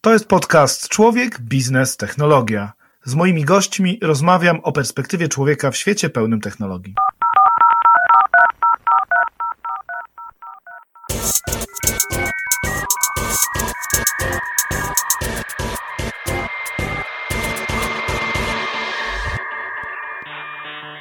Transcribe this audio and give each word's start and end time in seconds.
To 0.00 0.12
jest 0.12 0.28
podcast 0.28 0.88
Człowiek, 0.88 1.40
Biznes, 1.40 1.96
Technologia. 1.96 2.72
Z 3.04 3.14
moimi 3.14 3.44
gośćmi 3.44 3.98
rozmawiam 4.02 4.60
o 4.62 4.72
perspektywie 4.72 5.28
człowieka 5.28 5.70
w 5.70 5.76
świecie 5.76 6.10
pełnym 6.10 6.40
technologii. 6.40 6.94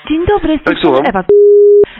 Dzień 0.10 0.26
dobry, 0.28 0.60
Tak. 0.64 1.10
Ewa. 1.10 1.24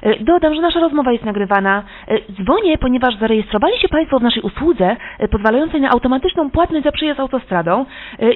E, 0.08 0.24
Dodam, 0.24 0.56
że 0.56 0.62
nasza 0.62 0.80
rozmowa 0.80 1.12
jest 1.12 1.26
nagrywana. 1.26 1.84
E, 2.08 2.18
Dzwonię, 2.44 2.78
ponieważ 2.78 3.20
zarejestrowali 3.20 3.80
się 3.80 3.88
Państwo 3.90 4.20
w 4.20 4.24
naszej 4.24 4.44
usłudze 4.44 4.96
e, 5.20 5.28
pozwalającej 5.28 5.82
na 5.82 5.90
automatyczną 5.90 6.50
płatność 6.50 6.86
za 6.86 6.92
przejazd 6.92 7.20
autostradą 7.20 7.86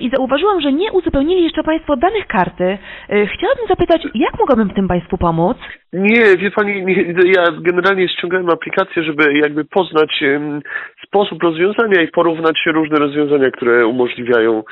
i 0.01 0.09
zauważyłam, 0.09 0.61
że 0.61 0.73
nie 0.73 0.91
uzupełnili 0.91 1.43
jeszcze 1.43 1.63
Państwo 1.63 1.97
danych 1.97 2.27
karty. 2.27 2.77
Chciałabym 3.09 3.67
zapytać, 3.67 4.07
jak 4.13 4.39
mogłabym 4.39 4.69
w 4.69 4.73
tym 4.73 4.87
Państwu 4.87 5.17
pomóc? 5.17 5.57
Nie, 5.93 6.37
wie 6.37 6.51
pani, 6.51 6.85
nie, 6.85 7.05
ja 7.35 7.43
generalnie 7.61 8.09
ściągałem 8.09 8.49
aplikację, 8.49 9.03
żeby 9.03 9.33
jakby 9.33 9.65
poznać 9.65 10.23
em, 10.23 10.61
sposób 11.07 11.43
rozwiązania 11.43 12.01
i 12.01 12.07
porównać 12.07 12.57
różne 12.65 12.99
rozwiązania, 12.99 13.51
które 13.51 13.87
umożliwiają. 13.87 14.63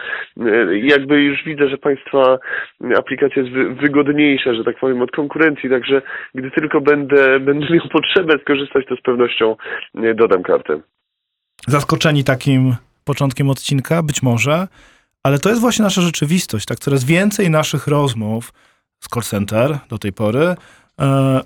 Jakby 0.71 1.21
już 1.21 1.43
widzę, 1.43 1.69
że 1.69 1.77
państwa 1.77 2.37
aplikacja 2.97 3.41
jest 3.41 3.53
wy, 3.53 3.75
wygodniejsza, 3.75 4.53
że 4.53 4.63
tak 4.63 4.79
powiem, 4.79 5.01
od 5.01 5.11
konkurencji, 5.11 5.69
także 5.69 6.01
gdy 6.35 6.51
tylko 6.51 6.81
będę, 6.89 7.39
będę 7.39 7.69
miał 7.69 7.87
potrzebę 7.91 8.33
skorzystać, 8.41 8.85
to 8.89 8.95
z 8.95 9.01
pewnością 9.01 9.55
e, 9.95 10.15
dodam 10.15 10.43
kartę. 10.43 10.79
Zaskoczeni 11.67 12.23
takim 12.23 12.75
początkiem 13.03 13.49
odcinka? 13.49 14.03
Być 14.03 14.23
może, 14.23 14.67
ale 15.23 15.39
to 15.39 15.49
jest 15.49 15.61
właśnie 15.61 15.83
nasza 15.83 16.01
rzeczywistość. 16.01 16.65
Tak, 16.65 16.79
coraz 16.79 17.03
więcej 17.03 17.49
naszych 17.49 17.87
rozmów 17.87 18.53
z 18.99 19.07
call 19.07 19.23
center 19.23 19.77
do 19.89 19.97
tej 19.97 20.13
pory, 20.13 20.55
e, 21.01 21.41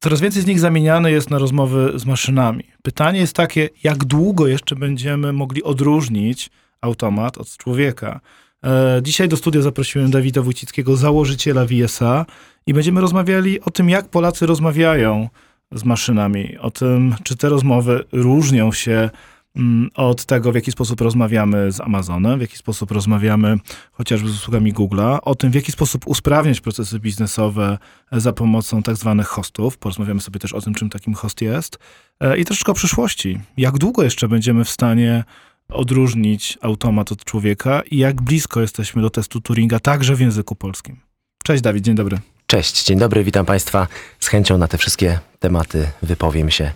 coraz 0.00 0.20
więcej 0.20 0.42
z 0.42 0.46
nich 0.46 0.60
zamieniane 0.60 1.10
jest 1.10 1.30
na 1.30 1.38
rozmowy 1.38 1.92
z 1.94 2.06
maszynami. 2.06 2.64
Pytanie 2.82 3.20
jest 3.20 3.36
takie, 3.36 3.68
jak 3.84 4.04
długo 4.04 4.46
jeszcze 4.46 4.76
będziemy 4.76 5.32
mogli 5.32 5.62
odróżnić 5.62 6.50
automat 6.80 7.38
od 7.38 7.56
człowieka? 7.56 8.20
E, 8.64 9.00
Dzisiaj 9.02 9.28
do 9.28 9.36
studia 9.36 9.62
zaprosiłem 9.62 10.10
Dawida 10.10 10.42
Wójcickiego, 10.42 10.96
założyciela 10.96 11.66
VSA 11.66 12.26
i 12.66 12.74
będziemy 12.74 13.00
rozmawiali 13.00 13.60
o 13.60 13.70
tym, 13.70 13.90
jak 13.90 14.08
Polacy 14.08 14.46
rozmawiają 14.46 15.28
z 15.72 15.84
maszynami, 15.84 16.58
o 16.58 16.70
tym, 16.70 17.14
czy 17.22 17.36
te 17.36 17.48
rozmowy 17.48 18.04
różnią 18.12 18.72
się 18.72 19.10
mm, 19.56 19.90
od 19.94 20.24
tego, 20.24 20.52
w 20.52 20.54
jaki 20.54 20.72
sposób 20.72 21.00
rozmawiamy 21.00 21.72
z 21.72 21.80
Amazonem, 21.80 22.38
w 22.38 22.42
jaki 22.42 22.56
sposób 22.56 22.90
rozmawiamy 22.90 23.56
chociażby 23.92 24.28
z 24.28 24.32
usługami 24.32 24.74
Google'a, 24.74 25.18
o 25.22 25.34
tym, 25.34 25.50
w 25.50 25.54
jaki 25.54 25.72
sposób 25.72 26.06
usprawniać 26.06 26.60
procesy 26.60 27.00
biznesowe 27.00 27.78
za 28.12 28.32
pomocą 28.32 28.82
tak 28.82 28.96
zwanych 28.96 29.26
hostów. 29.26 29.78
Porozmawiamy 29.78 30.20
sobie 30.20 30.40
też 30.40 30.52
o 30.52 30.60
tym, 30.60 30.74
czym 30.74 30.90
takim 30.90 31.14
host 31.14 31.40
jest. 31.40 31.78
E, 32.20 32.38
I 32.38 32.44
troszeczkę 32.44 32.72
o 32.72 32.74
przyszłości. 32.74 33.40
Jak 33.56 33.78
długo 33.78 34.02
jeszcze 34.02 34.28
będziemy 34.28 34.64
w 34.64 34.70
stanie 34.70 35.24
odróżnić 35.72 36.58
automat 36.60 37.12
od 37.12 37.24
człowieka 37.24 37.82
i 37.90 37.98
jak 37.98 38.22
blisko 38.22 38.60
jesteśmy 38.60 39.02
do 39.02 39.10
testu 39.10 39.40
Turinga, 39.40 39.80
także 39.80 40.14
w 40.14 40.20
języku 40.20 40.54
polskim. 40.54 40.96
Cześć 41.44 41.62
Dawid, 41.62 41.84
dzień 41.84 41.94
dobry. 41.94 42.18
Cześć, 42.46 42.84
dzień 42.84 42.98
dobry, 42.98 43.24
witam 43.24 43.46
Państwa. 43.46 43.88
Z 44.20 44.28
chęcią 44.28 44.58
na 44.58 44.68
te 44.68 44.78
wszystkie 44.78 45.18
tematy 45.38 45.88
wypowiem 46.02 46.50
się 46.50 46.72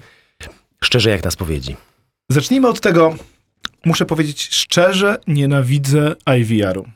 szczerze 0.84 1.10
jak 1.10 1.24
na 1.24 1.30
spowiedzi. 1.30 1.76
Zacznijmy 2.28 2.68
od 2.68 2.80
tego, 2.80 3.14
muszę 3.84 4.06
powiedzieć 4.06 4.48
szczerze, 4.54 5.18
nienawidzę 5.26 6.14
IVR-u. 6.38 6.86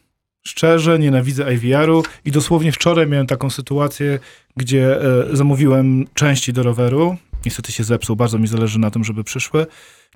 Szczerze 0.46 0.98
nienawidzę 0.98 1.54
IVR-u 1.54 2.02
i 2.24 2.30
dosłownie 2.30 2.72
wczoraj 2.72 3.06
miałem 3.06 3.26
taką 3.26 3.50
sytuację, 3.50 4.18
gdzie 4.56 5.02
e, 5.02 5.36
zamówiłem 5.36 6.04
części 6.14 6.52
do 6.52 6.62
roweru. 6.62 7.16
Niestety 7.46 7.72
się 7.72 7.84
zepsuł, 7.84 8.16
bardzo 8.16 8.38
mi 8.38 8.46
zależy 8.46 8.78
na 8.78 8.90
tym, 8.90 9.04
żeby 9.04 9.24
przyszły. 9.24 9.66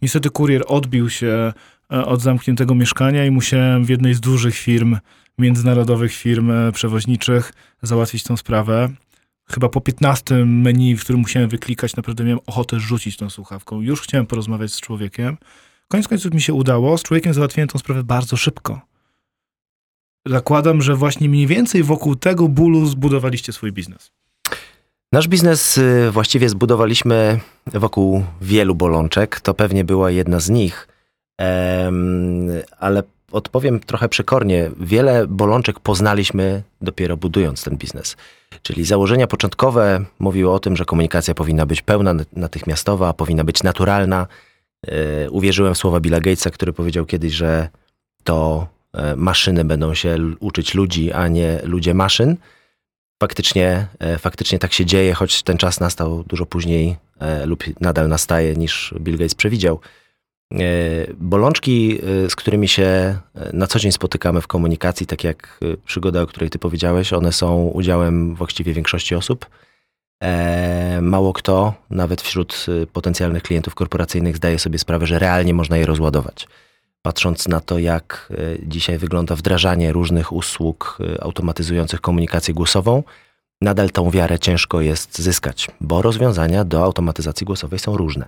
Niestety 0.02 0.30
kurier 0.30 0.62
odbił 0.66 1.10
się 1.10 1.52
od 1.88 2.20
zamkniętego 2.20 2.74
mieszkania 2.74 3.26
i 3.26 3.30
musiałem 3.30 3.84
w 3.84 3.88
jednej 3.88 4.14
z 4.14 4.20
dużych 4.20 4.54
firm, 4.54 4.96
międzynarodowych 5.38 6.12
firm 6.12 6.50
e, 6.50 6.72
przewoźniczych 6.72 7.52
załatwić 7.82 8.22
tę 8.22 8.36
sprawę. 8.36 8.88
Chyba 9.50 9.68
po 9.68 9.80
15 9.80 10.34
menu, 10.44 10.96
w 10.96 11.00
którym 11.04 11.20
musiałem 11.20 11.48
wyklikać, 11.48 11.96
naprawdę 11.96 12.24
miałem 12.24 12.40
ochotę 12.46 12.80
rzucić 12.80 13.16
tą 13.16 13.30
słuchawką. 13.30 13.80
Już 13.80 14.00
chciałem 14.00 14.26
porozmawiać 14.26 14.72
z 14.72 14.80
człowiekiem. 14.80 15.36
Koniec 15.88 16.08
końców 16.08 16.34
mi 16.34 16.40
się 16.40 16.54
udało. 16.54 16.98
Z 16.98 17.02
człowiekiem 17.02 17.34
załatwiłem 17.34 17.68
tą 17.68 17.78
sprawę 17.78 18.04
bardzo 18.04 18.36
szybko. 18.36 18.80
Zakładam, 20.26 20.82
że 20.82 20.96
właśnie 20.96 21.28
mniej 21.28 21.46
więcej 21.46 21.82
wokół 21.82 22.16
tego 22.16 22.48
bólu 22.48 22.86
zbudowaliście 22.86 23.52
swój 23.52 23.72
biznes. 23.72 24.10
Nasz 25.12 25.28
biznes 25.28 25.78
y, 25.78 26.10
właściwie 26.10 26.48
zbudowaliśmy 26.48 27.40
wokół 27.66 28.24
wielu 28.40 28.74
bolączek. 28.74 29.40
To 29.40 29.54
pewnie 29.54 29.84
była 29.84 30.10
jedna 30.10 30.40
z 30.40 30.50
nich, 30.50 30.88
ale 32.78 33.02
odpowiem 33.32 33.80
trochę 33.80 34.08
przekornie. 34.08 34.70
Wiele 34.80 35.26
bolączek 35.26 35.80
poznaliśmy 35.80 36.62
dopiero 36.82 37.16
budując 37.16 37.64
ten 37.64 37.76
biznes. 37.76 38.16
Czyli 38.62 38.84
założenia 38.84 39.26
początkowe 39.26 40.04
mówiły 40.18 40.52
o 40.52 40.58
tym, 40.58 40.76
że 40.76 40.84
komunikacja 40.84 41.34
powinna 41.34 41.66
być 41.66 41.82
pełna, 41.82 42.14
natychmiastowa, 42.32 43.12
powinna 43.12 43.44
być 43.44 43.62
naturalna. 43.62 44.26
Y, 44.88 45.30
Uwierzyłem 45.30 45.74
w 45.74 45.78
słowa 45.78 46.00
Billa 46.00 46.20
Gatesa, 46.20 46.50
który 46.50 46.72
powiedział 46.72 47.06
kiedyś, 47.06 47.32
że 47.32 47.68
to 48.24 48.66
e, 48.92 49.16
maszyny 49.16 49.64
będą 49.64 49.94
się 49.94 50.16
uczyć 50.40 50.74
ludzi, 50.74 51.12
a 51.12 51.28
nie 51.28 51.60
ludzie 51.64 51.94
maszyn. 51.94 52.36
Faktycznie, 53.22 53.86
e, 53.98 54.18
faktycznie 54.18 54.58
tak 54.58 54.72
się 54.72 54.86
dzieje, 54.86 55.14
choć 55.14 55.42
ten 55.42 55.56
czas 55.56 55.80
nastał 55.80 56.24
dużo 56.24 56.46
później 56.46 56.96
e, 57.20 57.46
lub 57.46 57.64
nadal 57.80 58.08
nastaje 58.08 58.54
niż 58.54 58.94
Bill 59.00 59.16
Gates 59.16 59.34
przewidział. 59.34 59.80
E, 60.60 61.14
Bolączki, 61.16 61.98
e, 62.24 62.30
z 62.30 62.36
którymi 62.36 62.68
się 62.68 62.82
e, 62.82 63.18
na 63.52 63.66
co 63.66 63.78
dzień 63.78 63.92
spotykamy 63.92 64.40
w 64.40 64.46
komunikacji, 64.46 65.06
tak 65.06 65.24
jak 65.24 65.60
przygoda, 65.84 66.22
o 66.22 66.26
której 66.26 66.50
ty 66.50 66.58
powiedziałeś, 66.58 67.12
one 67.12 67.32
są 67.32 67.64
udziałem 67.66 68.34
właściwie 68.34 68.72
większości 68.72 69.14
osób. 69.14 69.46
Mało 71.00 71.32
kto, 71.32 71.74
nawet 71.90 72.22
wśród 72.22 72.66
potencjalnych 72.92 73.42
klientów 73.42 73.74
korporacyjnych, 73.74 74.36
zdaje 74.36 74.58
sobie 74.58 74.78
sprawę, 74.78 75.06
że 75.06 75.18
realnie 75.18 75.54
można 75.54 75.76
je 75.76 75.86
rozładować. 75.86 76.48
Patrząc 77.02 77.48
na 77.48 77.60
to, 77.60 77.78
jak 77.78 78.32
dzisiaj 78.62 78.98
wygląda 78.98 79.36
wdrażanie 79.36 79.92
różnych 79.92 80.32
usług 80.32 80.98
automatyzujących 81.20 82.00
komunikację 82.00 82.54
głosową, 82.54 83.02
nadal 83.60 83.90
tą 83.90 84.10
wiarę 84.10 84.38
ciężko 84.38 84.80
jest 84.80 85.18
zyskać, 85.18 85.70
bo 85.80 86.02
rozwiązania 86.02 86.64
do 86.64 86.84
automatyzacji 86.84 87.44
głosowej 87.46 87.78
są 87.78 87.96
różne. 87.96 88.26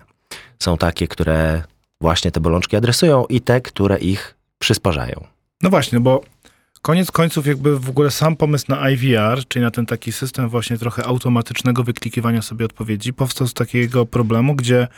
Są 0.58 0.76
takie, 0.76 1.08
które 1.08 1.62
właśnie 2.00 2.30
te 2.30 2.40
bolączki 2.40 2.76
adresują 2.76 3.24
i 3.24 3.40
te, 3.40 3.60
które 3.60 3.98
ich 3.98 4.34
przysparzają. 4.58 5.24
No 5.62 5.70
właśnie, 5.70 6.00
bo 6.00 6.24
koniec 6.82 7.10
końców 7.10 7.46
jakby 7.46 7.78
w 7.78 7.90
ogóle 7.90 8.10
sam 8.10 8.36
pomysł 8.36 8.64
na 8.68 8.90
IVR, 8.90 9.48
czyli 9.48 9.62
na 9.62 9.70
ten 9.70 9.86
taki 9.86 10.12
system 10.12 10.48
właśnie 10.48 10.78
trochę 10.78 11.04
automatycznego 11.04 11.84
wyklikiwania 11.84 12.42
sobie 12.42 12.64
odpowiedzi, 12.64 13.12
powstał 13.12 13.46
z 13.46 13.54
takiego 13.54 14.06
problemu, 14.06 14.54
gdzie 14.54 14.88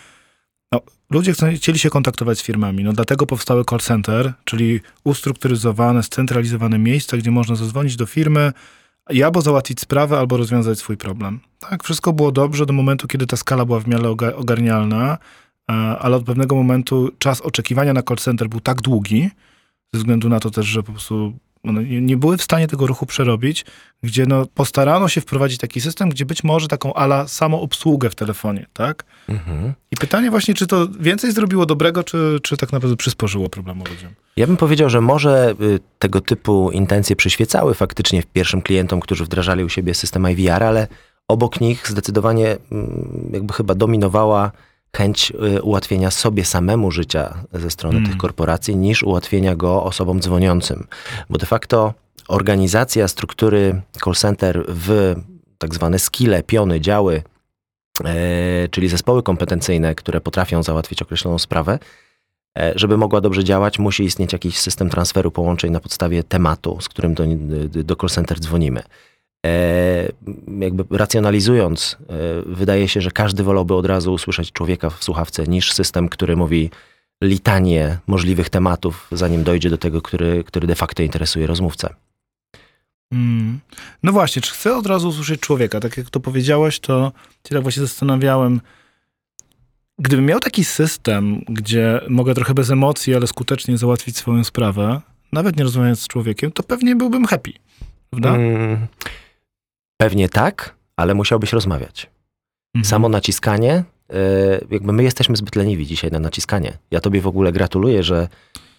no, 0.73 0.81
ludzie 1.11 1.33
chcieli 1.57 1.79
się 1.79 1.91
kontaktować 1.91 2.39
z 2.39 2.43
firmami. 2.43 2.85
No 2.85 2.93
dlatego 2.93 3.27
powstały 3.27 3.65
call 3.65 3.79
center, 3.79 4.33
czyli 4.45 4.81
ustrukturyzowane, 5.05 6.03
scentralizowane 6.03 6.79
miejsca, 6.79 7.17
gdzie 7.17 7.31
można 7.31 7.57
zadzwonić 7.57 7.97
do 7.97 8.07
firmy 8.07 8.53
i 9.11 9.23
albo 9.23 9.41
załatwić 9.41 9.81
sprawę, 9.81 10.19
albo 10.19 10.37
rozwiązać 10.37 10.79
swój 10.79 10.97
problem. 10.97 11.41
Tak, 11.59 11.85
wszystko 11.85 12.13
było 12.13 12.33
dobrze 12.33 12.67
do 12.67 12.73
momentu, 12.73 13.09
kiedy 13.09 13.27
ta 13.27 13.37
skala 13.37 13.65
była 13.65 13.81
w 13.81 13.87
miarę 13.87 14.09
oga- 14.09 14.35
ogarnialna, 14.35 15.19
ale 15.75 16.17
od 16.17 16.25
pewnego 16.25 16.57
momentu 16.57 17.11
czas 17.19 17.41
oczekiwania 17.41 17.93
na 17.93 18.03
call 18.03 18.17
center 18.17 18.49
był 18.49 18.61
tak 18.61 18.81
długi, 18.81 19.31
ze 19.93 19.99
względu 19.99 20.29
na 20.29 20.41
to 20.41 20.51
też, 20.51 20.67
że 20.67 20.83
po 20.83 20.93
prostu 20.93 21.33
one 21.63 21.85
nie, 21.85 22.01
nie 22.01 22.17
były 22.17 22.37
w 22.37 22.43
stanie 22.43 22.69
tego 22.69 22.87
ruchu 22.87 23.07
przerobić, 23.07 23.65
gdzie 24.03 24.27
no, 24.27 24.47
postarano 24.55 25.09
się 25.09 25.21
wprowadzić 25.21 25.59
taki 25.59 25.81
system, 25.81 26.09
gdzie 26.09 26.27
być 26.27 26.45
może 26.45 26.69
taką 26.69 26.95
ala 26.95 27.29
samoobsługę 27.29 28.11
w 28.11 28.15
telefonie, 28.15 28.67
tak? 28.73 29.05
Mhm. 29.29 29.73
I 29.91 29.97
pytanie 29.97 30.31
właśnie, 30.31 30.55
czy 30.55 30.67
to 30.67 30.89
więcej 31.01 31.33
zrobiło 31.33 31.67
dobrego, 31.67 32.05
czy, 32.05 32.39
czy 32.43 32.57
tak 32.57 32.73
naprawdę 32.73 32.97
przysporzyło 32.97 33.49
problemu 33.49 33.85
ludziom? 33.91 34.11
Ja 34.37 34.47
bym 34.47 34.57
powiedział, 34.57 34.91
że 34.91 35.01
może 35.01 35.55
y, 35.61 35.81
tego 35.99 36.21
typu 36.21 36.71
intencje 36.71 37.17
przyświecały 37.17 37.75
faktycznie 37.75 38.23
pierwszym 38.33 38.63
klientom, 38.63 39.01
którzy 39.01 39.25
wdrażali 39.25 39.65
u 39.65 39.69
siebie 39.69 39.95
system 39.95 40.31
IVR, 40.31 40.65
ale 40.65 40.89
obok 41.29 41.61
nich 41.61 41.89
zdecydowanie 41.89 42.57
mm, 42.73 43.31
jakby 43.33 43.53
chyba 43.53 43.75
dominowała 43.75 44.53
chęć 44.97 45.33
y, 45.57 45.63
ułatwienia 45.63 46.11
sobie 46.11 46.45
samemu 46.45 46.91
życia 46.91 47.45
ze 47.53 47.71
strony 47.71 47.99
Mm. 47.99 48.11
tych 48.11 48.19
korporacji, 48.19 48.77
niż 48.77 49.03
ułatwienia 49.03 49.57
go 49.57 49.85
osobom 49.85 50.21
dzwoniącym. 50.21 50.87
Bo 51.31 51.39
de 51.39 51.47
facto 51.47 51.95
organizacja 52.29 53.09
struktury 53.09 53.81
call 54.05 54.15
center 54.15 54.65
w 54.69 55.15
tak 55.59 55.75
zwane 55.75 55.99
skille, 55.99 56.43
piony, 56.43 56.81
działy, 56.81 57.23
e, 58.05 58.69
czyli 58.69 58.89
zespoły 58.89 59.23
kompetencyjne, 59.23 59.95
które 59.95 60.21
potrafią 60.21 60.63
załatwić 60.63 61.03
określoną 61.03 61.39
sprawę, 61.39 61.79
E, 62.59 62.73
żeby 62.77 62.97
mogła 62.97 63.21
dobrze 63.21 63.45
działać, 63.45 63.79
musi 63.79 64.05
istnieć 64.05 64.33
jakiś 64.33 64.59
system 64.59 64.91
transferu 64.91 65.31
połączeń 65.31 65.71
na 65.71 65.81
podstawie 65.81 66.23
tematu, 66.23 66.79
z 66.81 66.89
którym 66.89 67.15
do, 67.15 67.25
do 67.85 67.97
call 67.97 68.11
center 68.11 68.41
dzwonimy. 68.41 68.83
E, 69.49 70.13
jakby 70.61 70.97
racjonalizując, 70.97 71.97
e, 72.01 72.15
wydaje 72.47 72.89
się, 72.89 73.01
że 73.01 73.11
każdy 73.11 73.43
wolałby 73.43 73.75
od 73.75 73.87
razu 73.87 74.13
usłyszeć 74.13 74.53
człowieka 74.53 74.91
w 74.91 75.05
słuchawce 75.05 75.45
niż 75.47 75.73
system, 75.73 76.09
który 76.09 76.37
mówi 76.37 76.71
litanie 77.23 77.99
możliwych 78.07 78.51
tematów, 78.51 79.09
zanim 79.13 79.45
dojdzie 79.45 79.71
do 79.71 79.79
tego, 79.79 80.03
który, 80.03 80.45
który 80.45 80.67
de 80.67 80.75
facto 80.75 81.03
interesuje 81.03 81.47
rozmówcę. 81.47 81.95
Mm. 83.13 83.61
No 84.03 84.13
właśnie, 84.13 84.43
czy 84.43 84.53
chcę 84.53 84.77
od 84.77 84.87
razu 84.87 85.09
usłyszeć 85.09 85.41
człowieka? 85.41 85.81
Tak 85.81 85.97
jak 85.97 86.11
to 86.11 86.21
powiedziałeś, 86.21 86.81
to 86.81 87.13
się 87.49 87.55
tak 87.55 87.63
właśnie 87.63 87.83
zastanawiałem, 87.83 88.61
Gdybym 89.99 90.27
miał 90.27 90.41
taki 90.41 90.65
system, 90.65 91.43
gdzie 91.49 92.01
mogę 92.09 92.35
trochę 92.35 92.55
bez 92.55 92.71
emocji, 92.71 93.15
ale 93.15 93.27
skutecznie 93.27 93.79
załatwić 93.79 94.17
swoją 94.17 94.45
sprawę, 94.45 95.01
nawet 95.33 95.57
nie 95.57 95.65
rozmawiając 95.65 96.01
z 96.01 96.09
człowiekiem, 96.09 96.53
to 96.53 96.63
pewnie 96.63 96.97
byłbym 96.97 97.25
happy. 97.25 97.53
Prawda? 98.11 98.35
Mm, 98.35 98.87
pewnie 99.99 100.29
tak, 100.29 100.75
ale 100.97 101.15
musiałbyś 101.15 101.53
rozmawiać. 101.53 102.11
Mhm. 102.75 102.91
Samo 102.91 103.09
naciskanie, 103.09 103.85
y, 104.13 104.67
jakby 104.71 104.93
my 104.93 105.03
jesteśmy 105.03 105.37
zbyt 105.37 105.57
leniwi 105.57 105.87
dzisiaj 105.87 106.11
na 106.11 106.19
naciskanie. 106.19 106.79
Ja 106.91 107.01
tobie 107.01 107.21
w 107.21 107.27
ogóle 107.27 107.53
gratuluję, 107.53 108.03
że 108.03 108.29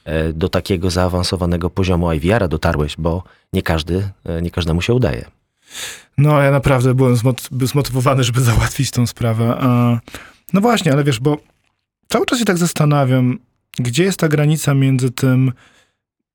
e, 0.05 0.33
do 0.33 0.49
takiego 0.49 0.89
zaawansowanego 0.89 1.69
poziomu 1.69 2.13
IVR-a 2.13 2.47
dotarłeś, 2.47 2.95
bo 2.97 3.23
nie 3.53 3.61
każdy, 3.61 4.09
e, 4.25 4.41
nie 4.41 4.51
każdemu 4.51 4.81
się 4.81 4.93
udaje. 4.93 5.25
No, 6.17 6.41
ja 6.41 6.51
naprawdę 6.51 6.93
byłem 6.93 7.15
zmotywowany, 7.51 8.23
żeby 8.23 8.41
załatwić 8.51 8.91
tą 8.91 9.07
sprawę. 9.07 9.57
No 10.53 10.61
właśnie, 10.61 10.93
ale 10.93 11.03
wiesz, 11.03 11.19
bo 11.19 11.37
cały 12.07 12.25
czas 12.25 12.39
się 12.39 12.45
tak 12.45 12.57
zastanawiam, 12.57 13.39
gdzie 13.79 14.03
jest 14.03 14.19
ta 14.19 14.27
granica 14.27 14.73
między 14.73 15.11
tym, 15.11 15.51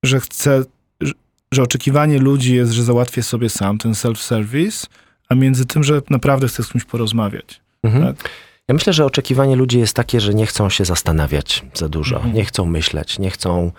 że 0.05 0.21
chcę, 0.21 0.65
że 1.55 1.63
oczekiwanie 1.63 2.19
ludzi 2.19 2.55
jest, 2.55 2.73
że 2.73 2.83
załatwię 2.83 3.23
sobie 3.23 3.51
sam 3.51 3.79
ten 3.79 3.93
self-service, 3.93 4.87
a 5.29 5.35
między 5.35 5.67
tym, 5.67 5.85
że 5.85 6.03
naprawdę 6.11 6.49
chcę 6.49 6.63
z 6.63 6.69
kimś 6.69 6.85
porozmawiać. 6.85 7.61
Mhm. 7.83 8.05
Tak? 8.07 8.31
Ja 8.69 8.75
myślę, 8.75 8.93
że 8.93 9.05
oczekiwanie 9.05 9.57
ludzi 9.57 9.79
jest 9.79 9.97
takie, 9.97 10.21
że 10.21 10.35
nie 10.35 10.47
chcą 10.47 10.71
się 10.71 10.85
zastanawiać 10.85 11.65
za 11.75 11.89
dużo, 11.89 12.17
mhm. 12.17 12.35
nie 12.35 12.45
chcą 12.45 12.67
myśleć, 12.67 13.19
nie 13.19 13.31
chcą 13.31 13.73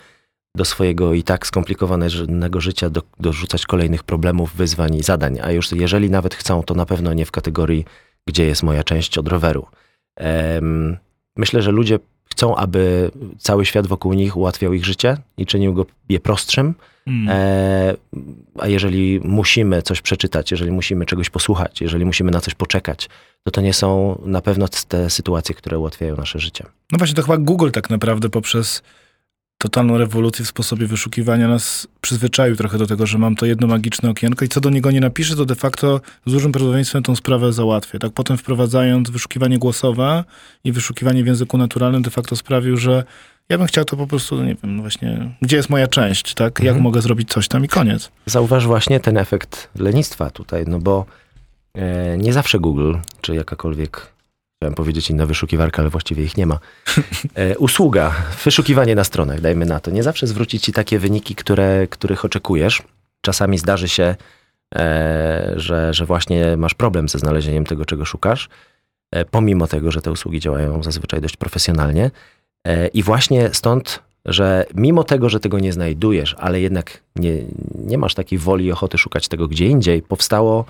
do 0.55 0.65
swojego 0.65 1.13
i 1.13 1.23
tak 1.23 1.47
skomplikowanego 1.47 2.61
życia 2.61 2.89
do, 2.89 3.01
dorzucać 3.19 3.65
kolejnych 3.65 4.03
problemów, 4.03 4.55
wyzwań 4.55 4.95
i 4.95 5.03
zadań. 5.03 5.39
A 5.43 5.51
już 5.51 5.71
jeżeli 5.71 6.09
nawet 6.09 6.35
chcą, 6.35 6.63
to 6.63 6.73
na 6.73 6.85
pewno 6.85 7.13
nie 7.13 7.25
w 7.25 7.31
kategorii, 7.31 7.85
gdzie 8.27 8.45
jest 8.45 8.63
moja 8.63 8.83
część 8.83 9.17
od 9.17 9.27
roweru. 9.27 9.65
Myślę, 11.37 11.61
że 11.61 11.71
ludzie 11.71 11.99
chcą, 12.35 12.55
aby 12.55 13.11
cały 13.39 13.65
świat 13.65 13.87
wokół 13.87 14.13
nich 14.13 14.37
ułatwiał 14.37 14.73
ich 14.73 14.85
życie 14.85 15.17
i 15.37 15.45
czynił 15.45 15.73
go 15.73 15.85
je 16.09 16.19
prostszym. 16.19 16.73
Mm. 17.07 17.29
E, 17.29 17.95
a 18.59 18.67
jeżeli 18.67 19.19
musimy 19.23 19.81
coś 19.81 20.01
przeczytać, 20.01 20.51
jeżeli 20.51 20.71
musimy 20.71 21.05
czegoś 21.05 21.29
posłuchać, 21.29 21.81
jeżeli 21.81 22.05
musimy 22.05 22.31
na 22.31 22.41
coś 22.41 22.53
poczekać, 22.53 23.09
to 23.43 23.51
to 23.51 23.61
nie 23.61 23.73
są 23.73 24.21
na 24.25 24.41
pewno 24.41 24.67
te 24.87 25.09
sytuacje, 25.09 25.55
które 25.55 25.79
ułatwiają 25.79 26.15
nasze 26.15 26.39
życie. 26.39 26.65
No 26.91 26.97
właśnie, 26.97 27.15
to 27.15 27.21
chyba 27.21 27.37
Google 27.37 27.71
tak 27.71 27.89
naprawdę 27.89 28.29
poprzez 28.29 28.83
totalną 29.65 29.97
rewolucję 29.97 30.45
w 30.45 30.47
sposobie 30.47 30.87
wyszukiwania 30.87 31.47
nas 31.47 31.87
przyzwyczaił 32.01 32.55
trochę 32.55 32.77
do 32.77 32.87
tego, 32.87 33.05
że 33.05 33.17
mam 33.17 33.35
to 33.35 33.45
jedno 33.45 33.67
magiczne 33.67 34.09
okienko 34.09 34.45
i 34.45 34.47
co 34.47 34.61
do 34.61 34.69
niego 34.69 34.91
nie 34.91 34.99
napiszę, 34.99 35.35
to 35.35 35.45
de 35.45 35.55
facto 35.55 36.01
z 36.25 36.31
dużym 36.31 36.51
prawdopodobieństwem 36.51 37.03
tą 37.03 37.15
sprawę 37.15 37.53
załatwię. 37.53 37.99
Tak 37.99 38.11
potem 38.11 38.37
wprowadzając 38.37 39.09
wyszukiwanie 39.09 39.59
głosowe 39.59 40.23
i 40.63 40.71
wyszukiwanie 40.71 41.23
w 41.23 41.27
języku 41.27 41.57
naturalnym 41.57 42.01
de 42.01 42.09
facto 42.09 42.35
sprawił, 42.35 42.77
że 42.77 43.03
ja 43.49 43.57
bym 43.57 43.67
chciał 43.67 43.85
to 43.85 43.97
po 43.97 44.07
prostu, 44.07 44.43
nie 44.43 44.55
wiem, 44.63 44.75
no 44.75 44.81
właśnie, 44.81 45.31
gdzie 45.41 45.57
jest 45.57 45.69
moja 45.69 45.87
część, 45.87 46.33
tak? 46.33 46.59
Jak 46.59 46.67
mhm. 46.67 46.83
mogę 46.83 47.01
zrobić 47.01 47.29
coś 47.29 47.47
tam 47.47 47.65
i 47.65 47.67
koniec. 47.67 48.11
Zauważ 48.25 48.67
właśnie 48.67 48.99
ten 48.99 49.17
efekt 49.17 49.69
lenistwa 49.79 50.29
tutaj, 50.29 50.63
no 50.67 50.79
bo 50.79 51.05
e, 51.73 52.17
nie 52.17 52.33
zawsze 52.33 52.59
Google, 52.59 52.95
czy 53.21 53.35
jakakolwiek 53.35 54.14
Chciałem 54.59 54.75
powiedzieć 54.75 55.09
inna 55.09 55.25
wyszukiwarka, 55.25 55.81
ale 55.81 55.89
właściwie 55.89 56.23
ich 56.23 56.37
nie 56.37 56.45
ma. 56.45 56.59
E, 57.35 57.57
usługa, 57.57 58.15
wyszukiwanie 58.45 58.95
na 58.95 59.03
stronach, 59.03 59.41
dajmy 59.41 59.65
na 59.65 59.79
to. 59.79 59.91
Nie 59.91 60.03
zawsze 60.03 60.27
zwróci 60.27 60.59
ci 60.59 60.73
takie 60.73 60.99
wyniki, 60.99 61.35
które, 61.35 61.87
których 61.87 62.25
oczekujesz. 62.25 62.83
Czasami 63.21 63.57
zdarzy 63.57 63.89
się, 63.89 64.15
e, 64.75 65.53
że, 65.55 65.93
że 65.93 66.05
właśnie 66.05 66.57
masz 66.57 66.73
problem 66.73 67.09
ze 67.09 67.19
znalezieniem 67.19 67.65
tego, 67.65 67.85
czego 67.85 68.05
szukasz, 68.05 68.49
e, 69.11 69.25
pomimo 69.25 69.67
tego, 69.67 69.91
że 69.91 70.01
te 70.01 70.11
usługi 70.11 70.39
działają 70.39 70.83
zazwyczaj 70.83 71.21
dość 71.21 71.37
profesjonalnie. 71.37 72.11
E, 72.67 72.87
I 72.87 73.03
właśnie 73.03 73.49
stąd, 73.53 74.03
że 74.25 74.65
mimo 74.75 75.03
tego, 75.03 75.29
że 75.29 75.39
tego 75.39 75.59
nie 75.59 75.73
znajdujesz, 75.73 76.35
ale 76.39 76.61
jednak 76.61 77.01
nie, 77.15 77.43
nie 77.75 77.97
masz 77.97 78.15
takiej 78.15 78.39
woli 78.39 78.65
i 78.65 78.71
ochoty 78.71 78.97
szukać 78.97 79.27
tego 79.27 79.47
gdzie 79.47 79.65
indziej, 79.67 80.01
powstało 80.01 80.65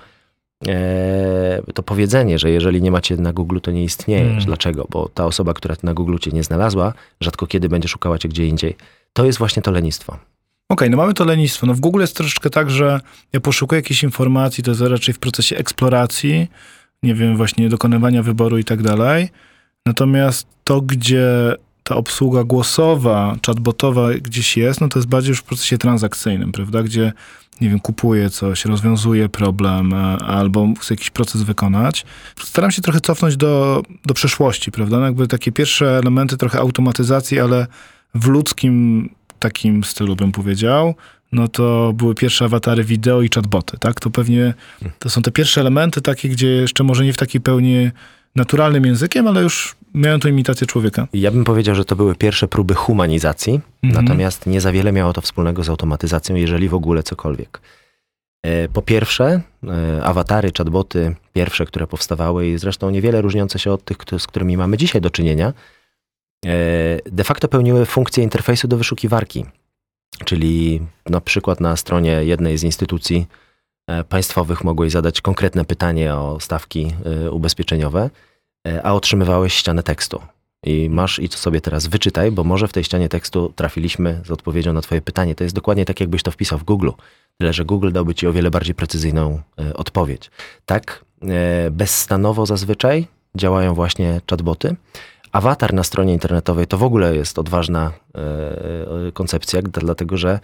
to 1.74 1.82
powiedzenie, 1.82 2.38
że 2.38 2.50
jeżeli 2.50 2.82
nie 2.82 2.90
macie 2.90 3.16
na 3.16 3.32
Google, 3.32 3.58
to 3.62 3.70
nie 3.70 3.84
istniejesz. 3.84 4.26
Hmm. 4.26 4.44
Dlaczego? 4.44 4.86
Bo 4.90 5.08
ta 5.08 5.24
osoba, 5.24 5.54
która 5.54 5.76
na 5.82 5.94
Google 5.94 6.16
cię 6.18 6.30
nie 6.30 6.42
znalazła, 6.42 6.92
rzadko 7.20 7.46
kiedy 7.46 7.68
będzie 7.68 7.88
szukała 7.88 8.18
cię 8.18 8.28
gdzie 8.28 8.46
indziej. 8.46 8.76
To 9.12 9.24
jest 9.24 9.38
właśnie 9.38 9.62
to 9.62 9.70
lenistwo. 9.70 10.12
Okej, 10.12 10.22
okay, 10.68 10.90
no 10.90 10.96
mamy 10.96 11.14
to 11.14 11.24
lenistwo. 11.24 11.66
No 11.66 11.74
w 11.74 11.80
Google 11.80 12.00
jest 12.00 12.16
troszeczkę 12.16 12.50
tak, 12.50 12.70
że 12.70 13.00
ja 13.32 13.40
poszukuję 13.40 13.78
jakiejś 13.78 14.02
informacji, 14.02 14.64
to 14.64 14.70
jest 14.70 14.80
raczej 14.80 15.14
w 15.14 15.18
procesie 15.18 15.56
eksploracji, 15.56 16.48
nie 17.02 17.14
wiem, 17.14 17.36
właśnie 17.36 17.68
dokonywania 17.68 18.22
wyboru 18.22 18.58
i 18.58 18.64
tak 18.64 18.82
dalej. 18.82 19.28
Natomiast 19.86 20.46
to, 20.64 20.80
gdzie 20.80 21.54
ta 21.88 21.96
obsługa 21.96 22.44
głosowa, 22.44 23.36
chatbotowa 23.46 24.14
gdzieś 24.14 24.56
jest, 24.56 24.80
no 24.80 24.88
to 24.88 24.98
jest 24.98 25.08
bardziej 25.08 25.28
już 25.28 25.38
w 25.38 25.42
procesie 25.42 25.78
transakcyjnym, 25.78 26.52
prawda? 26.52 26.82
Gdzie 26.82 27.12
nie 27.60 27.68
wiem, 27.68 27.80
kupuję 27.80 28.30
coś, 28.30 28.64
rozwiązuję 28.64 29.28
problem 29.28 29.94
e, 29.94 29.96
albo 30.18 30.68
chcę 30.80 30.94
jakiś 30.94 31.10
proces 31.10 31.42
wykonać. 31.42 32.06
Staram 32.42 32.70
się 32.70 32.82
trochę 32.82 33.00
cofnąć 33.00 33.36
do, 33.36 33.82
do 34.06 34.14
przeszłości, 34.14 34.72
prawda? 34.72 34.98
No 34.98 35.04
jakby 35.04 35.28
takie 35.28 35.52
pierwsze 35.52 35.98
elementy 35.98 36.36
trochę 36.36 36.58
automatyzacji, 36.58 37.40
ale 37.40 37.66
w 38.14 38.26
ludzkim 38.26 39.08
takim 39.38 39.84
stylu 39.84 40.16
bym 40.16 40.32
powiedział, 40.32 40.94
no 41.32 41.48
to 41.48 41.92
były 41.92 42.14
pierwsze 42.14 42.44
awatary 42.44 42.84
wideo 42.84 43.22
i 43.22 43.28
chatboty, 43.34 43.78
tak? 43.78 44.00
To 44.00 44.10
pewnie 44.10 44.54
to 44.98 45.10
są 45.10 45.22
te 45.22 45.30
pierwsze 45.30 45.60
elementy 45.60 46.00
takie, 46.00 46.28
gdzie 46.28 46.48
jeszcze 46.48 46.84
może 46.84 47.04
nie 47.04 47.12
w 47.12 47.16
takiej 47.16 47.40
pełni 47.40 47.90
naturalnym 48.36 48.86
językiem, 48.86 49.28
ale 49.28 49.42
już 49.42 49.75
miałem 49.94 50.20
to 50.20 50.28
imitację 50.28 50.66
człowieka. 50.66 51.08
Ja 51.12 51.30
bym 51.30 51.44
powiedział, 51.44 51.74
że 51.74 51.84
to 51.84 51.96
były 51.96 52.14
pierwsze 52.14 52.48
próby 52.48 52.74
humanizacji, 52.74 53.60
mhm. 53.82 54.04
natomiast 54.04 54.46
nie 54.46 54.60
za 54.60 54.72
wiele 54.72 54.92
miało 54.92 55.12
to 55.12 55.20
wspólnego 55.20 55.64
z 55.64 55.68
automatyzacją, 55.68 56.36
jeżeli 56.36 56.68
w 56.68 56.74
ogóle 56.74 57.02
cokolwiek. 57.02 57.60
E, 58.46 58.68
po 58.68 58.82
pierwsze, 58.82 59.40
e, 59.64 60.04
awatary, 60.04 60.50
chatboty, 60.58 61.14
pierwsze, 61.32 61.66
które 61.66 61.86
powstawały 61.86 62.48
i 62.48 62.58
zresztą 62.58 62.90
niewiele 62.90 63.22
różniące 63.22 63.58
się 63.58 63.72
od 63.72 63.84
tych, 63.84 63.96
z 64.18 64.26
którymi 64.26 64.56
mamy 64.56 64.76
dzisiaj 64.76 65.00
do 65.00 65.10
czynienia, 65.10 65.52
e, 66.46 66.52
de 67.12 67.24
facto 67.24 67.48
pełniły 67.48 67.86
funkcję 67.86 68.24
interfejsu 68.24 68.68
do 68.68 68.76
wyszukiwarki. 68.76 69.44
Czyli 70.24 70.80
na 71.06 71.20
przykład 71.20 71.60
na 71.60 71.76
stronie 71.76 72.10
jednej 72.24 72.58
z 72.58 72.62
instytucji 72.62 73.26
państwowych 74.08 74.64
mogłeś 74.64 74.92
zadać 74.92 75.20
konkretne 75.20 75.64
pytanie 75.64 76.14
o 76.14 76.40
stawki 76.40 76.92
ubezpieczeniowe, 77.30 78.10
a 78.82 78.94
otrzymywałeś 78.94 79.54
ścianę 79.54 79.82
tekstu. 79.82 80.20
I 80.62 80.90
masz 80.90 81.18
i 81.18 81.28
to 81.28 81.38
sobie 81.38 81.60
teraz 81.60 81.86
wyczytaj, 81.86 82.30
bo 82.30 82.44
może 82.44 82.68
w 82.68 82.72
tej 82.72 82.84
ścianie 82.84 83.08
tekstu 83.08 83.52
trafiliśmy 83.56 84.20
z 84.24 84.30
odpowiedzią 84.30 84.72
na 84.72 84.80
Twoje 84.80 85.02
pytanie. 85.02 85.34
To 85.34 85.44
jest 85.44 85.54
dokładnie 85.54 85.84
tak, 85.84 86.00
jakbyś 86.00 86.22
to 86.22 86.30
wpisał 86.30 86.58
w 86.58 86.64
Google. 86.64 86.90
Tyle, 87.38 87.52
że 87.52 87.64
Google 87.64 87.92
dałby 87.92 88.14
Ci 88.14 88.26
o 88.26 88.32
wiele 88.32 88.50
bardziej 88.50 88.74
precyzyjną 88.74 89.40
e, 89.58 89.74
odpowiedź. 89.74 90.30
Tak, 90.66 91.04
e, 91.22 91.70
bezstanowo 91.70 92.46
zazwyczaj 92.46 93.06
działają 93.36 93.74
właśnie 93.74 94.20
chatboty. 94.30 94.76
Awatar 95.32 95.74
na 95.74 95.84
stronie 95.84 96.12
internetowej 96.12 96.66
to 96.66 96.78
w 96.78 96.82
ogóle 96.82 97.16
jest 97.16 97.38
odważna 97.38 97.92
e, 98.14 99.12
koncepcja, 99.12 99.62
dlatego 99.62 100.16
że 100.16 100.40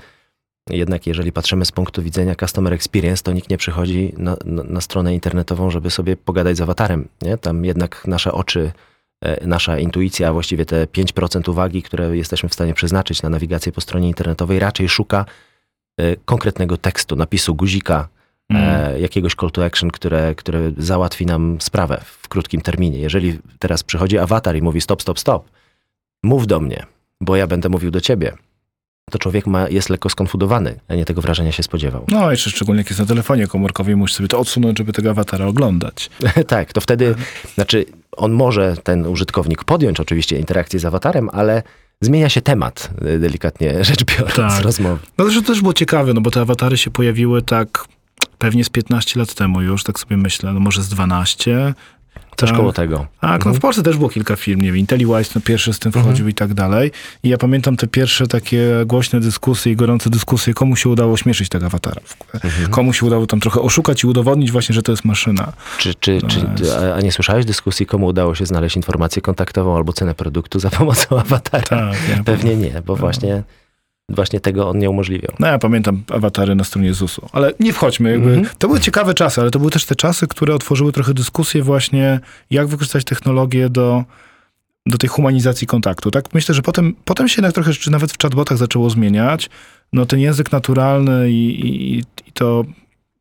jednak 0.70 1.06
jeżeli 1.06 1.32
patrzymy 1.32 1.64
z 1.64 1.72
punktu 1.72 2.02
widzenia 2.02 2.34
customer 2.34 2.72
experience, 2.72 3.22
to 3.22 3.32
nikt 3.32 3.50
nie 3.50 3.58
przychodzi 3.58 4.12
na, 4.16 4.36
na, 4.44 4.62
na 4.62 4.80
stronę 4.80 5.14
internetową, 5.14 5.70
żeby 5.70 5.90
sobie 5.90 6.16
pogadać 6.16 6.56
z 6.56 6.60
awatarem. 6.60 7.08
Nie? 7.22 7.38
Tam 7.38 7.64
jednak 7.64 8.06
nasze 8.06 8.32
oczy, 8.32 8.72
e, 9.24 9.46
nasza 9.46 9.78
intuicja, 9.78 10.28
a 10.28 10.32
właściwie 10.32 10.64
te 10.64 10.86
5% 10.86 11.50
uwagi, 11.50 11.82
które 11.82 12.16
jesteśmy 12.16 12.48
w 12.48 12.54
stanie 12.54 12.74
przeznaczyć 12.74 13.22
na 13.22 13.28
nawigację 13.28 13.72
po 13.72 13.80
stronie 13.80 14.08
internetowej, 14.08 14.58
raczej 14.58 14.88
szuka 14.88 15.24
e, 16.00 16.16
konkretnego 16.16 16.76
tekstu, 16.76 17.16
napisu 17.16 17.54
guzika, 17.54 18.08
mm. 18.50 19.00
jakiegoś 19.00 19.34
call 19.34 19.50
to 19.50 19.64
action, 19.64 19.90
które, 19.90 20.34
które 20.34 20.72
załatwi 20.78 21.26
nam 21.26 21.56
sprawę 21.60 22.00
w 22.04 22.28
krótkim 22.28 22.60
terminie. 22.60 22.98
Jeżeli 22.98 23.38
teraz 23.58 23.82
przychodzi 23.82 24.18
awatar 24.18 24.56
i 24.56 24.62
mówi 24.62 24.80
stop, 24.80 25.02
stop, 25.02 25.18
stop, 25.18 25.50
mów 26.22 26.46
do 26.46 26.60
mnie, 26.60 26.86
bo 27.20 27.36
ja 27.36 27.46
będę 27.46 27.68
mówił 27.68 27.90
do 27.90 28.00
ciebie 28.00 28.32
to 29.10 29.18
człowiek 29.18 29.46
ma, 29.46 29.68
jest 29.68 29.90
lekko 29.90 30.08
skonfudowany, 30.08 30.80
a 30.88 30.94
nie 30.94 31.04
tego 31.04 31.22
wrażenia 31.22 31.52
się 31.52 31.62
spodziewał. 31.62 32.04
No, 32.08 32.30
jeszcze 32.30 32.50
szczególnie 32.50 32.80
jak 32.80 32.90
jest 32.90 33.00
na 33.00 33.06
telefonie 33.06 33.46
komórkowym, 33.46 33.98
musisz 33.98 34.16
sobie 34.16 34.28
to 34.28 34.38
odsunąć, 34.38 34.78
żeby 34.78 34.92
tego 34.92 35.10
awatara 35.10 35.46
oglądać. 35.46 36.10
tak, 36.46 36.72
to 36.72 36.80
wtedy, 36.80 37.14
znaczy 37.54 37.84
on 38.16 38.32
może, 38.32 38.76
ten 38.84 39.06
użytkownik, 39.06 39.64
podjąć 39.64 40.00
oczywiście 40.00 40.38
interakcję 40.38 40.78
z 40.80 40.84
awatarem, 40.84 41.28
ale 41.32 41.62
zmienia 42.00 42.28
się 42.28 42.40
temat, 42.40 42.90
y, 43.06 43.18
delikatnie 43.18 43.84
rzecz 43.84 44.04
biorąc, 44.04 44.34
Tak. 44.34 44.62
rozmowy. 44.62 44.98
No 45.18 45.24
to 45.30 45.42
też 45.42 45.60
było 45.60 45.72
ciekawe, 45.74 46.14
no 46.14 46.20
bo 46.20 46.30
te 46.30 46.40
awatary 46.40 46.76
się 46.76 46.90
pojawiły 46.90 47.42
tak 47.42 47.84
pewnie 48.38 48.64
z 48.64 48.68
15 48.70 49.20
lat 49.20 49.34
temu 49.34 49.62
już, 49.62 49.84
tak 49.84 49.98
sobie 49.98 50.16
myślę, 50.16 50.52
no 50.52 50.60
może 50.60 50.82
z 50.82 50.88
12. 50.88 51.74
Coś 52.42 52.50
Tak. 52.50 52.58
koło 52.58 52.72
tego. 52.72 52.96
Tak, 53.20 53.30
no 53.30 53.34
Mhm. 53.34 53.54
w 53.54 53.60
Polsce 53.60 53.82
też 53.82 53.96
było 53.96 54.08
kilka 54.08 54.36
firm, 54.36 54.60
nie 54.60 54.66
wiem, 54.72 54.76
IntelliWise 54.78 55.32
no 55.34 55.40
pierwszy 55.44 55.72
z 55.72 55.78
tym 55.78 55.88
Mhm. 55.88 56.04
wchodził 56.04 56.28
i 56.28 56.34
tak 56.34 56.54
dalej. 56.54 56.90
I 57.22 57.28
ja 57.28 57.38
pamiętam 57.38 57.76
te 57.76 57.86
pierwsze 57.86 58.26
takie 58.26 58.68
głośne 58.86 59.20
dyskusje 59.20 59.72
i 59.72 59.76
gorące 59.76 60.10
dyskusje, 60.10 60.54
komu 60.54 60.76
się 60.76 60.88
udało 60.88 61.16
śmieszyć 61.16 61.48
tego 61.48 61.66
awatara. 61.66 62.00
Mhm. 62.34 62.70
Komu 62.70 62.92
się 62.92 63.06
udało 63.06 63.26
tam 63.26 63.40
trochę 63.40 63.60
oszukać 63.60 64.04
i 64.04 64.06
udowodnić 64.06 64.52
właśnie, 64.52 64.74
że 64.74 64.82
to 64.82 64.92
jest 64.92 65.04
maszyna. 65.04 65.52
Czy, 65.78 65.94
czy, 65.94 66.18
No 66.22 66.28
czy, 66.28 66.40
jest. 66.62 66.72
a- 66.76 66.94
a 66.94 67.00
nie 67.00 67.12
słyszałeś 67.12 67.44
dyskusji, 67.44 67.86
komu 67.86 68.06
udało 68.06 68.34
się 68.34 68.46
znaleźć 68.46 68.76
informację 68.76 69.22
kontaktową 69.22 69.76
albo 69.76 69.92
cenę 69.92 70.14
produktu 70.14 70.58
za 70.60 70.70
pomocą 70.70 71.18
awatara? 71.20 71.62
Tak, 71.62 71.94
ja 72.16 72.24
Pewnie 72.24 72.56
nie, 72.56 72.82
bo 72.86 72.92
No. 72.92 72.96
właśnie, 72.96 73.42
właśnie 74.12 74.40
tego 74.40 74.68
on 74.68 74.78
nie 74.78 74.90
umożliwiał. 74.90 75.32
No 75.38 75.46
ja 75.46 75.58
pamiętam 75.58 76.02
awatary 76.10 76.54
na 76.54 76.64
stronie 76.64 76.94
ZUS-u, 76.94 77.28
ale 77.32 77.52
nie 77.60 77.72
wchodźmy. 77.72 78.10
Jakby, 78.10 78.30
Mhm. 78.32 78.56
To 78.58 78.68
były 78.68 78.80
ciekawe 78.80 79.14
czasy, 79.14 79.40
ale 79.40 79.50
to 79.50 79.58
były 79.58 79.70
też 79.70 79.84
te 79.84 79.94
czasy, 79.96 80.26
które 80.26 80.54
otworzyły 80.54 80.92
trochę 80.92 81.14
dyskusję 81.14 81.62
właśnie, 81.62 82.20
jak 82.50 82.66
wykorzystać 82.66 83.04
technologię 83.04 83.68
do, 83.68 84.04
do 84.86 84.98
tej 84.98 85.08
humanizacji 85.08 85.66
kontaktu. 85.66 86.10
Tak 86.10 86.34
myślę, 86.34 86.54
że 86.54 86.62
potem, 86.62 86.94
potem 87.04 87.28
się 87.28 87.34
jednak 87.40 87.54
trochę 87.54 87.72
rzeczy 87.72 87.90
nawet 87.90 88.12
w 88.12 88.22
chatbotach 88.22 88.58
zaczęło 88.58 88.90
zmieniać. 88.90 89.50
No 89.92 90.06
ten 90.06 90.20
język 90.20 90.52
naturalny 90.52 91.30
i, 91.30 91.66
i, 91.66 91.98
i 91.98 92.32
to 92.34 92.64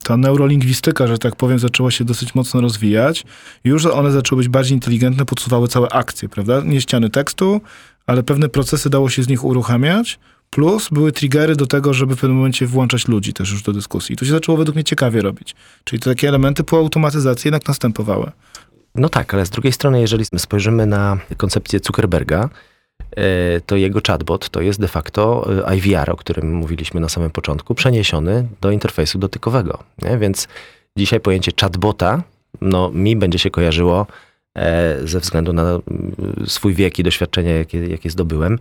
ta 0.04 0.18
neurolingwistyka, 0.18 1.08
że 1.08 1.18
tak 1.18 1.36
powiem, 1.36 1.60
zaczęła 1.60 1.92
się 1.92 2.06
dosyć 2.06 2.36
mocno 2.36 2.62
rozwijać. 2.62 3.24
Już 3.64 3.86
one 3.86 4.12
zaczęły 4.12 4.40
być 4.40 4.50
bardziej 4.50 4.74
inteligentne, 4.74 5.26
podsuwały 5.26 5.68
całe 5.68 5.90
akcje, 5.90 6.30
prawda? 6.30 6.62
Nie 6.66 6.82
ściany 6.82 7.10
tekstu, 7.10 7.62
ale 8.08 8.24
pewne 8.24 8.50
procesy 8.50 8.90
dało 8.90 9.10
się 9.10 9.24
z 9.24 9.28
nich 9.28 9.44
uruchamiać. 9.44 10.20
Plus 10.56 10.90
były 10.90 11.12
triggery 11.12 11.56
do 11.56 11.68
tego, 11.68 11.94
żeby 11.94 12.16
w 12.16 12.20
pewnym 12.20 12.38
momencie 12.38 12.68
włączać 12.68 13.08
ludzi 13.08 13.34
też 13.34 13.52
już 13.52 13.64
do 13.64 13.74
dyskusji. 13.74 14.14
I 14.14 14.16
to 14.16 14.26
się 14.26 14.32
zaczęło 14.32 14.58
według 14.58 14.76
mnie 14.76 14.84
ciekawie 14.84 15.22
robić. 15.22 15.56
Czyli 15.84 16.00
te 16.00 16.10
takie 16.10 16.28
elementy 16.28 16.64
po 16.64 16.78
automatyzacji 16.78 17.48
jednak 17.48 17.68
następowały. 17.68 18.32
No 18.96 19.10
tak, 19.10 19.34
ale 19.34 19.46
z 19.46 19.50
drugiej 19.50 19.74
strony, 19.74 20.02
jeżeli 20.02 20.26
spojrzymy 20.38 20.86
na 20.86 21.18
koncepcję 21.38 21.80
Zuckerberga, 21.80 22.50
e, 23.12 23.62
to 23.62 23.76
jego 23.76 24.00
chatbot 24.08 24.50
to 24.50 24.62
jest 24.62 24.80
de 24.80 24.88
facto 24.88 25.50
e, 25.68 25.76
IVR, 25.78 26.12
o 26.12 26.16
którym 26.16 26.54
mówiliśmy 26.54 27.02
na 27.02 27.10
samym 27.10 27.32
początku, 27.32 27.76
przeniesiony 27.76 28.48
do 28.62 28.72
interfejsu 28.72 29.20
dotykowego. 29.20 29.84
Nie? 30.02 30.18
Więc 30.18 30.48
dzisiaj 30.98 31.20
pojęcie 31.20 31.52
chatbota 31.62 32.24
no, 32.62 32.92
mi 32.94 33.16
będzie 33.16 33.40
się 33.40 33.50
kojarzyło 33.50 34.08
e, 34.58 34.98
ze 35.08 35.20
względu 35.20 35.54
na 35.54 35.64
mm, 35.64 35.82
swój 36.48 36.74
wiek 36.74 37.00
i 37.00 37.04
doświadczenie, 37.04 37.52
jakie, 37.52 37.88
jakie 37.88 38.10
zdobyłem, 38.10 38.60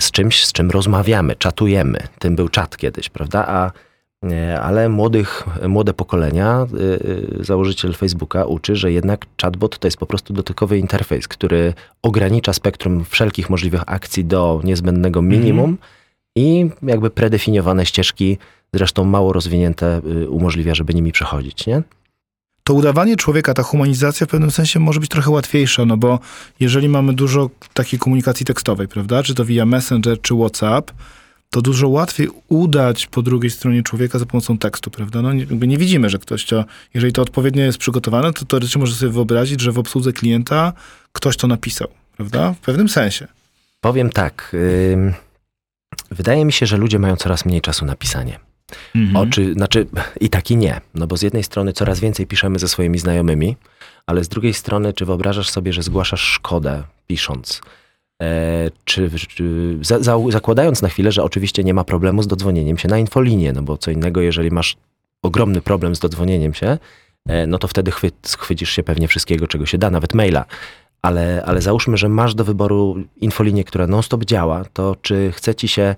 z 0.00 0.10
czymś, 0.10 0.44
z 0.44 0.52
czym 0.52 0.70
rozmawiamy, 0.70 1.36
czatujemy. 1.36 1.98
Tym 2.18 2.36
był 2.36 2.48
czat 2.48 2.76
kiedyś, 2.76 3.08
prawda? 3.08 3.46
A 3.48 3.72
nie, 4.22 4.60
ale 4.60 4.88
młodych, 4.88 5.44
młode 5.68 5.94
pokolenia, 5.94 6.66
y, 7.40 7.44
założyciel 7.44 7.94
Facebooka 7.94 8.44
uczy, 8.44 8.76
że 8.76 8.92
jednak 8.92 9.26
chatbot 9.42 9.78
to 9.78 9.86
jest 9.86 9.96
po 9.96 10.06
prostu 10.06 10.32
dotykowy 10.32 10.78
interfejs, 10.78 11.28
który 11.28 11.74
ogranicza 12.02 12.52
spektrum 12.52 13.04
wszelkich 13.04 13.50
możliwych 13.50 13.82
akcji 13.86 14.24
do 14.24 14.60
niezbędnego 14.64 15.22
minimum 15.22 15.78
i 16.36 16.70
jakby 16.82 17.10
predefiniowane 17.10 17.86
ścieżki, 17.86 18.38
zresztą 18.74 19.04
mało 19.04 19.32
rozwinięte, 19.32 20.00
y, 20.22 20.30
umożliwia, 20.30 20.74
żeby 20.74 20.94
nimi 20.94 21.12
przechodzić, 21.12 21.66
nie? 21.66 21.82
To 22.66 22.74
udawanie 22.74 23.16
człowieka, 23.16 23.54
ta 23.54 23.62
humanizacja 23.62 24.26
w 24.26 24.30
pewnym 24.30 24.50
sensie 24.50 24.80
może 24.80 25.00
być 25.00 25.10
trochę 25.10 25.30
łatwiejsza, 25.30 25.84
no 25.84 25.96
bo 25.96 26.20
jeżeli 26.60 26.88
mamy 26.88 27.12
dużo 27.12 27.50
takiej 27.74 27.98
komunikacji 27.98 28.46
tekstowej, 28.46 28.88
prawda, 28.88 29.22
czy 29.22 29.34
to 29.34 29.44
via 29.44 29.66
Messenger, 29.66 30.20
czy 30.20 30.34
WhatsApp, 30.34 30.92
to 31.50 31.62
dużo 31.62 31.88
łatwiej 31.88 32.28
udać 32.48 33.06
po 33.06 33.22
drugiej 33.22 33.50
stronie 33.50 33.82
człowieka 33.82 34.18
za 34.18 34.26
pomocą 34.26 34.58
tekstu, 34.58 34.90
prawda? 34.90 35.22
No 35.22 35.32
nie, 35.32 35.46
nie 35.46 35.78
widzimy, 35.78 36.10
że 36.10 36.18
ktoś 36.18 36.46
to, 36.46 36.64
jeżeli 36.94 37.12
to 37.12 37.22
odpowiednio 37.22 37.62
jest 37.62 37.78
przygotowane, 37.78 38.32
to 38.32 38.44
teoretycznie 38.44 38.80
może 38.80 38.94
sobie 38.94 39.12
wyobrazić, 39.12 39.60
że 39.60 39.72
w 39.72 39.78
obsłudze 39.78 40.12
klienta 40.12 40.72
ktoś 41.12 41.36
to 41.36 41.46
napisał, 41.46 41.88
prawda? 42.16 42.52
W 42.52 42.58
pewnym 42.58 42.88
sensie. 42.88 43.26
Powiem 43.80 44.10
tak, 44.10 44.56
ym, 44.92 45.14
wydaje 46.10 46.44
mi 46.44 46.52
się, 46.52 46.66
że 46.66 46.76
ludzie 46.76 46.98
mają 46.98 47.16
coraz 47.16 47.44
mniej 47.44 47.60
czasu 47.60 47.84
na 47.84 47.96
pisanie. 47.96 48.45
Mhm. 48.94 49.16
Oczy, 49.16 49.52
znaczy 49.52 49.86
i 50.20 50.28
tak 50.28 50.50
i 50.50 50.56
nie. 50.56 50.80
No 50.94 51.06
bo 51.06 51.16
z 51.16 51.22
jednej 51.22 51.42
strony 51.42 51.72
coraz 51.72 52.00
więcej 52.00 52.26
piszemy 52.26 52.58
ze 52.58 52.68
swoimi 52.68 52.98
znajomymi, 52.98 53.56
ale 54.06 54.24
z 54.24 54.28
drugiej 54.28 54.54
strony, 54.54 54.92
czy 54.92 55.04
wyobrażasz 55.04 55.50
sobie, 55.50 55.72
że 55.72 55.82
zgłaszasz 55.82 56.20
szkodę 56.20 56.82
pisząc? 57.06 57.60
E, 58.22 58.70
czy, 58.84 59.10
czy 59.28 59.78
za, 59.80 60.02
za, 60.02 60.16
zakładając 60.28 60.82
na 60.82 60.88
chwilę, 60.88 61.12
że 61.12 61.22
oczywiście 61.22 61.64
nie 61.64 61.74
ma 61.74 61.84
problemu 61.84 62.22
z 62.22 62.26
dodzwonieniem 62.26 62.78
się 62.78 62.88
na 62.88 62.98
infolinię, 62.98 63.52
no 63.52 63.62
bo 63.62 63.78
co 63.78 63.90
innego, 63.90 64.20
jeżeli 64.20 64.50
masz 64.50 64.76
ogromny 65.22 65.60
problem 65.60 65.96
z 65.96 65.98
dodzwonieniem 65.98 66.54
się, 66.54 66.78
e, 67.28 67.46
no 67.46 67.58
to 67.58 67.68
wtedy 67.68 67.90
chwy, 67.90 68.10
schwycisz 68.22 68.70
się 68.70 68.82
pewnie 68.82 69.08
wszystkiego, 69.08 69.46
czego 69.46 69.66
się 69.66 69.78
da, 69.78 69.90
nawet 69.90 70.14
maila. 70.14 70.44
Ale, 71.02 71.42
ale 71.46 71.62
załóżmy, 71.62 71.96
że 71.96 72.08
masz 72.08 72.34
do 72.34 72.44
wyboru 72.44 72.96
infolinię, 73.16 73.64
która 73.64 73.86
non-stop 73.86 74.24
działa, 74.24 74.64
to 74.72 74.96
czy 75.02 75.32
chce 75.32 75.54
ci 75.54 75.68
się 75.68 75.94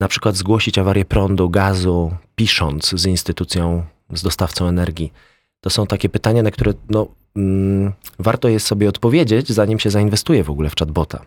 na 0.00 0.08
przykład 0.08 0.36
zgłosić 0.36 0.78
awarię 0.78 1.04
prądu, 1.04 1.50
gazu, 1.50 2.16
pisząc 2.36 2.90
z 2.90 3.06
instytucją, 3.06 3.84
z 4.12 4.22
dostawcą 4.22 4.66
energii? 4.66 5.12
To 5.60 5.70
są 5.70 5.86
takie 5.86 6.08
pytania, 6.08 6.42
na 6.42 6.50
które 6.50 6.72
no, 6.90 7.06
mm, 7.36 7.92
warto 8.18 8.48
jest 8.48 8.66
sobie 8.66 8.88
odpowiedzieć, 8.88 9.52
zanim 9.52 9.78
się 9.78 9.90
zainwestuje 9.90 10.44
w 10.44 10.50
ogóle 10.50 10.70
w 10.70 10.76
chatbota. 10.76 11.26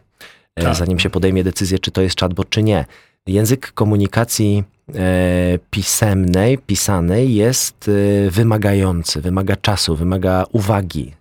E, 0.56 0.64
Tak. 0.64 0.76
Zanim 0.76 1.00
się 1.00 1.10
podejmie 1.10 1.44
decyzję, 1.44 1.80
czy 1.80 1.92
to 1.92 2.02
jest 2.02 2.20
chatbot, 2.20 2.50
czy 2.50 2.64
nie. 2.64 2.86
Język 3.28 3.72
komunikacji 3.72 4.64
e, 4.96 5.60
pisemnej, 5.70 6.58
pisanej 6.58 7.36
jest 7.36 7.90
e, 8.28 8.30
wymagający, 8.32 9.22
wymaga 9.22 9.56
czasu, 9.56 9.96
wymaga 9.96 10.46
uwagi, 10.52 11.14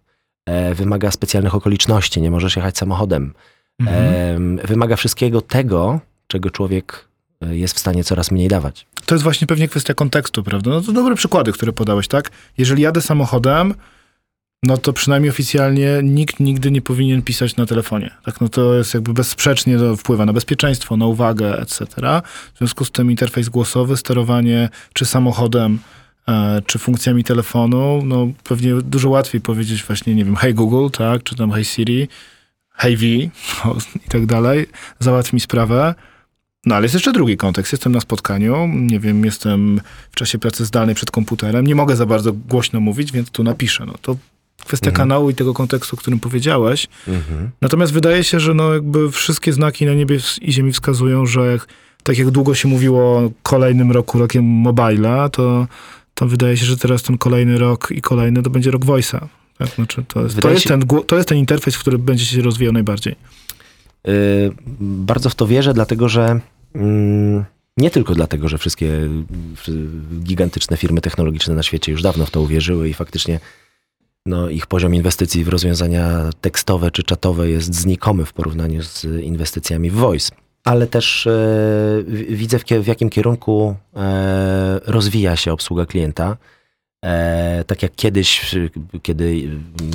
e, 0.46 0.74
wymaga 0.74 1.10
specjalnych 1.10 1.54
okoliczności, 1.54 2.20
nie 2.20 2.30
możesz 2.30 2.56
jechać 2.56 2.78
samochodem. 2.78 3.34
Mhm. 3.80 4.56
Wymaga 4.64 4.96
wszystkiego 4.96 5.40
tego, 5.40 6.00
czego 6.26 6.50
człowiek 6.50 7.07
jest 7.40 7.76
w 7.76 7.78
stanie 7.78 8.04
coraz 8.04 8.30
mniej 8.30 8.49
dawać. 8.49 8.87
To 9.07 9.14
jest 9.14 9.23
właśnie 9.23 9.47
pewnie 9.47 9.68
kwestia 9.68 9.95
kontekstu, 9.95 10.42
prawda? 10.42 10.71
No 10.71 10.80
to 10.80 10.92
dobre 10.92 11.14
przykłady, 11.14 11.52
które 11.52 11.73
podałeś, 11.73 12.09
tak? 12.09 12.30
Jeżeli 12.59 12.83
jadę 12.83 13.00
samochodem, 13.00 13.75
no 14.62 14.78
to 14.78 14.92
przynajmniej 14.92 15.30
oficjalnie 15.30 16.00
nikt 16.02 16.40
nigdy 16.40 16.71
nie 16.71 16.83
powinien 16.83 17.23
pisać 17.23 17.57
na 17.57 17.66
telefonie. 17.66 18.11
Tak, 18.25 18.40
no 18.40 18.49
to 18.49 18.75
jest 18.75 18.95
jakby 18.95 19.12
bezsprzecznie 19.12 19.78
to 19.78 19.97
wpływa 19.97 20.26
na 20.26 20.33
bezpieczeństwo, 20.33 20.97
na 20.97 21.07
uwagę, 21.07 21.61
etc. 21.61 21.87
W 22.54 22.59
związku 22.59 22.85
z 22.85 22.90
tym 22.90 23.11
interfejs 23.11 23.49
głosowy, 23.49 23.97
sterowanie 23.97 24.68
czy 24.92 25.04
samochodem, 25.04 25.78
e, 26.28 26.62
czy 26.66 26.78
funkcjami 26.78 27.25
telefonu, 27.25 28.02
no 28.04 28.28
pewnie 28.45 28.75
dużo 28.75 29.09
łatwiej 29.09 29.40
powiedzieć 29.40 29.85
właśnie, 29.85 30.14
nie 30.14 30.25
wiem, 30.25 30.37
hey 30.37 30.54
Google, 30.54 30.88
tak, 30.99 31.23
czy 31.23 31.37
tam 31.37 31.52
hey 31.52 31.64
Siri, 31.64 32.09
hey 32.75 32.97
V 32.97 33.04
o, 33.71 33.76
i 34.07 34.09
tak 34.09 34.26
dalej, 34.26 34.66
załatw 34.99 35.33
mi 35.33 35.40
sprawę. 35.40 35.95
No 36.66 36.74
ale 36.74 36.84
jest 36.84 36.94
jeszcze 36.94 37.12
drugi 37.12 37.36
kontekst. 37.36 37.72
Jestem 37.72 37.92
na 37.92 38.00
spotkaniu, 38.00 38.68
nie 38.74 39.00
wiem, 39.00 39.24
jestem 39.24 39.80
w 40.10 40.16
czasie 40.16 40.38
pracy 40.38 40.64
zdalnej 40.64 40.94
przed 40.94 41.10
komputerem, 41.10 41.66
nie 41.66 41.74
mogę 41.74 41.96
za 41.96 42.06
bardzo 42.06 42.32
głośno 42.32 42.80
mówić, 42.80 43.12
więc 43.12 43.30
tu 43.30 43.44
napiszę. 43.44 43.86
No 43.86 43.94
to 44.02 44.16
kwestia 44.64 44.90
Mhm. 44.90 44.96
kanału 45.08 45.30
i 45.30 45.34
tego 45.34 45.54
kontekstu, 45.54 45.96
o 45.96 45.98
którym 45.98 46.20
powiedziałeś. 46.20 46.86
Natomiast 47.60 47.92
wydaje 47.92 48.24
się, 48.24 48.40
że 48.40 48.54
no 48.54 48.74
jakby 48.74 49.10
wszystkie 49.12 49.52
znaki 49.52 49.86
na 49.86 49.94
niebie 49.94 50.18
i 50.40 50.52
ziemi 50.52 50.72
wskazują, 50.72 51.26
że 51.26 51.52
jak, 51.52 51.66
tak 52.02 52.18
jak 52.18 52.30
długo 52.30 52.54
się 52.54 52.68
mówiło 52.68 53.18
o 53.18 53.30
kolejnym 53.42 53.92
roku, 53.92 54.18
rokiem 54.18 54.64
mobile'a, 54.64 55.30
to, 55.30 55.66
to 56.14 56.26
wydaje 56.26 56.56
się, 56.56 56.66
że 56.66 56.76
teraz 56.76 57.02
ten 57.02 57.18
kolejny 57.18 57.58
rok 57.58 57.88
i 57.90 58.00
kolejny 58.00 58.42
to 58.42 58.50
będzie 58.50 58.70
rok 58.70 58.84
voice'a. 58.84 59.26
Tak? 59.58 59.68
Znaczy, 59.68 60.04
to, 60.08 60.22
jest, 60.22 60.40
to, 60.40 60.50
jest 60.50 60.66
ten, 60.66 60.82
to 61.06 61.16
jest 61.16 61.28
ten 61.28 61.38
interfejs, 61.38 61.78
który 61.78 61.98
będzie 61.98 62.24
się 62.24 62.42
rozwijał 62.42 62.72
najbardziej. 62.72 63.16
Y, 64.08 64.52
Bardzo 64.80 65.30
w 65.30 65.34
to 65.34 65.46
wierzę, 65.46 65.74
dlatego 65.74 66.08
że 66.08 66.40
mm, 66.74 67.44
nie 67.76 67.90
tylko 67.90 68.14
dlatego, 68.14 68.48
że 68.48 68.58
wszystkie 68.58 69.08
gigantyczne 70.22 70.76
firmy 70.76 71.00
technologiczne 71.00 71.54
na 71.54 71.62
świecie 71.62 71.92
już 71.92 72.02
dawno 72.02 72.26
w 72.26 72.30
to 72.30 72.40
uwierzyły 72.40 72.88
i 72.88 72.94
faktycznie 72.94 73.40
no, 74.26 74.48
ich 74.48 74.66
poziom 74.66 74.94
inwestycji 74.94 75.44
w 75.44 75.48
rozwiązania 75.48 76.30
tekstowe 76.40 76.90
czy 76.90 77.02
czatowe 77.02 77.50
jest 77.50 77.74
znikomy 77.74 78.24
w 78.24 78.32
porównaniu 78.32 78.82
z 78.82 79.04
inwestycjami 79.04 79.90
w 79.90 79.94
voice. 79.94 80.32
Ale 80.64 80.86
też 80.86 81.26
e, 81.26 81.32
widzę, 82.28 82.58
w, 82.58 82.64
w 82.64 82.86
jakim 82.86 83.10
kierunku 83.10 83.74
e, 83.96 84.80
rozwija 84.86 85.36
się 85.36 85.52
obsługa 85.52 85.86
klienta. 85.86 86.36
E, 87.04 87.64
tak 87.66 87.82
jak 87.82 87.94
kiedyś, 87.94 88.56
kiedy 89.02 89.48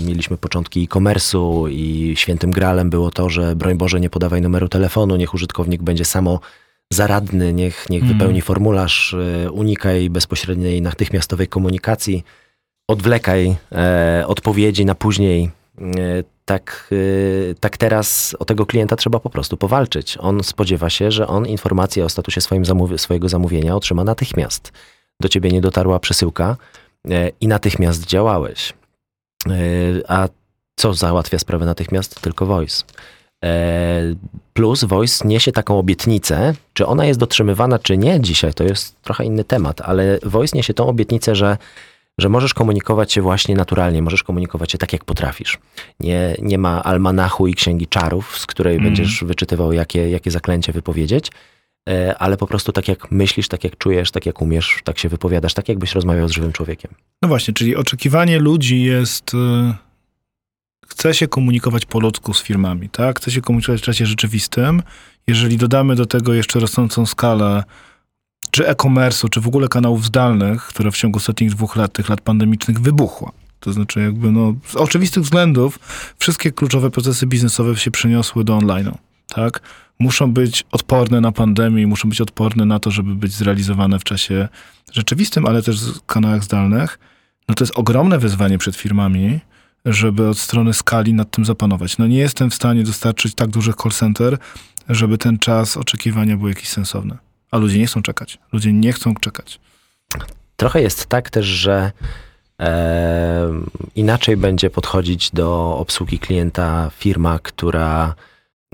mieliśmy 0.06 0.38
początki 0.38 0.84
e-commerce'u 0.84 1.70
i 1.72 2.14
świętym 2.18 2.52
gralem 2.52 2.90
było 2.90 3.12
to, 3.12 3.30
że 3.30 3.56
broń 3.56 3.78
Boże 3.78 4.00
nie 4.00 4.10
podawaj 4.10 4.42
numeru 4.42 4.70
telefonu, 4.70 5.16
niech 5.16 5.34
użytkownik 5.34 5.82
będzie 5.82 6.06
samo 6.06 6.40
zaradny, 6.94 7.54
niech, 7.54 7.90
niech 7.90 8.04
Mm. 8.04 8.14
wypełni 8.14 8.42
formularz, 8.42 9.14
y, 9.46 9.52
unikaj 9.52 10.10
bezpośredniej 10.10 10.82
natychmiastowej 10.82 11.48
komunikacji, 11.48 12.24
odwlekaj 12.88 13.56
e, 13.72 14.24
odpowiedzi 14.28 14.86
na 14.86 14.96
później. 14.96 15.52
E, 15.82 16.24
tak, 16.46 16.88
y, 16.92 17.56
tak 17.60 17.78
teraz 17.78 18.36
o 18.40 18.46
tego 18.46 18.66
klienta 18.66 18.96
trzeba 18.96 19.20
po 19.20 19.30
prostu 19.30 19.58
powalczyć. 19.58 20.18
On 20.20 20.44
spodziewa 20.44 20.90
się, 20.90 21.12
że 21.12 21.28
on 21.28 21.46
informację 21.46 22.06
o 22.06 22.10
statusie 22.10 22.42
swoim 22.42 22.64
zamówi- 22.64 22.98
swojego 22.98 23.30
zamówienia 23.30 23.76
otrzyma 23.76 24.04
natychmiast. 24.04 24.72
Do 25.20 25.30
ciebie 25.30 25.52
nie 25.52 25.62
dotarła 25.62 26.00
przesyłka 26.00 26.50
e, 26.52 26.83
i 27.42 27.48
natychmiast 27.48 28.06
działałeś. 28.06 28.74
E, 29.48 29.52
A 30.08 30.28
co 30.76 30.94
załatwia 30.94 31.40
sprawę 31.40 31.66
natychmiast? 31.66 32.22
Tylko 32.22 32.46
voice. 32.46 32.84
E, 33.44 34.02
Plus 34.54 34.84
voice 34.84 35.28
niesie 35.28 35.52
taką 35.52 35.80
obietnicę, 35.80 36.54
czy 36.74 36.86
ona 36.86 37.06
jest 37.06 37.20
dotrzymywana, 37.20 37.80
czy 37.80 37.98
nie 37.98 38.22
dzisiaj, 38.22 38.54
to 38.54 38.64
jest 38.64 39.02
trochę 39.02 39.26
inny 39.26 39.44
temat, 39.44 39.82
ale 39.82 40.20
voice 40.24 40.58
niesie 40.58 40.74
tą 40.74 40.88
obietnicę, 40.88 41.36
że, 41.36 41.58
że 42.18 42.30
możesz 42.30 42.54
komunikować 42.54 43.14
się 43.14 43.22
właśnie 43.22 43.56
naturalnie, 43.56 44.02
możesz 44.02 44.24
komunikować 44.24 44.72
się 44.72 44.78
tak, 44.78 44.94
jak 44.94 45.06
potrafisz. 45.06 45.60
Nie, 46.00 46.36
nie 46.42 46.58
ma 46.58 46.84
almanachu 46.84 47.48
i 47.48 47.54
księgi 47.54 47.88
czarów, 47.88 48.38
z 48.40 48.46
której 48.46 48.76
Mhm. 48.76 48.94
będziesz 48.94 49.24
wyczytywał, 49.24 49.74
jakie, 49.74 50.10
jakie 50.10 50.32
zaklęcie 50.32 50.74
wypowiedzieć, 50.74 51.28
e, 51.28 51.34
ale 52.20 52.38
po 52.38 52.48
prostu 52.48 52.72
tak, 52.72 52.88
jak 52.88 53.12
myślisz, 53.12 53.48
tak, 53.48 53.64
jak 53.64 53.78
czujesz, 53.78 54.12
tak, 54.12 54.26
jak 54.26 54.42
umiesz, 54.42 54.80
tak 54.84 55.00
się 55.00 55.10
wypowiadasz, 55.10 55.54
tak, 55.54 55.70
jakbyś 55.70 55.92
rozmawiał 55.96 56.28
z 56.28 56.32
żywym 56.32 56.52
człowiekiem. 56.52 56.92
No 57.22 57.28
właśnie, 57.28 57.54
czyli 57.54 57.76
oczekiwanie 57.76 58.40
ludzi 58.40 58.84
jest. 58.84 59.34
y, 59.34 59.38
Chce 60.88 61.14
się 61.14 61.28
komunikować 61.28 61.86
po 61.86 62.00
ludzku 62.00 62.34
z 62.34 62.44
firmami, 62.44 62.90
tak? 62.90 63.20
Chce 63.20 63.32
się 63.32 63.42
komunikować 63.42 63.82
w 63.82 63.84
czasie 63.84 64.06
rzeczywistym. 64.06 64.82
Jeżeli 65.28 65.58
dodamy 65.58 65.96
do 65.96 66.06
tego 66.06 66.34
jeszcze 66.34 66.60
rosnącą 66.60 67.06
skalę 67.06 67.64
czy 68.52 68.68
e-commerce'u, 68.68 69.30
czy 69.30 69.42
w 69.42 69.48
ogóle 69.48 69.68
kanałów 69.68 70.06
zdalnych, 70.06 70.64
które 70.64 70.92
w 70.92 70.98
ciągu 70.98 71.18
ostatnich 71.18 71.50
dwóch 71.50 71.76
lat, 71.76 71.94
tych 71.94 72.10
lat 72.10 72.22
pandemicznych 72.22 72.80
wybuchła. 72.80 73.32
To 73.60 73.74
znaczy 73.74 74.02
jakby 74.02 74.32
no, 74.32 74.54
z 74.68 74.76
oczywistych 74.76 75.24
względów 75.24 75.80
wszystkie 76.20 76.52
kluczowe 76.52 76.92
procesy 76.92 77.26
biznesowe 77.28 77.78
się 77.78 77.92
przeniosły 77.92 78.44
do 78.44 78.58
online'u, 78.58 78.94
tak? 79.28 79.62
Muszą 80.00 80.34
być 80.34 80.64
odporne 80.72 81.22
na 81.22 81.32
pandemię, 81.32 81.88
muszą 81.88 82.10
być 82.10 82.22
odporne 82.22 82.66
na 82.66 82.80
to, 82.80 82.92
żeby 82.92 83.16
być 83.16 83.32
zrealizowane 83.32 84.00
w 84.00 84.04
czasie 84.04 84.48
rzeczywistym, 84.92 85.46
ale 85.46 85.64
też 85.64 85.92
w 85.92 86.06
kanałach 86.06 86.44
zdalnych. 86.44 87.00
No 87.50 87.56
to 87.56 87.64
jest 87.64 87.78
ogromne 87.78 88.20
wyzwanie 88.20 88.58
przed 88.58 88.76
firmami, 88.76 89.40
żeby 89.86 90.28
od 90.28 90.38
strony 90.38 90.74
skali 90.74 91.14
nad 91.14 91.32
tym 91.32 91.46
zapanować. 91.46 91.98
No 91.98 92.08
nie 92.08 92.18
jestem 92.18 92.50
w 92.50 92.54
stanie 92.54 92.84
dostarczyć 92.84 93.36
tak 93.36 93.50
dużych 93.50 93.76
call 93.76 93.92
center, 93.92 94.38
żeby 94.90 95.18
ten 95.18 95.40
czas 95.40 95.78
oczekiwania 95.78 96.38
był 96.38 96.48
jakiś 96.48 96.70
sensowny. 96.70 97.18
A 97.52 97.58
ludzie 97.58 97.80
nie 97.80 97.88
chcą 97.88 98.02
czekać. 98.02 98.40
Ludzie 98.52 98.74
nie 98.74 98.94
chcą 98.94 99.16
czekać. 99.16 99.60
Trochę 100.56 100.82
jest 100.82 101.06
tak 101.06 101.30
też, 101.30 101.46
że 101.46 101.92
e, 102.60 103.50
inaczej 103.96 104.38
będzie 104.38 104.70
podchodzić 104.70 105.32
do 105.32 105.78
obsługi 105.78 106.20
klienta 106.20 106.92
firma, 106.98 107.40
która 107.40 108.16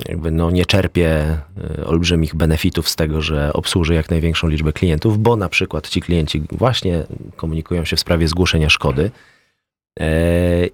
jakby 0.08 0.32
no 0.32 0.51
nie 0.51 0.65
czerpie 0.65 1.08
e, 1.08 1.86
olbrzymich 1.86 2.36
benefitów 2.36 2.89
z 2.89 2.96
tego, 2.96 3.22
że 3.22 3.53
obsłuży 3.53 3.94
jak 3.94 4.10
największą 4.10 4.48
liczbę 4.48 4.74
klientów, 4.74 5.20
bo 5.20 5.36
na 5.36 5.50
przykład 5.50 5.89
ci 5.89 6.01
klienci 6.01 6.44
właśnie 6.51 7.03
komunikują 7.36 7.86
się 7.86 7.96
w 7.96 8.00
sprawie 8.00 8.27
zgłoszenia 8.27 8.70
szkody. 8.70 9.12
E, 10.00 10.06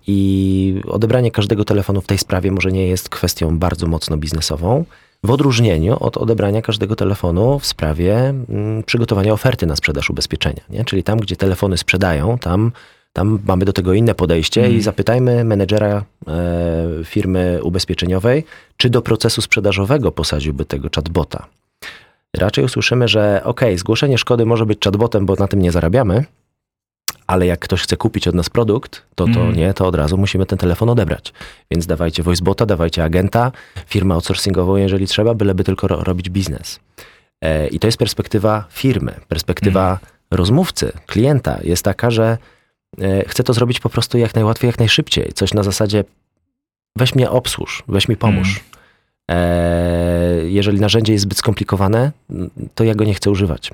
I 0.08 0.82
odebranie 0.88 1.32
każdego 1.32 1.66
telefonu 1.66 2.02
w 2.02 2.08
tej 2.08 2.18
sprawie 2.18 2.52
może 2.52 2.72
nie 2.72 2.88
jest 2.88 3.10
kwestią 3.10 3.60
bardzo 3.60 3.88
mocno 3.88 4.18
biznesową, 4.18 4.86
w 5.24 5.32
odróżnieniu 5.32 5.98
od 6.00 6.18
odebrania 6.18 6.62
każdego 6.62 6.96
telefonu 6.96 7.60
w 7.60 7.66
sprawie 7.66 8.16
mm, 8.50 8.84
przygotowania 8.84 9.34
oferty 9.34 9.66
na 9.66 9.76
sprzedaż 9.76 10.10
ubezpieczenia. 10.10 10.62
Nie? 10.70 10.86
Czyli 10.86 11.04
tam, 11.04 11.20
gdzie 11.20 11.36
telefony 11.36 11.78
sprzedają, 11.78 12.38
tam, 12.38 12.72
tam 13.16 13.40
mamy 13.48 13.66
do 13.66 13.74
tego 13.74 13.94
inne 13.94 14.16
podejście 14.16 14.62
Mhm. 14.62 14.78
i 14.80 14.82
zapytajmy 14.82 15.44
menedżera 15.44 16.04
e, 16.28 16.34
firmy 17.04 17.60
ubezpieczeniowej, 17.64 18.44
czy 18.78 18.90
do 18.90 19.02
procesu 19.02 19.42
sprzedażowego 19.42 20.12
posadziłby 20.12 20.66
tego 20.66 20.90
chatbota. 20.96 21.46
Raczej 22.38 22.66
usłyszymy, 22.66 23.08
że 23.08 23.42
ok, 23.44 23.62
zgłoszenie 23.76 24.18
szkody 24.18 24.46
może 24.46 24.66
być 24.66 24.80
chatbotem, 24.84 25.26
bo 25.26 25.36
na 25.40 25.48
tym 25.48 25.62
nie 25.62 25.72
zarabiamy, 25.72 26.26
ale 27.28 27.46
jak 27.46 27.60
ktoś 27.60 27.82
chce 27.82 27.98
kupić 27.98 28.28
od 28.28 28.36
nas 28.36 28.50
produkt, 28.50 29.02
to 29.16 29.24
to 29.26 29.30
Mhm. 29.30 29.56
nie, 29.56 29.74
to 29.74 29.88
od 29.88 29.96
razu 29.96 30.18
musimy 30.18 30.46
ten 30.46 30.58
telefon 30.58 30.90
odebrać. 30.90 31.34
Więc 31.72 31.86
dawajcie 31.86 32.24
voicebota, 32.24 32.66
dawajcie 32.66 33.04
agenta, 33.04 33.52
firmę 33.88 34.14
outsourcingową, 34.16 34.76
jeżeli 34.76 35.08
trzeba, 35.08 35.34
byleby 35.34 35.64
tylko 35.64 35.88
ro- 35.88 36.04
robić 36.04 36.30
biznes. 36.30 36.80
E, 37.42 37.68
I 37.68 37.80
to 37.80 37.88
jest 37.88 37.98
perspektywa 37.98 38.66
firmy, 38.70 39.14
perspektywa 39.28 40.00
rozmówcy, 40.32 40.92
klienta 41.08 41.60
jest 41.64 41.84
taka, 41.84 42.12
że 42.12 42.38
e, 43.02 43.24
chce 43.28 43.44
to 43.44 43.54
zrobić 43.54 43.80
po 43.80 43.90
prostu 43.90 44.18
jak 44.18 44.36
najłatwiej, 44.36 44.68
jak 44.68 44.80
najszybciej. 44.80 45.34
Coś 45.34 45.54
na 45.54 45.64
zasadzie 45.64 46.04
weź 46.96 47.16
mnie 47.16 47.30
obsłuż, 47.30 47.84
weź 47.88 48.08
mi 48.08 48.18
pomóż. 48.18 48.60
E, 49.32 50.42
jeżeli 50.44 50.80
narzędzie 50.80 51.14
jest 51.14 51.24
zbyt 51.24 51.38
skomplikowane, 51.38 52.12
to 52.76 52.84
ja 52.84 52.96
go 52.96 53.04
nie 53.04 53.14
chcę 53.14 53.32
używać. 53.32 53.72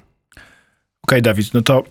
Okej, 1.04 1.22
Dawid, 1.22 1.54
no 1.54 1.62
to 1.62 1.84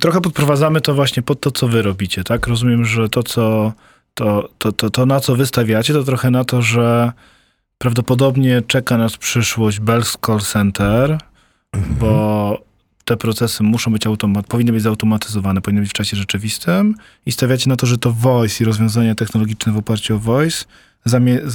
trochę 0.00 0.20
podprowadzamy 0.20 0.80
to 0.80 0.94
właśnie 0.94 1.22
pod 1.22 1.40
to, 1.40 1.50
co 1.50 1.68
wy 1.68 1.82
robicie, 1.82 2.24
tak? 2.24 2.46
Rozumiem, 2.46 2.84
że 2.84 3.08
to, 3.08 3.22
co, 3.22 3.72
to, 4.14 4.48
to, 4.58 4.72
to, 4.72 4.90
to 4.90 5.06
na 5.06 5.20
co 5.20 5.36
wy 5.36 5.46
stawiacie, 5.46 5.92
to 5.92 6.04
trochę 6.04 6.30
na 6.30 6.44
to, 6.44 6.62
że 6.62 7.12
prawdopodobnie 7.78 8.62
czeka 8.66 8.96
nas 8.96 9.16
przyszłość 9.16 9.80
Bells 9.80 10.18
Call 10.26 10.40
Center, 10.40 11.18
bo 12.00 12.66
te 13.06 13.16
procesy 13.16 13.62
muszą 13.62 13.92
być 13.92 14.06
automat, 14.06 14.46
powinny 14.46 14.72
być 14.72 14.82
zautomatyzowane, 14.82 15.60
powinny 15.60 15.80
być 15.80 15.90
w 15.90 15.92
czasie 15.92 16.16
rzeczywistym 16.16 16.94
i 17.26 17.32
stawiacie 17.32 17.70
na 17.70 17.76
to, 17.76 17.86
że 17.86 17.98
to 17.98 18.12
voice 18.12 18.64
i 18.64 18.66
rozwiązania 18.66 19.14
technologiczne 19.14 19.72
w 19.72 19.76
oparciu 19.76 20.14
o 20.14 20.18
voice 20.18 20.64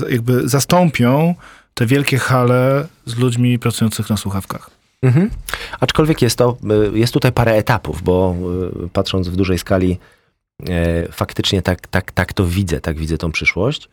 jakby 0.10 0.50
zastąpią 0.50 1.36
te 1.74 1.86
wielkie 1.86 2.18
hale 2.18 2.88
z 3.06 3.16
ludźmi 3.16 3.60
pracujących 3.60 4.10
na 4.10 4.18
słuchawkach. 4.18 4.70
Mhm. 5.02 5.30
Aczkolwiek 5.80 6.22
jest 6.22 6.38
to, 6.38 6.58
y, 6.94 7.00
jest 7.00 7.14
tutaj 7.14 7.32
parę 7.32 7.54
etapów, 7.54 8.04
bo 8.04 8.36
y, 8.86 8.90
patrząc 8.90 9.28
w 9.28 9.36
dużej 9.36 9.58
skali, 9.58 9.98
e, 10.70 11.12
faktycznie 11.12 11.62
tak, 11.62 11.88
tak, 11.88 12.12
tak 12.12 12.34
to 12.34 12.46
widzę, 12.46 12.82
tak 12.82 12.98
widzę 12.98 13.18
tą 13.18 13.32
przyszłość. 13.32 13.90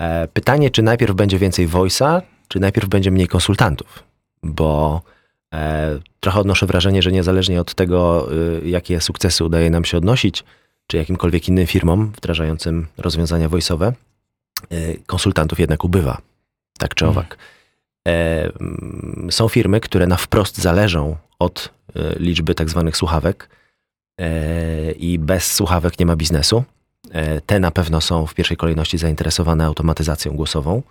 E, 0.00 0.28
Pytanie, 0.28 0.70
czy 0.70 0.82
najpierw 0.82 1.14
będzie 1.14 1.38
więcej 1.38 1.68
voice'a, 1.68 2.22
czy 2.48 2.60
najpierw 2.60 2.88
będzie 2.88 3.10
mniej 3.10 3.28
konsultantów, 3.28 4.02
bo 4.42 5.02
trochę 6.20 6.40
odnoszę 6.40 6.66
wrażenie, 6.66 7.02
że 7.02 7.12
niezależnie 7.12 7.60
od 7.60 7.74
tego, 7.74 8.28
y, 8.62 8.68
jakie 8.68 9.00
sukcesy 9.00 9.44
udaje 9.44 9.70
nam 9.70 9.84
się 9.84 9.98
odnosić, 9.98 10.44
czy 10.86 10.96
jakimkolwiek 10.96 11.48
innym 11.48 11.66
firmom 11.66 12.12
wdrażającym 12.16 12.86
rozwiązania 12.98 13.48
voice'owe, 13.48 13.92
y, 14.72 15.02
konsultantów 15.06 15.60
jednak 15.60 15.84
ubywa, 15.84 16.18
tak 16.78 16.94
czy 16.94 17.06
owak. 17.06 17.36
E, 18.08 18.44
mm, 18.60 19.28
Są 19.30 19.48
firmy, 19.48 19.80
które 19.80 20.06
na 20.06 20.16
wprost 20.16 20.58
zależą 20.58 21.16
od 21.38 21.70
e, 21.96 22.18
liczby 22.18 22.54
tak 22.54 22.70
zwanych 22.70 22.96
słuchawek 22.96 23.48
e, 24.20 24.92
i 24.92 25.18
bez 25.18 25.54
słuchawek 25.54 25.98
nie 25.98 26.06
ma 26.06 26.16
biznesu. 26.16 26.64
E, 27.10 27.40
Te 27.40 27.60
na 27.60 27.70
pewno 27.70 28.00
są 28.00 28.26
w 28.26 28.34
pierwszej 28.34 28.56
kolejności 28.56 28.98
zainteresowane 28.98 29.64
automatyzacją 29.64 30.32
głosową. 30.32 30.82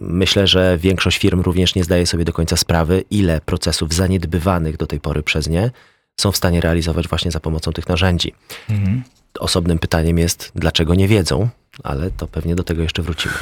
Myślę, 0.00 0.46
że 0.46 0.78
większość 0.78 1.18
firm 1.18 1.40
również 1.40 1.74
nie 1.74 1.84
zdaje 1.84 2.06
sobie 2.06 2.24
do 2.24 2.32
końca 2.32 2.56
sprawy, 2.56 3.04
ile 3.10 3.40
procesów 3.40 3.94
zaniedbywanych 3.94 4.76
do 4.76 4.86
tej 4.86 5.00
pory 5.00 5.22
przez 5.22 5.48
nie 5.48 5.70
są 6.16 6.32
w 6.32 6.36
stanie 6.36 6.60
realizować 6.60 7.08
właśnie 7.08 7.30
za 7.30 7.40
pomocą 7.40 7.72
tych 7.72 7.88
narzędzi. 7.88 8.32
Mhm. 8.70 9.02
Osobnym 9.38 9.78
pytaniem 9.78 10.18
jest, 10.18 10.52
dlaczego 10.54 10.94
nie 10.94 11.08
wiedzą, 11.08 11.48
ale 11.82 12.10
to 12.10 12.26
pewnie 12.26 12.54
do 12.54 12.64
tego 12.64 12.82
jeszcze 12.82 13.02
wrócimy. 13.02 13.34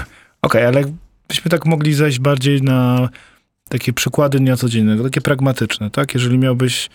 Okej, 0.43 0.65
ale 0.65 0.83
byśmy 1.29 1.51
tak 1.51 1.67
mogli 1.67 1.95
zejść 1.95 2.19
bardziej 2.19 2.63
na 2.63 3.09
takie 3.69 3.93
przykłady 3.93 4.39
dnia 4.39 4.57
codziennego, 4.57 5.05
takie 5.05 5.21
pragmatyczne, 5.21 5.91
tak? 5.91 6.15
Jeżeli 6.15 6.39
miałbyś 6.39 6.91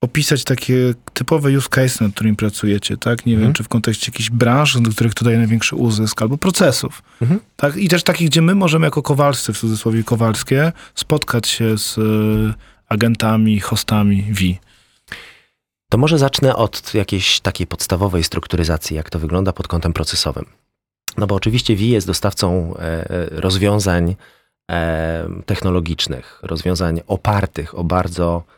opisać 0.00 0.44
takie 0.44 0.94
typowe 1.12 1.50
use 1.58 1.68
case, 1.68 2.04
nad 2.04 2.14
którymi 2.14 2.36
pracujecie, 2.36 2.96
tak? 2.96 3.26
Nie 3.26 3.32
Mhm. 3.32 3.46
wiem, 3.48 3.54
czy 3.54 3.62
w 3.64 3.68
kontekście 3.68 4.12
jakichś 4.12 4.30
branż, 4.30 4.80
do 4.80 4.90
których 4.90 5.14
to 5.14 5.24
daje 5.24 5.38
największy 5.38 5.76
uzysk, 5.76 6.22
albo 6.22 6.38
procesów, 6.38 7.02
Mhm. 7.22 7.40
tak? 7.56 7.76
I 7.76 7.88
też 7.88 8.02
takich, 8.02 8.28
gdzie 8.28 8.42
my 8.42 8.54
możemy 8.54 8.86
jako 8.86 9.02
kowalscy, 9.02 9.52
w 9.52 9.58
cudzysłowie 9.58 10.04
kowalskie, 10.04 10.72
spotkać 10.94 11.48
się 11.48 11.78
z 11.78 11.98
y, 11.98 12.54
agentami, 12.88 13.60
hostami 13.60 14.22
VI. 14.22 14.58
To 15.90 15.98
może 15.98 16.18
zacznę 16.18 16.56
od 16.56 16.94
jakiejś 16.94 17.40
takiej 17.40 17.66
podstawowej 17.66 18.24
strukturyzacji, 18.24 18.96
jak 18.96 19.10
to 19.10 19.18
wygląda 19.18 19.52
pod 19.52 19.68
kątem 19.68 19.92
procesowym. 19.92 20.44
No 21.16 21.26
bo 21.26 21.34
oczywiście 21.34 21.76
VI 21.76 21.88
jest 21.90 22.06
dostawcą 22.06 22.74
e, 22.76 22.80
e, 23.10 23.28
rozwiązań 23.40 24.16
e, 24.70 25.28
technologicznych, 25.46 26.38
rozwiązań 26.42 27.00
opartych 27.06 27.78
o 27.78 27.84
bardzo 27.84 28.42
e, 28.48 28.55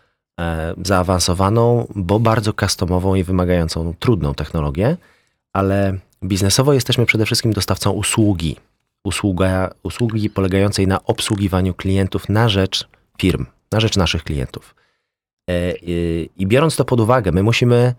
zaawansowaną, 0.84 1.86
bo 1.94 2.20
bardzo 2.20 2.52
customową 2.52 3.14
i 3.14 3.24
wymagającą 3.24 3.94
trudną 3.98 4.34
technologię, 4.34 4.96
ale 5.52 5.98
biznesowo 6.24 6.72
jesteśmy 6.72 7.06
przede 7.06 7.26
wszystkim 7.26 7.52
dostawcą 7.52 7.90
usługi. 7.90 8.56
Usługa, 9.04 9.70
usługi 9.82 10.30
polegającej 10.30 10.86
na 10.86 11.04
obsługiwaniu 11.04 11.74
klientów 11.74 12.28
na 12.28 12.48
rzecz 12.48 12.88
firm, 13.18 13.46
na 13.72 13.80
rzecz 13.80 13.96
naszych 13.96 14.24
klientów. 14.24 14.74
E, 15.50 15.72
I 16.36 16.46
biorąc 16.46 16.76
to 16.76 16.84
pod 16.84 17.00
uwagę, 17.00 17.32
my 17.32 17.42
musimy 17.42 17.94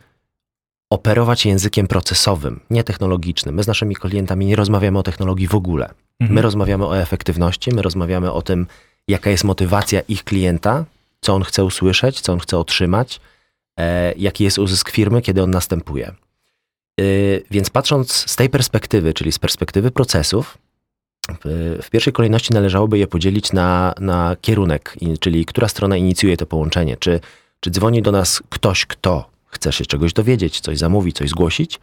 operować 0.90 1.46
językiem 1.46 1.88
procesowym, 1.88 2.60
nie 2.70 2.84
technologicznym. 2.84 3.56
My 3.56 3.64
z 3.64 3.68
naszymi 3.68 3.96
klientami 3.96 4.46
nie 4.46 4.56
rozmawiamy 4.56 5.00
o 5.00 5.04
technologii 5.04 5.48
w 5.48 5.56
ogóle. 5.56 5.90
Mhm. 6.20 6.36
My 6.36 6.42
rozmawiamy 6.42 6.86
o 6.86 6.98
efektywności, 6.98 7.72
my 7.76 7.82
rozmawiamy 7.82 8.32
o 8.32 8.42
tym, 8.42 8.68
jaka 9.08 9.30
jest 9.30 9.44
motywacja 9.44 10.02
ich 10.02 10.24
klienta, 10.24 10.86
co 11.22 11.34
on 11.34 11.44
chce 11.44 11.64
usłyszeć, 11.64 12.22
co 12.22 12.34
on 12.34 12.40
chce 12.40 12.58
otrzymać, 12.58 13.20
e, 13.80 14.14
jaki 14.18 14.44
jest 14.44 14.58
uzysk 14.60 14.90
firmy, 14.90 15.22
kiedy 15.22 15.44
on 15.44 15.52
następuje. 15.52 16.14
Y, 17.02 17.44
Więc 17.52 17.70
patrząc 17.70 18.12
z 18.32 18.36
tej 18.36 18.50
perspektywy, 18.50 19.14
czyli 19.14 19.32
z 19.32 19.40
perspektywy 19.40 19.92
procesów, 19.92 20.58
w- 21.46 21.90
pierwszej 21.90 22.14
kolejności 22.14 22.54
należałoby 22.54 22.98
je 22.98 23.08
podzielić 23.08 23.54
na, 23.54 23.94
na 24.00 24.36
kierunek, 24.42 24.96
czyli 25.20 25.46
która 25.46 25.68
strona 25.68 25.98
inicjuje 25.98 26.38
to 26.38 26.46
połączenie. 26.46 26.98
Czy, 26.98 27.20
czy 27.60 27.72
dzwoni 27.72 28.02
do 28.02 28.12
nas 28.12 28.44
ktoś, 28.50 28.86
kto 28.86 29.30
chce 29.46 29.72
się 29.74 29.86
czegoś 29.86 30.14
dowiedzieć, 30.14 30.60
coś 30.60 30.78
zamówić, 30.78 31.16
coś 31.18 31.30
zgłosić, 31.30 31.80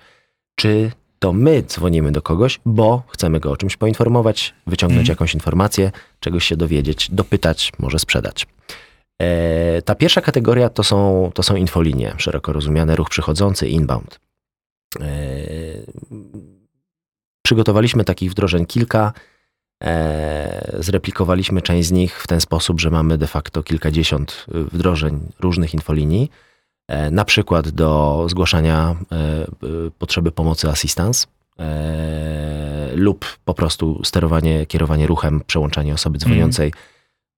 czy 0.55 0.91
to 1.19 1.33
my 1.33 1.63
dzwonimy 1.63 2.13
do 2.13 2.23
kogoś, 2.23 2.61
bo 2.67 3.03
chcemy 3.09 3.41
go 3.41 3.51
o 3.51 3.57
czymś 3.57 3.77
poinformować, 3.77 4.55
wyciągnąć 4.67 5.01
Mhm. 5.01 5.15
jakąś 5.15 5.35
informację, 5.35 5.93
czegoś 6.21 6.45
się 6.45 6.57
dowiedzieć, 6.57 7.09
dopytać, 7.11 7.73
może 7.79 7.99
sprzedać. 7.99 8.47
E, 9.23 9.83
ta 9.83 9.95
pierwsza 9.95 10.21
kategoria 10.21 10.69
to 10.69 10.85
są, 10.85 11.31
to 11.35 11.43
są 11.43 11.57
infolinie, 11.57 12.15
szeroko 12.19 12.53
rozumiane 12.53 12.97
ruch 12.97 13.11
przychodzący, 13.11 13.69
inbound. 13.69 14.21
E, 15.01 15.07
przygotowaliśmy 17.43 18.05
takich 18.05 18.31
wdrożeń 18.31 18.67
kilka. 18.67 19.13
E, 19.85 20.77
zreplikowaliśmy 20.81 21.63
część 21.63 21.89
z 21.89 21.93
nich 21.93 22.23
w 22.23 22.27
ten 22.27 22.41
sposób, 22.41 22.81
że 22.81 22.91
mamy 22.91 23.19
de 23.19 23.27
facto 23.27 23.63
kilkadziesiąt 23.63 24.47
y, 24.55 24.65
wdrożeń 24.65 25.21
różnych 25.41 25.75
infolinii. 25.75 26.31
Na 27.11 27.25
przykład 27.25 27.69
do 27.69 28.25
zgłaszania 28.29 28.97
y, 29.89 29.91
potrzeby 29.91 30.33
pomocy 30.33 30.69
assistance 30.69 31.27
lub 32.95 33.39
po 33.45 33.55
prostu 33.55 34.05
sterowanie, 34.05 34.67
kierowanie 34.67 35.07
ruchem, 35.07 35.41
przełączanie 35.47 35.95
osoby 35.95 36.19
dzwoniącej 36.19 36.73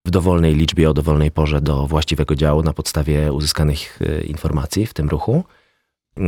w 0.04 0.10
dowolnej 0.10 0.54
liczbie 0.54 0.90
o 0.90 0.94
dowolnej 0.94 1.30
porze 1.30 1.60
do 1.60 1.86
właściwego 1.86 2.34
działu 2.34 2.62
na 2.62 2.72
podstawie 2.72 3.32
uzyskanych 3.32 3.98
e, 4.02 4.20
informacji 4.20 4.86
w 4.86 4.94
tym 4.94 5.08
ruchu. 5.08 5.44
E, 6.16 6.22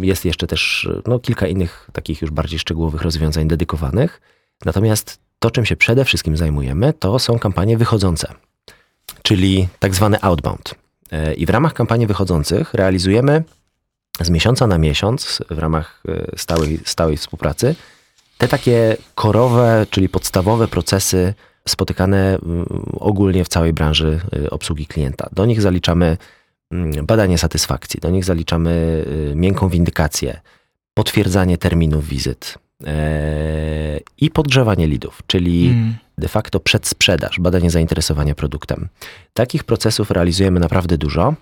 Jest 0.00 0.24
jeszcze 0.24 0.46
też 0.46 0.88
no, 1.06 1.18
kilka 1.18 1.46
innych 1.46 1.90
takich 1.92 2.22
już 2.22 2.30
bardziej 2.30 2.58
szczegółowych 2.58 3.02
rozwiązań 3.02 3.48
dedykowanych. 3.48 4.20
Natomiast 4.64 5.20
to, 5.38 5.50
czym 5.50 5.66
się 5.66 5.76
przede 5.76 6.04
wszystkim 6.04 6.36
zajmujemy, 6.36 6.92
to 6.92 7.18
są 7.18 7.38
kampanie 7.38 7.78
wychodzące, 7.78 8.34
czyli 9.22 9.68
tak 9.78 9.94
zwane 9.94 10.20
outbound. 10.20 10.74
E, 11.12 11.34
I 11.34 11.46
w 11.46 11.50
ramach 11.50 11.74
kampanii 11.74 12.06
wychodzących 12.06 12.74
realizujemy 12.74 13.44
z 14.20 14.30
miesiąca 14.30 14.66
na 14.66 14.78
miesiąc 14.78 15.42
w 15.50 15.58
ramach 15.58 16.02
stałej, 16.36 16.80
stałej 16.84 17.16
współpracy 17.16 17.74
te 18.40 18.48
takie 18.48 18.96
korowe, 19.14 19.86
czyli 19.90 20.08
podstawowe 20.08 20.68
procesy 20.68 21.34
spotykane 21.68 22.38
mm, 22.42 22.66
ogólnie 23.00 23.44
w 23.44 23.48
całej 23.48 23.72
branży 23.72 24.20
y, 24.36 24.50
obsługi 24.50 24.86
klienta. 24.86 25.28
Do 25.32 25.46
nich 25.46 25.60
zaliczamy 25.62 26.16
mm, 26.70 27.06
badanie 27.06 27.38
satysfakcji, 27.38 28.00
do 28.00 28.10
nich 28.10 28.24
zaliczamy 28.24 29.04
y, 29.30 29.34
miękką 29.36 29.68
windykację, 29.68 30.40
potwierdzanie 30.94 31.58
terminów 31.58 32.08
wizyt 32.08 32.58
e, 32.86 34.00
i 34.18 34.30
podgrzewanie 34.30 34.86
lidów, 34.86 35.22
czyli 35.26 35.68
Mm. 35.68 35.94
de 36.18 36.28
facto 36.28 36.60
przedsprzedaż, 36.60 37.40
badanie 37.40 37.70
zainteresowania 37.70 38.34
produktem. 38.34 38.88
Takich 39.32 39.64
procesów 39.64 40.10
realizujemy 40.10 40.60
naprawdę 40.60 40.98
dużo. 40.98 41.34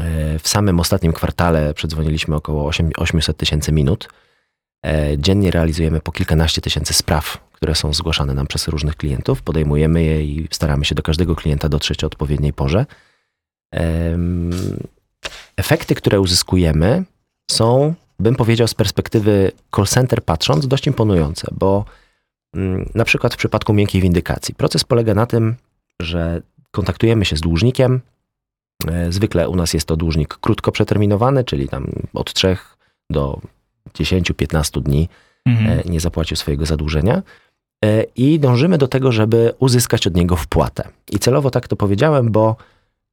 E, 0.00 0.38
W 0.38 0.48
samym 0.48 0.80
ostatnim 0.80 1.12
kwartale 1.12 1.74
przedzwoniliśmy 1.74 2.36
około 2.36 2.66
8 2.66 2.90
800 2.96 3.36
tysięcy 3.36 3.72
minut. 3.72 4.08
E, 4.86 5.18
Dziennie 5.18 5.50
realizujemy 5.50 6.00
po 6.00 6.12
kilkanaście 6.12 6.60
tysięcy 6.60 6.94
spraw, 6.94 7.38
które 7.56 7.74
są 7.74 7.92
zgłaszane 7.92 8.34
nam 8.34 8.46
przez 8.46 8.68
różnych 8.68 8.96
klientów. 8.96 9.42
Podejmujemy 9.42 10.02
je 10.02 10.24
i 10.24 10.48
staramy 10.50 10.84
się 10.84 10.94
do 10.94 11.02
każdego 11.02 11.36
klienta 11.36 11.68
dotrzeć 11.68 12.04
o 12.04 12.06
odpowiedniej 12.06 12.52
porze. 12.52 12.86
Efekty, 15.56 15.94
które 15.94 16.20
uzyskujemy, 16.20 17.04
są, 17.50 17.94
bym 18.18 18.34
powiedział, 18.34 18.68
z 18.68 18.74
perspektywy 18.74 19.52
call 19.76 19.86
center 19.86 20.24
patrząc, 20.24 20.66
dość 20.66 20.86
imponujące, 20.86 21.48
bo 21.52 21.84
mm, 22.54 22.90
na 22.94 23.04
przykład 23.04 23.34
w 23.34 23.36
przypadku 23.36 23.72
miękkiej 23.72 24.00
windykacji 24.00 24.54
proces 24.54 24.84
polega 24.84 25.14
na 25.14 25.26
tym, 25.26 25.54
że 26.02 26.42
kontaktujemy 26.70 27.24
się 27.24 27.36
z 27.36 27.40
dłużnikiem. 27.40 28.00
E, 28.88 29.12
Zwykle 29.12 29.48
u 29.48 29.56
nas 29.56 29.74
jest 29.74 29.86
to 29.86 29.96
dłużnik 29.96 30.38
krótko 30.40 30.72
przeterminowany, 30.72 31.44
czyli 31.44 31.68
tam 31.68 31.92
od 32.14 32.32
3 32.32 32.56
do 33.10 33.40
10-15 33.94 34.82
dni 34.82 35.08
Mhm. 35.46 35.78
e, 35.78 35.82
nie 35.90 36.00
zapłacił 36.00 36.36
swojego 36.36 36.66
zadłużenia. 36.66 37.22
E, 37.84 38.02
I 38.16 38.40
dążymy 38.40 38.78
do 38.78 38.88
tego, 38.88 39.12
żeby 39.12 39.54
uzyskać 39.58 40.06
od 40.06 40.14
niego 40.14 40.36
wpłatę. 40.36 40.88
I 41.12 41.18
celowo 41.18 41.50
tak 41.50 41.68
to 41.68 41.76
powiedziałem, 41.76 42.32
bo 42.32 42.56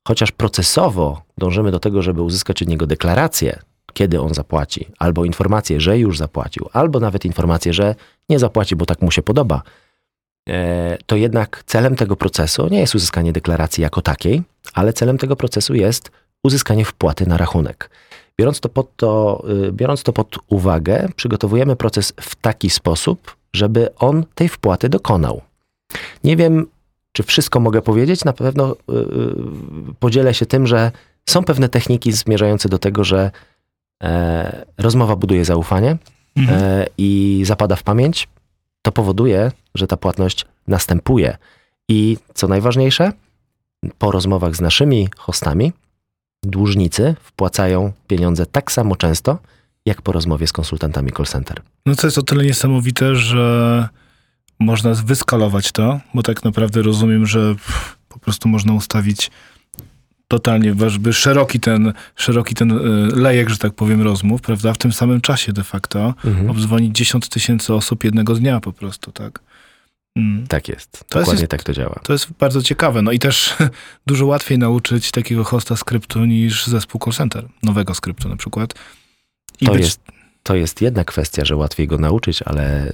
chociaż 0.08 0.32
procesowo 0.32 1.22
dążymy 1.38 1.72
do 1.72 1.80
tego, 1.80 2.02
żeby 2.02 2.22
uzyskać 2.22 2.62
od 2.62 2.68
niego 2.68 2.88
deklarację, 2.88 3.60
kiedy 3.94 4.22
on 4.22 4.34
zapłaci, 4.34 4.88
albo 5.00 5.26
informację, 5.26 5.82
że 5.82 6.00
już 6.00 6.18
zapłacił, 6.18 6.70
albo 6.74 7.00
nawet 7.00 7.26
informację, 7.26 7.74
że 7.74 7.96
nie 8.30 8.40
zapłaci, 8.40 8.76
bo 8.76 8.86
tak 8.86 9.02
mu 9.02 9.12
się 9.12 9.22
podoba, 9.22 9.62
e, 10.50 10.98
to 11.06 11.16
jednak 11.16 11.64
celem 11.66 11.96
tego 11.96 12.16
procesu 12.16 12.68
nie 12.68 12.80
jest 12.80 12.96
uzyskanie 12.96 13.34
deklaracji 13.34 13.82
jako 13.82 14.02
takiej, 14.02 14.44
ale 14.74 14.94
celem 14.94 15.18
tego 15.18 15.36
procesu 15.36 15.74
jest 15.74 16.12
uzyskanie 16.44 16.86
wpłaty 16.86 17.26
na 17.26 17.38
rachunek. 17.38 17.90
Biorąc 18.40 18.60
to, 18.60 18.70
pod 18.70 18.96
to, 18.96 19.44
y, 19.68 19.72
biorąc 19.72 20.04
to 20.04 20.14
pod 20.14 20.36
uwagę, 20.48 21.08
przygotowujemy 21.16 21.76
proces 21.76 22.14
w 22.22 22.36
taki 22.36 22.70
sposób, 22.70 23.36
żeby 23.54 23.96
on 23.96 24.26
tej 24.36 24.50
wpłaty 24.50 24.90
dokonał. 24.90 25.42
Nie 26.24 26.38
wiem, 26.38 26.66
czy 27.12 27.24
wszystko 27.24 27.60
mogę 27.60 27.82
powiedzieć. 27.82 28.26
Na 28.26 28.34
pewno 28.34 28.72
y, 28.72 28.94
y, 28.94 29.94
podzielę 30.00 30.34
się 30.34 30.46
tym, 30.46 30.68
że 30.68 30.92
są 31.26 31.44
pewne 31.44 31.70
techniki 31.70 32.12
zmierzające 32.12 32.70
do 32.70 32.80
tego, 32.80 33.04
że 33.04 33.32
e, 34.04 34.66
rozmowa 34.78 35.16
buduje 35.16 35.46
zaufanie 35.46 35.98
Mhm. 36.36 36.64
e, 36.64 36.86
i 36.98 37.42
zapada 37.46 37.76
w 37.76 37.84
pamięć. 37.84 38.28
To 38.82 38.92
powoduje, 38.92 39.52
że 39.76 39.88
ta 39.88 39.98
płatność 39.98 40.46
następuje. 40.68 41.38
I 41.90 42.18
co 42.34 42.48
najważniejsze, 42.48 43.12
po 43.98 44.12
rozmowach 44.12 44.56
z 44.56 44.62
naszymi 44.62 45.10
hostami, 45.18 45.74
dłużnicy 46.44 47.16
wpłacają 47.24 47.92
pieniądze 48.08 48.46
tak 48.46 48.72
samo 48.72 48.96
często, 48.96 49.38
jak 49.86 50.02
po 50.02 50.12
rozmowie 50.12 50.48
z 50.48 50.52
konsultantami 50.52 51.12
call 51.12 51.26
center. 51.26 51.62
No 51.86 51.96
to 51.96 52.08
jest 52.08 52.18
o 52.18 52.22
tyle 52.24 52.44
niesamowite, 52.46 53.16
że 53.16 53.88
można 54.60 54.94
wyskalować 54.94 55.72
to, 55.72 56.00
bo 56.14 56.24
tak 56.24 56.44
naprawdę 56.44 56.82
rozumiem, 56.82 57.26
że 57.26 57.56
po 58.10 58.20
prostu 58.20 58.50
można 58.50 58.74
ustawić 58.74 59.32
totalnie 60.28 60.68
jakby 60.68 61.14
szeroki 61.14 61.60
ten, 61.60 61.94
szeroki 62.16 62.56
ten 62.56 62.72
y, 62.72 62.76
lejek, 63.16 63.50
że 63.50 63.58
tak 63.58 63.74
powiem, 63.74 64.02
rozmów, 64.02 64.42
prawda? 64.42 64.74
W 64.74 64.78
tym 64.78 64.94
samym 64.94 65.22
czasie 65.22 65.54
de 65.54 65.64
facto 65.64 66.14
Mhm. 66.26 66.50
obdzwonić 66.50 66.96
10 66.98 67.30
tysięcy 67.30 67.74
osób 67.74 68.04
jednego 68.04 68.36
dnia 68.36 68.60
po 68.60 68.74
prostu, 68.74 69.12
tak? 69.12 69.40
Mm. 70.16 70.48
Tak 70.48 70.68
jest. 70.70 70.92
To 70.92 70.98
jest- 71.20 71.30
Dokładnie 71.30 71.48
tak 71.48 71.64
to 71.64 71.74
działa. 71.74 72.00
To 72.04 72.14
jest 72.14 72.32
bardzo 72.40 72.62
ciekawe. 72.62 73.02
No 73.02 73.12
i 73.12 73.20
też 73.20 73.54
dużo 74.08 74.26
łatwiej 74.26 74.58
nauczyć 74.58 75.12
takiego 75.12 75.44
hosta 75.44 75.76
skryptu 75.76 76.26
niż 76.26 76.68
zespół 76.68 77.02
call 77.04 77.14
center, 77.14 77.48
nowego 77.64 77.94
skryptu 77.94 78.30
na 78.30 78.36
przykład. 78.36 78.74
I 79.62 79.66
To 79.66 79.72
być- 79.72 79.82
jest, 79.82 80.02
to 80.44 80.56
jest 80.56 80.82
jedna 80.82 81.04
kwestia, 81.04 81.46
że 81.46 81.56
łatwiej 81.56 81.88
go 81.88 81.98
nauczyć, 81.98 82.42
ale 82.42 82.88
y, 82.88 82.94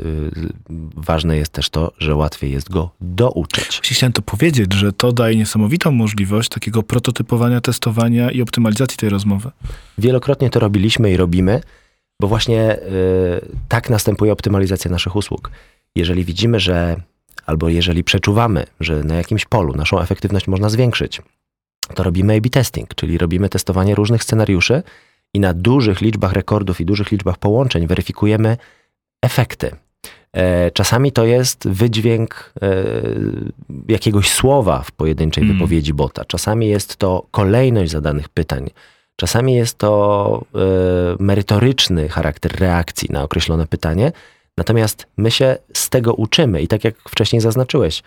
ważne 0.96 1.38
jest 1.38 1.52
też 1.52 1.70
to, 1.70 1.92
że 1.98 2.16
łatwiej 2.16 2.52
jest 2.52 2.70
go 2.70 2.90
douczyć. 3.02 3.66
Właśnie 3.66 3.96
chciałem 3.96 4.14
to 4.14 4.22
powiedzieć, 4.22 4.74
że 4.74 4.94
to 4.94 5.12
daje 5.12 5.36
niesamowitą 5.36 5.92
możliwość 5.92 6.50
takiego 6.50 6.84
prototypowania, 6.84 7.62
testowania 7.62 8.32
i 8.32 8.42
optymalizacji 8.42 8.98
tej 8.98 9.10
rozmowy. 9.10 9.52
Wielokrotnie 9.98 10.50
to 10.50 10.60
robiliśmy 10.60 11.12
i 11.12 11.18
robimy, 11.18 11.62
bo 12.22 12.28
właśnie 12.28 12.76
y, 12.76 12.80
tak 13.68 13.90
następuje 13.90 14.32
optymalizacja 14.32 14.92
naszych 14.92 15.16
usług. 15.16 15.52
Jeżeli 15.96 16.26
widzimy, 16.26 16.60
że 16.60 16.96
albo 17.46 17.70
jeżeli 17.70 18.04
przeczuwamy, 18.04 18.66
że 18.80 19.04
na 19.04 19.16
jakimś 19.16 19.46
polu 19.46 19.74
naszą 19.74 20.00
efektywność 20.00 20.48
można 20.48 20.70
zwiększyć, 20.70 21.22
to 21.96 22.04
robimy 22.04 22.36
A-B 22.38 22.50
testing, 22.50 22.96
czyli 22.96 23.18
robimy 23.18 23.50
testowanie 23.50 23.96
różnych 23.96 24.24
scenariuszy 24.24 24.84
i 25.34 25.40
na 25.40 25.54
dużych 25.54 26.02
liczbach 26.02 26.34
rekordów 26.34 26.82
i 26.82 26.86
dużych 26.86 27.12
liczbach 27.12 27.38
połączeń 27.38 27.88
weryfikujemy 27.88 28.58
efekty. 29.22 29.72
E, 30.34 30.72
Czasami 30.72 31.12
to 31.12 31.26
jest 31.26 31.68
wydźwięk 31.68 32.54
e, 32.62 32.84
jakiegoś 33.88 34.30
słowa 34.32 34.82
w 34.82 34.92
pojedynczej 34.92 35.44
Mm. 35.44 35.56
wypowiedzi 35.56 35.94
bota. 35.94 36.26
Czasami 36.26 36.68
jest 36.68 36.98
to 36.98 37.26
kolejność 37.32 37.92
zadanych 37.92 38.30
pytań. 38.30 38.70
Czasami 39.16 39.54
jest 39.54 39.78
to 39.78 40.42
e, 40.56 40.60
merytoryczny 41.24 42.10
charakter 42.10 42.60
reakcji 42.60 43.10
na 43.12 43.24
określone 43.24 43.68
pytanie. 43.68 44.12
Natomiast 44.58 45.08
my 45.18 45.32
się 45.32 45.58
z 45.74 45.90
tego 45.90 46.14
uczymy 46.14 46.62
i 46.62 46.68
tak 46.68 46.84
jak 46.84 46.96
wcześniej 47.10 47.42
zaznaczyłeś, 47.42 48.04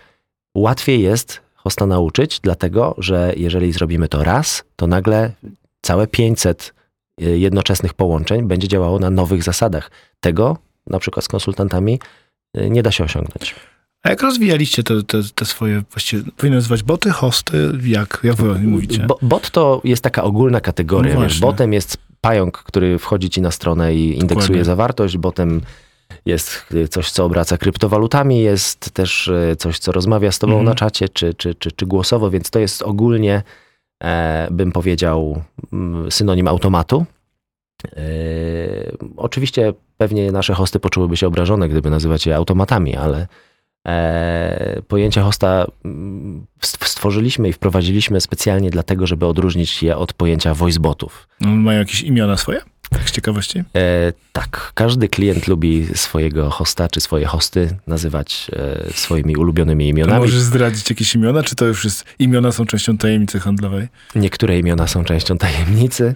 łatwiej 0.55 1.01
jest 1.01 1.41
hosta 1.55 1.85
nauczyć, 1.85 2.39
dlatego 2.39 2.95
że 2.97 3.33
jeżeli 3.37 3.71
zrobimy 3.71 4.07
to 4.07 4.23
raz, 4.23 4.63
to 4.75 4.87
nagle 4.87 5.31
całe 5.81 6.07
500 6.07 6.61
y, 6.67 6.82
jednoczesnych 7.19 7.93
połączeń 7.93 8.47
będzie 8.47 8.67
działało 8.67 8.99
na 8.99 9.09
nowych 9.09 9.43
zasadach. 9.43 9.91
Tego 10.19 10.57
na 10.87 10.99
przykład 10.99 11.25
z 11.25 11.27
konsultantami 11.27 11.99
y, 12.57 12.69
nie 12.69 12.83
da 12.83 12.91
się 12.91 13.03
osiągnąć. 13.03 13.55
A 14.03 14.09
jak 14.09 14.21
rozwijaliście 14.21 14.83
te, 14.83 15.03
te, 15.03 15.21
te 15.35 15.45
swoje, 15.45 15.83
właściwie, 15.91 16.23
powinny 16.37 16.57
nazywać 16.57 16.83
boty, 16.83 17.11
hosty, 17.11 17.71
jak, 17.83 18.19
jak 18.23 18.35
wy 18.35 18.59
mówicie? 18.59 18.99
Bo, 19.07 19.19
bot 19.21 19.51
to 19.51 19.81
jest 19.83 20.03
taka 20.03 20.23
ogólna 20.23 20.61
kategoria. 20.61 21.15
No 21.15 21.21
wiesz, 21.21 21.39
botem 21.39 21.73
jest 21.73 21.97
pająk, 22.21 22.57
który 22.57 22.99
wchodzi 22.99 23.29
ci 23.29 23.41
na 23.41 23.51
stronę 23.51 23.95
i 23.95 24.07
indeksuje 24.13 24.47
Dokładnie. 24.47 24.65
zawartość. 24.65 25.17
Botem 25.17 25.61
jest 26.25 26.65
y, 26.73 26.87
coś, 26.87 27.11
co 27.11 27.25
obraca 27.25 27.57
kryptowalutami, 27.57 28.41
jest 28.41 28.91
też 28.91 29.27
y, 29.27 29.55
coś, 29.59 29.79
co 29.79 29.91
rozmawia 29.91 30.31
z 30.31 30.39
tobą 30.39 30.53
Mhm. 30.53 30.65
na 30.65 30.75
czacie, 30.75 31.09
czy, 31.09 31.33
czy, 31.33 31.55
czy, 31.55 31.71
czy 31.71 31.85
głosowo, 31.85 32.29
więc 32.29 32.49
to 32.49 32.59
jest 32.59 32.81
ogólnie, 32.81 33.35
e, 33.35 33.43
bym 34.51 34.71
powiedział, 34.71 35.41
mm, 35.73 36.11
synonim 36.11 36.47
automatu. 36.47 37.05
E, 37.95 37.97
oczywiście 39.17 39.73
pewnie 39.97 40.31
nasze 40.31 40.53
hosty 40.53 40.79
poczułyby 40.79 41.17
się 41.17 41.27
obrażone, 41.27 41.69
gdyby 41.69 41.89
nazywać 41.89 42.25
je 42.25 42.35
automatami, 42.35 42.95
ale 42.95 43.27
e, 43.87 44.81
pojęcie 44.87 45.21
hosta 45.21 45.65
mm, 45.85 46.45
st- 46.61 46.85
stworzyliśmy 46.85 47.49
i 47.49 47.53
wprowadziliśmy 47.53 48.21
specjalnie 48.21 48.69
dlatego, 48.69 49.07
żeby 49.07 49.25
odróżnić 49.25 49.83
je 49.83 49.97
od 49.97 50.13
pojęcia 50.13 50.53
voicebotów. 50.53 51.27
Mają 51.41 51.79
jakieś 51.79 52.01
imiona 52.01 52.37
swoje? 52.37 52.61
Tak 52.93 53.09
z 53.09 53.11
ciekawości? 53.11 53.59
E, 53.75 54.13
tak, 54.31 54.71
każdy 54.75 55.09
klient 55.09 55.47
lubi 55.47 55.87
swojego 55.95 56.49
hosta 56.49 56.87
czy 56.89 57.01
swoje 57.01 57.25
hosty 57.25 57.77
nazywać 57.87 58.51
e, 58.53 58.93
swoimi 58.93 59.35
ulubionymi 59.35 59.87
imionami. 59.89 60.19
możesz 60.21 60.39
zdradzić 60.39 60.89
jakieś 60.89 61.15
imiona, 61.15 61.43
czy 61.43 61.55
to 61.55 61.65
już 61.65 61.83
jest, 61.85 62.05
imiona 62.19 62.51
są 62.51 62.65
częścią 62.65 62.97
tajemnicy 62.97 63.39
handlowej? 63.39 63.87
Niektóre 64.15 64.59
imiona 64.59 64.87
są 64.87 65.03
częścią 65.03 65.37
tajemnicy. 65.37 66.15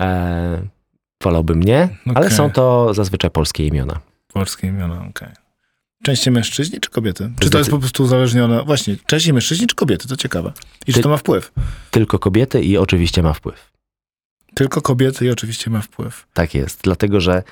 E, 0.00 0.62
wolałbym 1.22 1.62
nie, 1.62 1.88
ale 2.14 2.26
Okej. 2.26 2.36
są 2.36 2.50
to 2.50 2.94
zazwyczaj 2.94 3.30
polskie 3.30 3.66
imiona. 3.66 4.00
Polskie 4.32 4.66
imiona, 4.66 5.06
okej. 5.10 5.28
Częściej 6.02 6.32
mężczyźni 6.34 6.80
czy 6.80 6.90
kobiety? 6.90 7.30
Czy 7.40 7.50
to 7.50 7.58
jest 7.58 7.68
Zdecy- 7.68 7.70
po 7.70 7.78
prostu 7.78 8.02
uzależnione? 8.02 8.64
Właśnie, 8.64 8.96
częściej 9.06 9.32
mężczyźni 9.32 9.66
czy 9.66 9.74
kobiety? 9.74 10.08
To 10.08 10.16
ciekawe. 10.16 10.52
I 10.86 10.92
czy 10.92 10.98
Ty- 10.98 11.02
to 11.02 11.08
ma 11.08 11.16
wpływ? 11.16 11.52
Tylko 11.90 12.18
kobiety 12.18 12.60
i 12.62 12.76
oczywiście 12.76 13.22
ma 13.22 13.32
wpływ. 13.32 13.67
Tylko 14.54 14.82
kobiety 14.82 15.26
i 15.26 15.30
oczywiście 15.30 15.70
ma 15.70 15.80
wpływ. 15.80 16.26
Tak 16.34 16.54
jest, 16.54 16.80
dlatego 16.82 17.20
że 17.20 17.42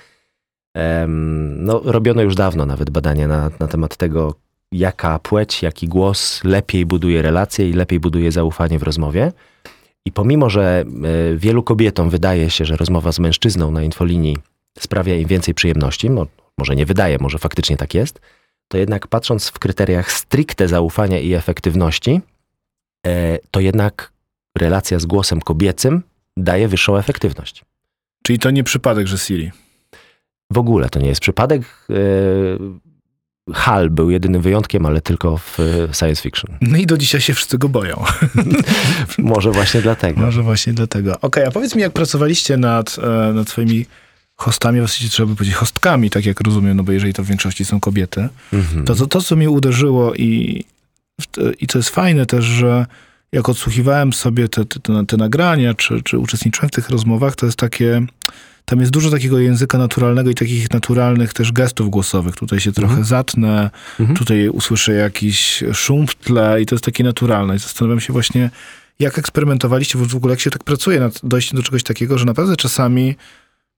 em, 0.75 1.65
no, 1.65 1.81
robiono 1.85 2.23
już 2.23 2.35
dawno 2.35 2.67
nawet 2.67 2.91
badania 2.91 3.29
na, 3.29 3.51
na 3.61 3.69
temat 3.69 3.97
tego, 3.97 4.35
jaka 4.73 5.19
płeć, 5.19 5.63
jaki 5.63 5.89
głos 5.89 6.45
lepiej 6.45 6.87
buduje 6.87 7.23
relacje 7.23 7.71
i 7.71 7.73
lepiej 7.73 8.01
buduje 8.01 8.33
zaufanie 8.33 8.79
w 8.79 8.83
rozmowie. 8.83 9.33
I 10.05 10.13
pomimo, 10.13 10.51
że 10.51 10.85
e, 11.05 11.37
wielu 11.37 11.63
kobietom 11.63 12.11
wydaje 12.11 12.51
się, 12.51 12.65
że 12.65 12.77
rozmowa 12.77 13.13
z 13.13 13.19
mężczyzną 13.19 13.71
na 13.71 13.83
infolinii 13.83 14.37
sprawia 14.79 15.15
im 15.15 15.29
więcej 15.29 15.55
przyjemności, 15.55 16.11
no, 16.11 16.27
może 16.59 16.77
nie 16.77 16.87
wydaje, 16.87 17.19
może 17.21 17.39
faktycznie 17.39 17.77
tak 17.77 17.95
jest, 17.95 18.21
to 18.69 18.79
jednak 18.79 19.07
patrząc 19.07 19.49
w 19.49 19.59
kryteriach 19.59 20.13
stricte 20.13 20.69
zaufania 20.69 21.19
i 21.19 21.33
efektywności, 21.33 22.21
e, 23.07 23.39
to 23.51 23.61
jednak 23.61 24.13
relacja 24.59 24.99
z 24.99 25.07
głosem 25.07 25.41
kobiecym 25.41 26.03
daje 26.37 26.69
wyższą 26.69 26.97
efektywność. 26.97 27.65
Czyli 28.23 28.39
to 28.39 28.51
nie 28.51 28.65
przypadek, 28.65 29.07
że 29.07 29.19
Siri. 29.19 29.51
W 30.53 30.59
ogóle 30.59 30.89
to 30.89 30.99
nie 31.01 31.09
jest 31.09 31.21
przypadek. 31.21 31.63
E, 31.91 31.95
HAL 33.55 33.91
był 33.91 34.11
jedynym 34.11 34.43
wyjątkiem, 34.43 34.87
ale 34.87 35.01
tylko 35.01 35.39
w 35.39 35.61
e, 35.61 35.65
science 35.95 36.23
fiction. 36.23 36.57
No 36.61 36.77
i 36.77 36.87
do 36.87 36.99
dzisiaj 36.99 37.21
się 37.21 37.35
wszyscy 37.35 37.59
go 37.59 37.69
boją. 37.69 38.05
Może 39.19 39.51
właśnie 39.51 39.83
dlatego. 39.83 40.21
Może 40.21 40.43
właśnie 40.43 40.73
dlatego. 40.73 41.21
Okej, 41.21 41.45
a 41.45 41.51
powiedz 41.51 41.75
mi, 41.75 41.83
jak 41.83 41.93
pracowaliście 41.93 42.57
nad, 42.57 42.97
e, 42.99 43.33
nad 43.33 43.49
swoimi 43.49 43.87
hostami, 44.37 44.79
właściwie 44.79 45.11
trzeba 45.11 45.29
by 45.29 45.37
powiedzieć 45.37 45.55
hostkami, 45.57 46.11
tak 46.11 46.27
jak 46.27 46.41
rozumiem, 46.41 46.77
no 46.77 46.83
bo 46.85 46.93
jeżeli 46.93 47.13
to 47.15 47.23
w 47.25 47.27
większości 47.27 47.65
są 47.65 47.81
kobiety, 47.81 48.29
Mhm. 48.53 48.85
to, 48.85 48.95
to, 48.95 49.07
to 49.07 49.21
co 49.23 49.37
mnie 49.37 49.51
uderzyło 49.51 50.15
i, 50.15 50.65
i 51.61 51.67
co 51.67 51.79
jest 51.79 51.91
fajne 51.91 52.27
też, 52.27 52.45
że 52.45 52.87
jak 53.33 53.49
odsłuchiwałem 53.49 54.13
sobie 54.13 54.49
te, 54.49 54.65
te, 54.65 54.81
te, 54.81 55.07
te 55.07 55.17
nagrania, 55.17 55.75
czy, 55.75 56.03
czy 56.03 56.19
uczestniczyłem 56.19 56.69
w 56.69 56.73
tych 56.73 56.91
rozmowach, 56.91 57.37
to 57.37 57.47
jest 57.47 57.59
takie, 57.59 58.07
tam 58.65 58.81
jest 58.81 58.93
dużo 58.93 59.11
takiego 59.11 59.39
języka 59.39 59.79
naturalnego 59.79 60.31
i 60.31 60.35
takich 60.35 60.71
naturalnych 60.71 61.33
też 61.33 61.53
gestów 61.53 61.91
głosowych. 61.91 62.37
Tutaj 62.37 62.61
się 62.61 62.73
trochę 62.73 63.05
zatnę, 63.05 63.71
Mhm. 64.01 64.19
tutaj 64.19 64.49
usłyszę 64.49 64.93
jakiś 64.93 65.65
szum 65.75 66.07
w 66.07 66.15
tle 66.15 66.63
i 66.63 66.67
to 66.67 66.75
jest 66.75 66.85
takie 66.85 67.05
naturalne. 67.05 67.57
I 67.57 67.59
zastanawiam 67.59 68.01
się 68.01 68.13
właśnie, 68.13 68.51
jak 68.99 69.19
eksperymentowaliście, 69.19 69.99
w 69.99 70.17
ogóle 70.17 70.33
jak 70.33 70.41
się 70.41 70.51
tak 70.51 70.65
pracuje 70.65 71.01
nad 71.01 71.21
dojściem 71.23 71.57
do 71.57 71.63
czegoś 71.63 71.83
takiego, 71.83 72.19
że 72.19 72.25
naprawdę 72.25 72.57
czasami, 72.57 73.17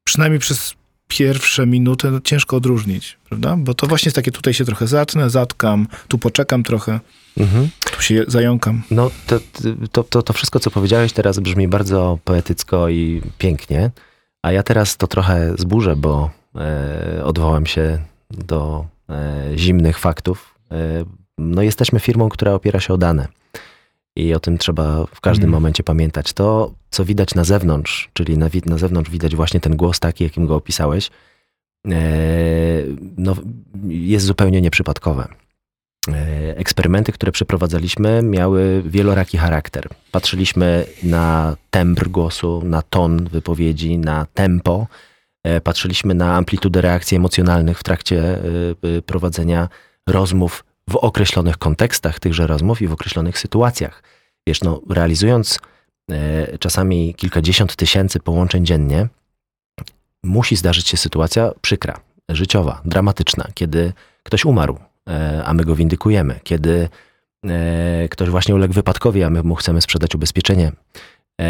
przynajmniej 0.04 0.40
przez 0.40 0.74
pierwsze 1.08 1.66
minuty, 1.66 2.10
no, 2.10 2.20
ciężko 2.20 2.56
odróżnić, 2.56 3.18
prawda? 3.28 3.56
Bo 3.58 3.74
to 3.74 3.86
właśnie 3.86 4.06
jest 4.06 4.16
takie, 4.16 4.30
tutaj 4.32 4.54
się 4.54 4.64
trochę 4.64 4.86
zatnę, 4.86 5.30
zatkam, 5.30 5.86
tu 6.08 6.18
poczekam 6.18 6.62
trochę, 6.62 7.00
Mhm. 7.38 7.68
tu 7.96 8.02
się 8.02 8.24
zająkam. 8.28 8.82
No 8.90 9.10
to, 9.26 9.40
to, 9.92 10.04
to, 10.04 10.22
to 10.22 10.32
wszystko, 10.32 10.60
co 10.60 10.70
powiedziałeś 10.70 11.12
teraz 11.12 11.38
brzmi 11.38 11.68
bardzo 11.68 12.18
poetycko 12.24 12.88
i 12.88 13.22
pięknie, 13.38 13.90
a 14.42 14.52
ja 14.52 14.62
teraz 14.62 14.96
to 14.96 15.06
trochę 15.06 15.54
zburzę, 15.58 15.96
bo 15.96 16.30
e, 16.56 17.24
odwołam 17.24 17.66
się 17.66 17.98
do 18.30 18.86
e, 19.10 19.50
zimnych 19.56 19.98
faktów. 19.98 20.54
E, 20.72 21.04
no 21.38 21.62
jesteśmy 21.62 22.00
firmą, 22.00 22.28
która 22.28 22.52
opiera 22.52 22.80
się 22.80 22.94
o 22.94 22.98
dane. 22.98 23.28
I 24.18 24.34
o 24.34 24.40
tym 24.40 24.58
trzeba 24.58 25.06
w 25.06 25.20
każdym 25.20 25.44
Mhm. 25.44 25.52
momencie 25.62 25.82
pamiętać. 25.82 26.32
To, 26.32 26.74
co 26.90 27.04
widać 27.04 27.34
na 27.34 27.44
zewnątrz, 27.44 28.10
czyli 28.12 28.38
na, 28.38 28.48
na 28.66 28.78
zewnątrz 28.78 29.10
widać 29.10 29.36
właśnie 29.36 29.60
ten 29.60 29.76
głos 29.76 30.00
taki, 30.00 30.24
jakim 30.24 30.46
go 30.46 30.56
opisałeś, 30.56 31.10
e, 31.88 31.90
no, 33.18 33.36
jest 33.88 34.26
zupełnie 34.26 34.60
nieprzypadkowe. 34.60 35.28
E, 36.12 36.56
Eksperymenty, 36.56 37.12
które 37.12 37.32
przeprowadzaliśmy, 37.32 38.22
miały 38.22 38.82
wieloraki 38.86 39.38
charakter. 39.38 39.88
Patrzyliśmy 40.12 40.84
na 41.02 41.56
tembr 41.70 42.08
głosu, 42.08 42.62
na 42.64 42.82
ton 42.82 43.28
wypowiedzi, 43.28 43.98
na 43.98 44.26
tempo. 44.34 44.86
E, 45.44 45.60
Patrzyliśmy 45.60 46.14
na 46.14 46.36
amplitudę 46.36 46.80
reakcji 46.80 47.16
emocjonalnych 47.16 47.78
w 47.78 47.82
trakcie 47.84 48.38
prowadzenia 49.06 49.68
rozmów 50.08 50.64
w 50.88 50.96
określonych 50.96 51.58
kontekstach 51.58 52.20
tychże 52.20 52.46
rozmów 52.46 52.82
i 52.82 52.86
w 52.86 52.92
określonych 52.92 53.38
sytuacjach. 53.38 54.02
Wiesz, 54.46 54.62
no, 54.62 54.80
realizując 54.90 55.58
e, 56.10 56.58
czasami 56.58 57.14
kilkadziesiąt 57.14 57.76
tysięcy 57.76 58.20
połączeń 58.20 58.66
dziennie, 58.66 59.08
musi 60.24 60.56
zdarzyć 60.56 60.88
się 60.88 60.96
sytuacja 60.96 61.52
przykra, 61.60 62.00
życiowa, 62.28 62.80
dramatyczna, 62.84 63.48
kiedy 63.54 63.92
ktoś 64.22 64.44
umarł, 64.44 64.78
e, 65.08 65.42
a 65.44 65.54
my 65.54 65.64
go 65.64 65.74
windykujemy, 65.74 66.40
kiedy 66.42 66.88
e, 67.46 68.08
ktoś 68.08 68.28
właśnie 68.28 68.54
uległ 68.54 68.74
wypadkowi, 68.74 69.22
a 69.22 69.30
my 69.30 69.42
mu 69.42 69.54
chcemy 69.54 69.80
sprzedać 69.80 70.14
ubezpieczenie. 70.14 70.72
E, 71.40 71.46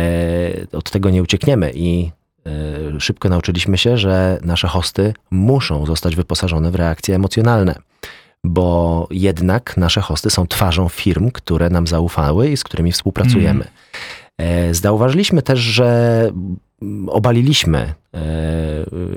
Od 0.72 0.90
tego 0.90 1.10
nie 1.10 1.22
uciekniemy 1.22 1.72
i 1.74 2.10
e, 2.96 3.00
szybko 3.00 3.28
nauczyliśmy 3.28 3.78
się, 3.78 3.98
że 3.98 4.38
nasze 4.42 4.68
hosty 4.68 5.14
muszą 5.30 5.86
zostać 5.86 6.16
wyposażone 6.16 6.70
w 6.70 6.74
reakcje 6.74 7.14
emocjonalne, 7.14 7.74
bo 8.44 9.06
jednak 9.10 9.76
nasze 9.76 10.00
hosty 10.00 10.30
są 10.30 10.46
twarzą 10.46 10.88
firm, 10.88 11.30
które 11.30 11.70
nam 11.70 11.86
zaufały 11.86 12.48
i 12.50 12.56
z 12.56 12.64
którymi 12.64 12.92
współpracujemy. 12.92 13.64
E, 14.38 14.74
Zauważyliśmy 14.74 15.42
też, 15.42 15.58
że 15.58 16.20
mm, 16.82 17.08
obaliliśmy 17.08 17.78
e, 17.78 18.24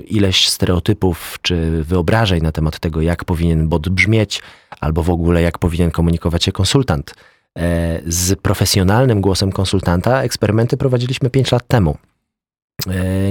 ileś 0.07 0.49
stereotypów 0.49 1.39
czy 1.41 1.83
wyobrażeń 1.83 2.43
na 2.43 2.51
temat 2.51 2.79
tego, 2.79 3.01
jak 3.01 3.25
powinien 3.25 3.67
bot 3.67 3.89
brzmieć, 3.89 4.41
albo 4.79 5.03
w 5.03 5.09
ogóle 5.09 5.41
jak 5.41 5.59
powinien 5.59 5.91
komunikować 5.91 6.43
się 6.43 6.51
konsultant. 6.51 7.15
E, 7.57 7.99
Z 8.07 8.39
profesjonalnym 8.39 9.21
głosem 9.21 9.51
konsultanta 9.51 10.23
eksperymenty 10.23 10.77
prowadziliśmy 10.77 11.29
5 11.29 11.51
lat 11.51 11.67
temu. 11.67 11.97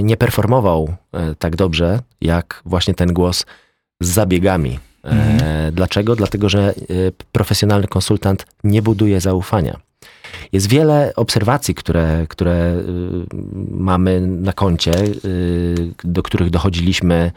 Nie 0.03 0.17
performował 0.17 0.95
tak 1.39 1.55
dobrze, 1.55 1.99
jak 2.21 2.61
właśnie 2.65 2.93
ten 2.93 3.13
głos 3.13 3.45
z 4.01 4.07
zabiegami. 4.07 4.79
E, 5.03 5.09
Mhm. 5.09 5.73
Dlaczego? 5.73 6.15
Dlatego, 6.15 6.49
że 6.49 6.69
e, 6.69 6.73
profesjonalny 7.31 7.87
konsultant 7.87 8.45
nie 8.63 8.81
buduje 8.81 9.21
zaufania. 9.21 9.79
Jest 10.51 10.69
wiele 10.69 11.13
obserwacji, 11.15 11.75
które, 11.75 12.25
które 12.29 12.75
y, 12.75 12.83
mamy 13.71 14.21
na 14.21 14.53
koncie, 14.53 14.91
y, 15.25 15.75
do 16.03 16.23
których 16.23 16.49
dochodziliśmy 16.49 17.31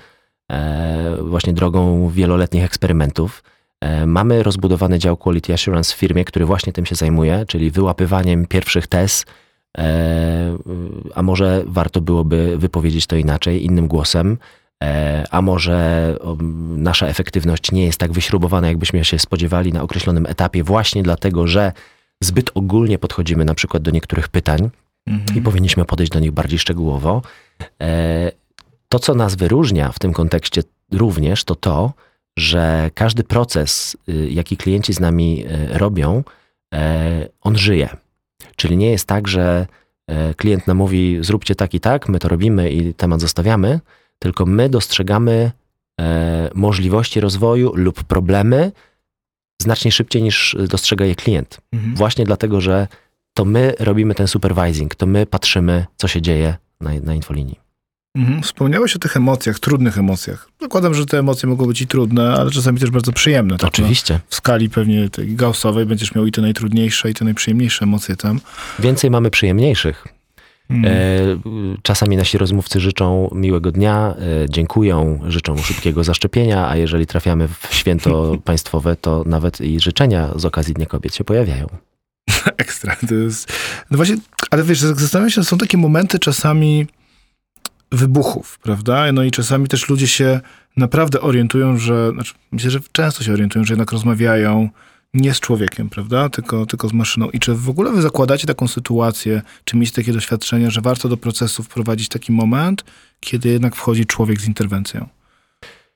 e, 0.52 1.16
właśnie 1.22 1.52
drogą 1.52 2.08
wieloletnich 2.10 2.64
eksperymentów. 2.64 3.42
E, 3.80 4.06
Mamy 4.06 4.42
rozbudowany 4.42 4.98
dział 4.98 5.16
Quality 5.16 5.52
Assurance 5.54 5.94
w 5.94 5.98
firmie, 5.98 6.24
który 6.24 6.44
właśnie 6.46 6.72
tym 6.72 6.86
się 6.86 6.94
zajmuje, 6.94 7.44
czyli 7.48 7.70
wyłapywaniem 7.70 8.46
pierwszych 8.46 8.86
tez, 8.86 9.24
e, 9.78 10.56
a 11.14 11.22
może 11.22 11.62
warto 11.66 12.00
byłoby 12.00 12.58
wypowiedzieć 12.58 13.06
to 13.06 13.16
inaczej, 13.16 13.64
innym 13.64 13.88
głosem, 13.88 14.32
e, 14.32 14.63
a 15.30 15.42
może 15.42 16.16
o, 16.20 16.36
nasza 16.76 17.06
efektywność 17.06 17.72
nie 17.72 17.84
jest 17.86 17.98
tak 17.98 18.12
wyśrubowana, 18.12 18.68
jakbyśmy 18.68 19.04
się 19.04 19.18
spodziewali 19.18 19.72
na 19.72 19.82
określonym 19.82 20.26
etapie, 20.26 20.64
właśnie 20.64 21.02
dlatego, 21.02 21.46
że 21.46 21.72
zbyt 22.22 22.50
ogólnie 22.54 22.98
podchodzimy 22.98 23.44
na 23.44 23.54
przykład 23.54 23.82
do 23.82 23.90
niektórych 23.90 24.28
pytań 24.28 24.70
i 25.06 25.10
Mhm. 25.10 25.42
powinniśmy 25.42 25.84
podejść 25.84 26.12
do 26.12 26.20
nich 26.20 26.32
bardziej 26.32 26.58
szczegółowo. 26.58 27.22
E, 27.82 28.32
to, 28.88 28.98
co 28.98 29.14
nas 29.14 29.34
wyróżnia 29.34 29.92
w 29.92 29.98
tym 29.98 30.12
kontekście 30.12 30.62
również, 30.92 31.44
to 31.44 31.54
to, 31.54 31.92
że 32.38 32.90
każdy 32.94 33.24
proces, 33.24 33.96
y, 34.08 34.30
jaki 34.30 34.56
klienci 34.56 34.92
z 34.92 35.00
nami 35.00 35.44
y, 35.46 35.78
robią, 35.78 36.24
e, 36.74 37.28
on 37.40 37.56
żyje. 37.58 37.88
Czyli 38.56 38.76
nie 38.76 38.90
jest 38.90 39.08
tak, 39.08 39.28
że 39.28 39.66
e, 40.06 40.34
klient 40.34 40.66
nam 40.66 40.76
mówi, 40.76 41.18
zróbcie 41.20 41.54
tak 41.54 41.74
i 41.74 41.80
tak, 41.80 42.08
my 42.08 42.18
to 42.18 42.28
robimy 42.28 42.70
i 42.70 42.94
temat 42.94 43.20
zostawiamy, 43.20 43.80
tylko 44.18 44.46
my 44.46 44.68
dostrzegamy 44.68 45.52
e, 46.00 46.50
możliwości 46.54 47.20
rozwoju 47.20 47.72
lub 47.74 48.04
problemy 48.04 48.72
znacznie 49.62 49.92
szybciej 49.92 50.22
niż 50.22 50.56
dostrzega 50.68 51.04
je 51.04 51.14
klient. 51.14 51.60
Mhm. 51.72 51.94
Właśnie 51.94 52.24
dlatego, 52.24 52.60
że 52.60 52.88
to 53.34 53.44
my 53.44 53.74
robimy 53.78 54.14
ten 54.14 54.28
supervising, 54.28 54.94
to 54.94 55.06
my 55.06 55.26
patrzymy, 55.26 55.86
co 55.96 56.08
się 56.08 56.22
dzieje 56.22 56.56
na, 56.80 56.90
na 57.02 57.14
infolinii. 57.14 57.64
Mhm. 58.16 58.42
Wspomniałeś 58.42 58.96
o 58.96 58.98
tych 58.98 59.16
emocjach, 59.16 59.58
trudnych 59.58 59.98
emocjach. 59.98 60.48
Zakładam, 60.60 60.94
że 60.94 61.06
te 61.06 61.18
emocje 61.18 61.48
mogą 61.48 61.66
być 61.66 61.80
i 61.82 61.86
trudne, 61.86 62.32
ale 62.32 62.50
czasami 62.50 62.78
też 62.78 62.90
bardzo 62.90 63.12
przyjemne. 63.12 63.58
Tak? 63.58 63.68
Oczywiście. 63.68 64.14
No, 64.14 64.20
w 64.28 64.34
skali 64.34 64.70
pewnie 64.70 65.10
tej 65.10 65.34
gaussowej 65.34 65.86
będziesz 65.86 66.14
miał 66.14 66.26
i 66.26 66.32
te 66.32 66.42
najtrudniejsze, 66.42 67.10
i 67.10 67.14
te 67.14 67.24
najprzyjemniejsze 67.24 67.82
emocje 67.84 68.16
tam. 68.16 68.40
Więcej 68.78 69.10
mamy 69.10 69.30
przyjemniejszych. 69.30 70.06
Mhm. 70.70 70.94
E, 70.94 71.78
czasami 71.82 72.16
nasi 72.16 72.38
rozmówcy 72.38 72.80
życzą 72.80 73.30
miłego 73.34 73.72
dnia, 73.72 74.14
e, 74.18 74.50
dziękują, 74.50 75.20
życzą 75.26 75.56
szybkiego 75.58 76.04
zaszczepienia, 76.04 76.68
a 76.68 76.76
jeżeli 76.76 77.06
trafiamy 77.06 77.48
w 77.48 77.68
święto 77.70 78.36
państwowe, 78.44 78.96
to 78.96 79.22
nawet 79.26 79.60
i 79.60 79.80
życzenia 79.80 80.30
z 80.36 80.44
okazji 80.44 80.74
Dnia 80.74 80.86
Kobiet 80.86 81.14
się 81.14 81.24
pojawiają. 81.24 81.66
Ekstra. 82.56 82.96
To 83.08 83.14
jest... 83.14 83.52
No 83.90 83.96
właśnie, 83.96 84.16
ale 84.50 84.62
wiesz, 84.62 84.80
zastanawiam 84.80 85.30
się, 85.30 85.44
są 85.44 85.58
takie 85.58 85.78
momenty 85.78 86.18
czasami 86.18 86.86
wybuchów, 87.92 88.58
prawda? 88.58 89.12
No 89.12 89.22
i 89.22 89.30
czasami 89.30 89.68
też 89.68 89.88
ludzie 89.88 90.08
się 90.08 90.40
naprawdę 90.76 91.20
orientują, 91.20 91.78
że, 91.78 92.10
znaczy 92.14 92.34
myślę, 92.52 92.70
że 92.70 92.80
często 92.92 93.24
się 93.24 93.32
orientują, 93.32 93.64
że 93.64 93.72
jednak 93.72 93.92
rozmawiają 93.92 94.68
nie 95.14 95.34
z 95.34 95.40
człowiekiem, 95.40 95.88
prawda? 95.88 96.28
Tylko, 96.28 96.66
tylko 96.66 96.88
z 96.88 96.92
maszyną. 96.92 97.30
I 97.30 97.38
czy 97.38 97.54
w 97.54 97.68
ogóle 97.68 97.92
wy 97.92 98.02
zakładacie 98.02 98.46
taką 98.46 98.68
sytuację, 98.68 99.42
czy 99.64 99.76
mieliście 99.76 100.02
takie 100.02 100.12
doświadczenia, 100.12 100.70
że 100.70 100.80
warto 100.80 101.08
do 101.08 101.16
procesu 101.16 101.62
wprowadzić 101.62 102.08
taki 102.08 102.32
moment, 102.32 102.84
kiedy 103.20 103.48
jednak 103.48 103.76
wchodzi 103.76 104.06
człowiek 104.06 104.40
z 104.40 104.46
interwencją? 104.46 105.08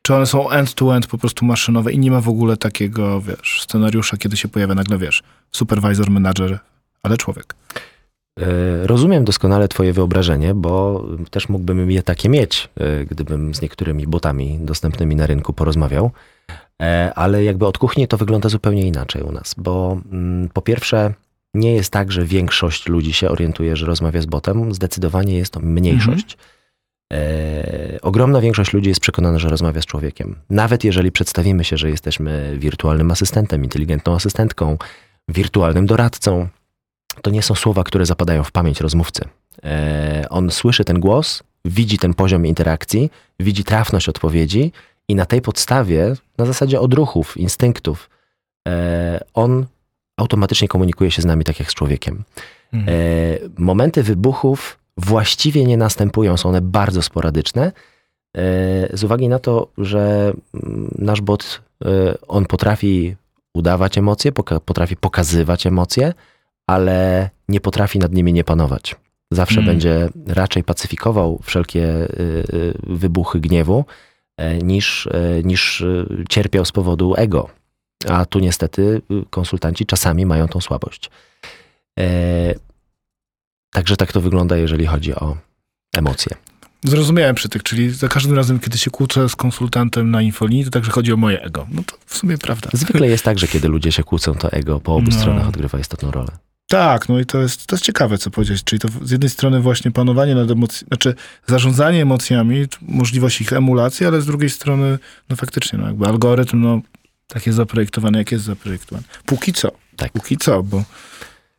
Czy 0.03 0.15
one 0.15 0.27
są 0.27 0.51
end-to-end 0.51 1.07
po 1.07 1.19
prostu 1.19 1.45
maszynowe 1.45 1.93
i 1.93 1.99
nie 1.99 2.11
ma 2.11 2.21
w 2.21 2.29
ogóle 2.29 2.57
takiego, 2.57 3.21
wiesz, 3.21 3.63
scenariusza, 3.63 4.17
kiedy 4.17 4.37
się 4.37 4.49
pojawia 4.49 4.75
nagle, 4.75 4.99
wiesz, 4.99 5.23
supervisor, 5.53 6.11
manager, 6.11 6.59
ale 7.03 7.17
człowiek? 7.17 7.55
E, 8.41 8.87
Rozumiem 8.87 9.25
doskonale 9.25 9.69
Twoje 9.69 9.93
wyobrażenie, 9.93 10.55
bo 10.55 11.05
też 11.31 11.49
mógłbym 11.49 11.91
je 11.91 12.03
takie 12.03 12.29
mieć, 12.29 12.69
e, 12.77 13.05
gdybym 13.05 13.55
z 13.55 13.63
niektórymi 13.63 14.07
botami 14.07 14.59
dostępnymi 14.61 15.17
na 15.17 15.27
rynku 15.27 15.53
porozmawiał. 15.53 16.11
E, 16.83 17.13
Ale 17.15 17.45
jakby 17.45 17.67
od 17.67 17.79
kuchni 17.79 18.09
to 18.09 18.17
wygląda 18.17 18.49
zupełnie 18.49 18.83
inaczej 18.83 19.23
u 19.23 19.33
nas, 19.33 19.55
bo 19.59 20.01
mm, 20.13 20.49
po 20.49 20.63
pierwsze 20.63 21.15
nie 21.55 21.75
jest 21.75 21.93
tak, 21.93 22.13
że 22.13 22.25
większość 22.25 22.89
ludzi 22.89 23.13
się 23.13 23.29
orientuje, 23.29 23.77
że 23.77 23.87
rozmawia 23.87 24.21
z 24.21 24.27
botem. 24.27 24.75
Zdecydowanie 24.75 25.39
jest 25.39 25.53
to 25.53 25.61
mniejszość. 25.61 26.37
E, 27.13 27.99
ogromna 28.03 28.41
większość 28.41 28.73
ludzi 28.73 28.89
jest 28.89 29.01
przekonana, 29.01 29.39
że 29.39 29.49
rozmawia 29.49 29.83
z 29.83 29.87
człowiekiem. 29.87 30.37
Nawet 30.51 30.85
jeżeli 30.85 31.13
przedstawimy 31.13 31.65
się, 31.65 31.77
że 31.77 31.91
jesteśmy 31.91 32.57
wirtualnym 32.59 33.11
asystentem, 33.11 33.65
inteligentną 33.65 34.15
asystentką, 34.15 34.79
wirtualnym 35.29 35.87
doradcą, 35.87 36.49
to 37.23 37.31
nie 37.31 37.43
są 37.43 37.55
słowa, 37.55 37.85
które 37.85 38.07
zapadają 38.07 38.45
w 38.45 38.53
pamięć 38.53 38.81
rozmówcy. 38.81 39.25
E, 39.65 40.27
on 40.31 40.51
słyszy 40.51 40.85
ten 40.85 41.01
głos, 41.01 41.43
widzi 41.65 41.99
ten 41.99 42.15
poziom 42.15 42.47
interakcji, 42.47 43.11
widzi 43.41 43.65
trafność 43.65 44.09
odpowiedzi 44.09 44.73
i 45.09 45.15
na 45.15 45.27
tej 45.27 45.43
podstawie, 45.43 46.15
na 46.39 46.47
zasadzie 46.47 46.81
odruchów, 46.81 47.37
instynktów, 47.37 48.11
e, 48.69 49.21
on 49.35 49.67
automatycznie 50.17 50.69
komunikuje 50.69 51.11
się 51.11 51.23
z 51.23 51.25
nami 51.25 51.45
tak 51.45 51.59
jak 51.61 51.71
z 51.71 51.75
człowiekiem. 51.75 52.25
E, 52.75 52.81
momenty 53.59 54.03
wybuchów 54.03 54.79
właściwie 54.97 55.65
nie 55.65 55.77
następują, 55.77 56.37
są 56.37 56.49
one 56.49 56.61
bardzo 56.61 57.03
sporadyczne. 57.03 57.73
E, 58.37 58.97
z 58.97 59.05
uwagi 59.05 59.29
na 59.29 59.39
to, 59.39 59.69
że 59.79 60.33
mm, 60.55 60.95
nasz 60.99 61.21
bot, 61.21 61.63
on 62.29 62.47
potrafi 62.47 63.17
udawać 63.55 63.99
emocje, 63.99 64.33
potrafi 64.65 64.97
pokazywać 64.97 65.67
emocje, 65.67 66.15
ale 66.67 67.31
nie 67.49 67.61
potrafi 67.61 67.99
nad 67.99 68.13
nimi 68.13 68.33
nie 68.33 68.45
panować. 68.45 68.97
Zawsze 69.31 69.61
Mm. 69.61 69.67
będzie 69.67 70.09
raczej 70.27 70.65
pacyfikował 70.65 71.41
wszelkie 71.43 72.09
wybuchy 72.83 73.41
gniewu, 73.41 73.85
niż, 74.63 75.07
e, 75.07 75.43
niż 75.45 75.81
y, 75.81 76.07
cierpiał 76.29 76.65
z 76.65 76.73
powodu 76.73 77.15
ego. 77.17 77.49
A 78.09 78.25
tu 78.25 78.39
niestety 78.39 78.83
y, 78.83 79.25
konsultanci 79.31 79.87
czasami 79.87 80.27
mają 80.27 80.49
tą 80.49 80.61
słabość. 80.61 81.11
E, 81.99 82.55
Także 83.73 83.97
tak 83.97 84.13
to 84.13 84.21
wygląda, 84.21 84.57
jeżeli 84.57 84.87
chodzi 84.87 85.15
o 85.15 85.37
emocje. 85.97 86.37
Zrozumiałem 86.85 87.35
przy 87.35 87.49
tych, 87.49 87.63
czyli 87.63 87.91
za 87.91 88.09
każdym 88.09 88.37
razem, 88.37 88.59
kiedy 88.61 88.79
się 88.79 88.91
kłócę 88.91 89.29
z 89.29 89.37
konsultantem 89.37 90.11
na 90.11 90.23
infolinii, 90.23 90.65
to 90.65 90.71
także 90.71 90.91
chodzi 90.91 91.13
o 91.13 91.17
moje 91.17 91.43
ego. 91.43 91.67
No 91.71 91.83
to 91.87 91.97
w 92.07 92.17
sumie 92.17 92.39
prawda. 92.39 92.71
Zwykle 92.73 93.07
jest 93.09 93.25
tak, 93.25 93.39
że 93.39 93.49
kiedy 93.49 93.69
ludzie 93.69 93.93
się 93.93 94.05
kłócą, 94.05 94.35
to 94.35 94.53
ego 94.53 94.81
po 94.81 94.95
obu 94.95 95.11
No. 95.11 95.19
stronach 95.21 95.49
odgrywa 95.49 95.79
istotną 95.79 96.11
rolę. 96.11 96.29
Tak, 96.69 97.09
no 97.09 97.19
i 97.19 97.27
to 97.27 97.43
jest, 97.43 97.67
to 97.67 97.77
jest 97.77 97.85
ciekawe, 97.85 98.19
co 98.19 98.31
powiedzieć. 98.31 98.65
Czyli 98.65 98.81
to 98.81 98.89
z 99.03 99.11
jednej 99.11 99.31
strony 99.31 99.61
właśnie 99.61 99.91
panowanie 99.91 100.35
nad 100.35 100.51
emocjami, 100.51 100.89
znaczy 100.89 101.15
zarządzanie 101.47 102.03
emocjami, 102.03 102.67
możliwość 102.83 103.41
ich 103.41 103.53
emulacji, 103.53 104.07
ale 104.07 104.21
z 104.21 104.27
drugiej 104.27 104.51
strony, 104.51 104.99
no 105.29 105.37
faktycznie, 105.37 105.79
no 105.79 105.87
jakby 105.87 106.07
algorytm, 106.07 106.61
no 106.61 106.81
tak 107.27 107.47
jest 107.47 107.57
zaprojektowany, 107.57 108.19
jak 108.19 108.33
jest 108.33 108.45
zaprojektowany. 108.45 109.07
Póki 109.27 109.53
co. 109.53 109.73
Tak. 109.97 110.13
Póki 110.13 110.37
co, 110.37 110.63
bo 110.63 110.85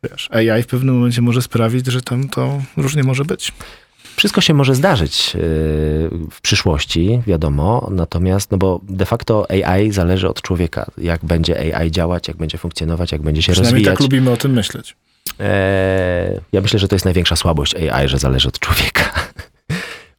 wiesz, 0.02 0.28
AI 0.30 0.62
w 0.62 0.66
pewnym 0.66 0.94
momencie 0.94 1.22
może 1.22 1.42
sprawić, 1.42 1.86
że 1.86 2.02
tam 2.02 2.28
to 2.28 2.62
różnie 2.76 3.02
może 3.02 3.24
być. 3.24 3.52
Wszystko 4.20 4.40
się 4.40 4.54
może 4.54 4.74
zdarzyć 4.74 5.34
yy, 5.34 5.40
w 6.30 6.40
przyszłości, 6.42 7.22
wiadomo, 7.26 7.88
natomiast, 7.90 8.50
no 8.50 8.58
bo 8.58 8.80
de 8.82 9.06
facto 9.06 9.46
AI 9.50 9.90
zależy 9.92 10.28
od 10.28 10.42
człowieka. 10.42 10.86
Jak 10.98 11.24
będzie 11.24 11.76
AI 11.76 11.90
działać, 11.90 12.28
jak 12.28 12.36
będzie 12.36 12.58
funkcjonować, 12.58 13.12
jak 13.12 13.22
będzie 13.22 13.42
się 13.42 13.52
Przynajmniej 13.52 13.74
rozwijać. 13.84 13.98
tak 13.98 14.02
lubimy 14.02 14.30
o 14.30 14.36
tym 14.36 14.52
myśleć. 14.52 14.96
Eee, 15.38 16.40
ja 16.52 16.60
myślę, 16.60 16.78
że 16.78 16.88
to 16.88 16.94
jest 16.94 17.04
największa 17.04 17.36
słabość 17.36 17.74
AI, 17.74 18.08
że 18.08 18.18
zależy 18.18 18.48
od 18.48 18.58
człowieka. 18.58 19.04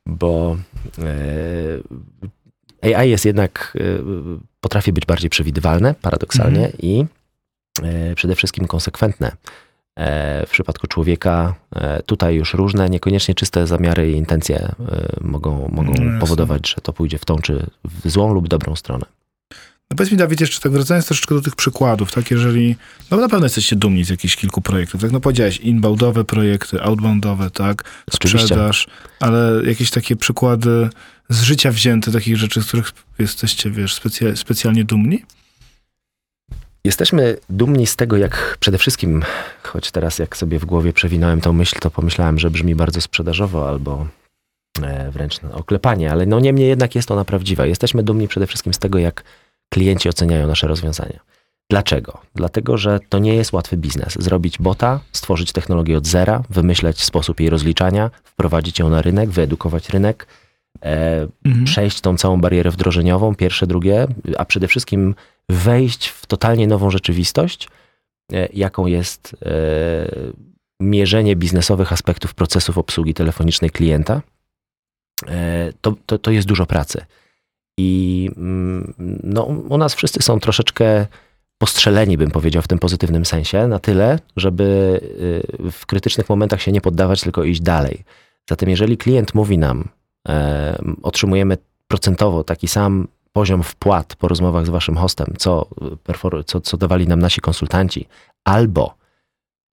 Bo 0.06 0.58
eee, 2.84 2.96
AI 2.96 3.10
jest 3.10 3.26
jednak, 3.26 3.78
e, 3.80 3.82
potrafi 4.62 4.94
być 4.94 5.06
bardziej 5.06 5.30
przewidywalne, 5.30 5.96
paradoksalnie, 6.02 6.66
Mhm. 6.66 6.74
i 6.82 7.06
e, 7.84 8.16
przede 8.16 8.36
wszystkim 8.36 8.68
konsekwentne. 8.68 9.32
E, 9.96 10.46
w 10.46 10.50
przypadku 10.50 10.88
człowieka 10.88 11.56
e, 11.76 12.04
tutaj 12.04 12.36
już 12.36 12.54
różne, 12.54 12.90
niekoniecznie 12.90 13.36
czyste 13.36 13.68
zamiary 13.68 14.12
i 14.12 14.16
intencje 14.16 14.58
e, 14.58 14.74
mogą, 15.22 15.70
mogą 15.72 15.94
No 15.94 16.20
powodować, 16.20 16.70
że 16.70 16.76
to 16.76 16.94
pójdzie 16.94 17.18
w 17.18 17.26
tą 17.26 17.38
czy 17.38 17.66
w 17.84 18.10
złą 18.10 18.34
lub 18.34 18.48
dobrą 18.48 18.76
stronę. 18.76 19.06
No 19.92 19.98
powiedz 19.98 20.12
mi, 20.12 20.18
Dawid, 20.18 20.42
jeszcze 20.42 20.60
tak 20.60 20.72
wracając 20.72 21.06
troszeczkę 21.06 21.36
do 21.36 21.42
tych 21.42 21.56
przykładów, 21.56 22.12
tak, 22.12 22.32
jeżeli, 22.32 22.76
no 23.12 23.18
na 23.18 23.30
pewno 23.30 23.46
jesteście 23.46 23.76
dumni 23.76 24.04
z 24.04 24.10
jakichś 24.10 24.36
kilku 24.36 24.62
projektów, 24.62 25.02
tak, 25.02 25.12
no 25.12 25.20
powiedziałeś, 25.20 25.58
inboundowe 25.58 26.24
projekty, 26.24 26.82
outboundowe, 26.82 27.50
tak, 27.50 27.84
Oczywiście. 28.14 28.48
sprzedaż, 28.48 28.88
ale 29.20 29.62
jakieś 29.66 29.92
takie 29.92 30.16
przykłady 30.16 30.90
z 31.30 31.42
życia 31.42 31.72
wzięte, 31.72 32.12
takich 32.12 32.38
rzeczy, 32.38 32.62
z 32.62 32.68
których 32.68 32.92
jesteście, 33.20 33.72
wiesz, 33.72 33.94
specja, 33.94 34.36
specjalnie 34.36 34.84
dumni? 34.84 35.24
Jesteśmy 36.84 37.38
dumni 37.50 37.88
z 37.88 37.96
tego, 37.96 38.18
jak 38.18 38.58
przede 38.60 38.78
wszystkim, 38.78 39.24
choć 39.64 39.92
teraz 39.92 40.20
jak 40.20 40.38
sobie 40.38 40.60
w 40.60 40.66
głowie 40.66 40.94
przewinąłem 40.94 41.42
tą 41.42 41.54
myśl, 41.54 41.80
to 41.80 41.92
pomyślałem, 41.92 42.40
że 42.40 42.52
brzmi 42.52 42.76
bardzo 42.76 43.02
sprzedażowo 43.02 43.70
albo 43.70 44.08
e, 44.84 45.12
wręcz 45.12 45.40
oklepanie, 45.54 46.12
ale 46.12 46.26
no 46.26 46.40
niemniej 46.40 46.68
jednak 46.68 46.96
jest 46.96 47.12
ona 47.12 47.26
prawdziwa. 47.26 47.66
Jesteśmy 47.66 48.04
dumni 48.04 48.28
przede 48.28 48.48
wszystkim 48.48 48.74
z 48.74 48.80
tego, 48.80 49.00
jak 49.00 49.24
klienci 49.74 50.10
oceniają 50.10 50.48
nasze 50.48 50.68
rozwiązania. 50.68 51.20
Dlaczego? 51.70 52.22
Dlatego, 52.36 52.78
że 52.78 53.00
to 53.10 53.20
nie 53.20 53.36
jest 53.36 53.54
łatwy 53.54 53.78
biznes. 53.78 54.14
Zrobić 54.20 54.58
bota, 54.58 55.00
stworzyć 55.12 55.52
technologię 55.52 55.98
od 55.98 56.08
zera, 56.08 56.44
wymyśleć 56.50 57.04
sposób 57.04 57.40
jej 57.40 57.50
rozliczania, 57.50 58.12
wprowadzić 58.24 58.80
ją 58.80 58.90
na 58.90 59.02
rynek, 59.02 59.30
wyedukować 59.30 59.90
rynek, 59.90 60.28
e, 60.84 61.28
Mhm. 61.46 61.66
przejść 61.66 62.02
tą 62.02 62.18
całą 62.18 62.42
barierę 62.42 62.72
wdrożeniową, 62.72 63.36
pierwsze, 63.36 63.68
drugie, 63.68 64.08
a 64.38 64.46
przede 64.46 64.68
wszystkim 64.68 65.16
wejść 65.52 66.08
w 66.08 66.26
totalnie 66.26 66.68
nową 66.68 66.92
rzeczywistość, 66.92 67.70
e, 68.34 68.48
jaką 68.54 68.86
jest 68.86 69.36
e, 69.46 69.52
mierzenie 70.80 71.36
biznesowych 71.36 71.94
aspektów 71.94 72.34
procesów 72.34 72.78
obsługi 72.78 73.14
telefonicznej 73.14 73.70
klienta, 73.70 74.22
e, 75.28 75.74
to, 75.82 75.94
to, 76.06 76.18
to 76.20 76.32
jest 76.32 76.48
dużo 76.48 76.66
pracy. 76.66 77.06
I 77.78 78.30
mm, 78.38 78.94
no, 79.24 79.44
u 79.44 79.78
nas 79.78 79.96
wszyscy 79.96 80.22
są 80.22 80.40
troszeczkę 80.40 81.08
postrzeleni, 81.58 82.18
bym 82.18 82.32
powiedział, 82.32 82.62
w 82.62 82.68
tym 82.68 82.80
pozytywnym 82.80 83.26
sensie, 83.26 83.68
na 83.68 83.80
tyle, 83.80 84.20
żeby 84.38 85.00
w 85.72 85.86
krytycznych 85.86 86.30
momentach 86.30 86.62
się 86.62 86.72
nie 86.72 86.82
poddawać, 86.82 87.22
tylko 87.22 87.44
iść 87.44 87.62
dalej. 87.62 88.04
Zatem 88.50 88.70
jeżeli 88.70 88.98
klient 88.98 89.36
mówi 89.36 89.58
nam, 89.58 89.90
otrzymujemy 91.04 91.58
procentowo 91.88 92.44
taki 92.44 92.68
sam 92.68 93.08
poziom 93.34 93.64
wpłat 93.64 94.16
po 94.16 94.28
rozmowach 94.28 94.66
z 94.66 94.70
waszym 94.70 94.98
hostem, 94.98 95.34
co, 95.38 95.68
co, 96.46 96.62
co 96.62 96.78
dawali 96.78 97.08
nam 97.08 97.20
nasi 97.20 97.42
konsultanci, 97.42 98.08
albo 98.44 98.96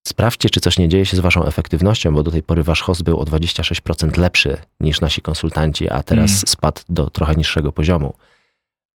sprawdźcie, 0.06 0.50
czy 0.50 0.60
coś 0.60 0.78
nie 0.78 0.88
dzieje 0.88 1.06
się 1.06 1.16
z 1.16 1.20
waszą 1.20 1.44
efektywnością, 1.44 2.14
bo 2.14 2.22
do 2.22 2.30
tej 2.30 2.42
pory 2.42 2.62
wasz 2.62 2.82
host 2.82 3.02
był 3.02 3.20
o 3.20 3.24
26% 3.24 4.18
lepszy 4.18 4.56
niż 4.80 5.00
nasi 5.00 5.22
konsultanci, 5.22 5.90
a 5.90 6.02
teraz 6.02 6.30
Mm. 6.30 6.42
spadł 6.46 6.82
do 6.88 7.10
trochę 7.10 7.34
niższego 7.34 7.72
poziomu. 7.72 8.14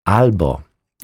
Albo 0.04 0.60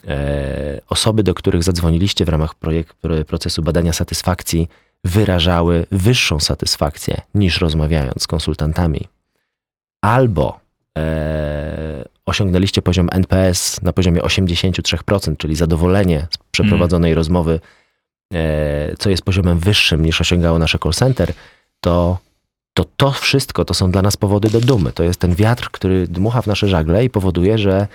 e, 0.08 0.80
osoby, 0.88 1.22
do 1.22 1.34
których 1.34 1.62
zadzwoniliście 1.62 2.24
w 2.24 2.28
ramach 2.28 2.54
projekt, 2.54 2.96
procesu 3.26 3.62
badania 3.62 3.92
satysfakcji, 3.92 4.68
wyrażały 5.04 5.86
wyższą 5.90 6.40
satysfakcję 6.40 7.20
niż 7.34 7.61
rozmawiając 7.61 8.22
z 8.22 8.26
konsultantami. 8.26 9.08
Albo 10.02 10.61
e, 10.99 12.05
osiągnęliście 12.26 12.82
poziom 12.82 13.09
NPS 13.12 13.82
na 13.82 13.93
poziomie 13.93 14.20
83%, 14.20 15.36
czyli 15.36 15.57
zadowolenie 15.57 16.26
z 16.30 16.38
przeprowadzonej 16.51 17.14
rozmowy, 17.14 17.61
e, 18.34 18.97
co 18.99 19.11
jest 19.11 19.22
poziomem 19.22 19.59
wyższym 19.59 20.05
niż 20.05 20.20
osiągało 20.20 20.59
nasze 20.59 20.78
call 20.78 20.93
center, 20.93 21.32
to, 21.80 22.18
to 22.74 22.84
to 22.97 23.11
wszystko 23.11 23.64
to 23.64 23.74
są 23.74 23.91
dla 23.91 24.03
nas 24.03 24.16
powody 24.16 24.51
do 24.51 24.61
dumy. 24.61 24.93
To 24.93 25.03
jest 25.03 25.20
ten 25.20 25.34
wiatr, 25.34 25.70
który 25.70 26.07
dmucha 26.07 26.43
w 26.43 26.47
nasze 26.47 26.68
żagle 26.68 27.05
i 27.05 27.11
powoduje, 27.11 27.59
że 27.59 27.86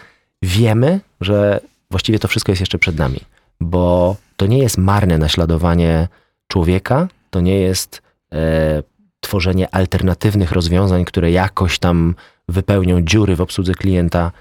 wiemy, 0.41 0.99
że 1.21 1.59
właściwie 1.91 2.19
to 2.19 2.27
wszystko 2.27 2.51
jest 2.51 2.59
jeszcze 2.59 2.77
przed 2.77 2.97
nami, 2.97 3.19
bo 3.61 4.15
to 4.37 4.45
nie 4.45 4.57
jest 4.59 4.77
marne 4.77 5.17
naśladowanie 5.17 6.07
człowieka, 6.47 7.07
to 7.29 7.41
nie 7.41 7.59
jest 7.59 8.01
e, 8.33 8.83
tworzenie 9.25 9.75
alternatywnych 9.75 10.51
rozwiązań, 10.51 11.05
które 11.05 11.31
jakoś 11.31 11.79
tam 11.79 12.15
wypełnią 12.49 13.01
dziury 13.01 13.35
w 13.35 13.41
obsłudze 13.41 13.73
klienta 13.73 14.31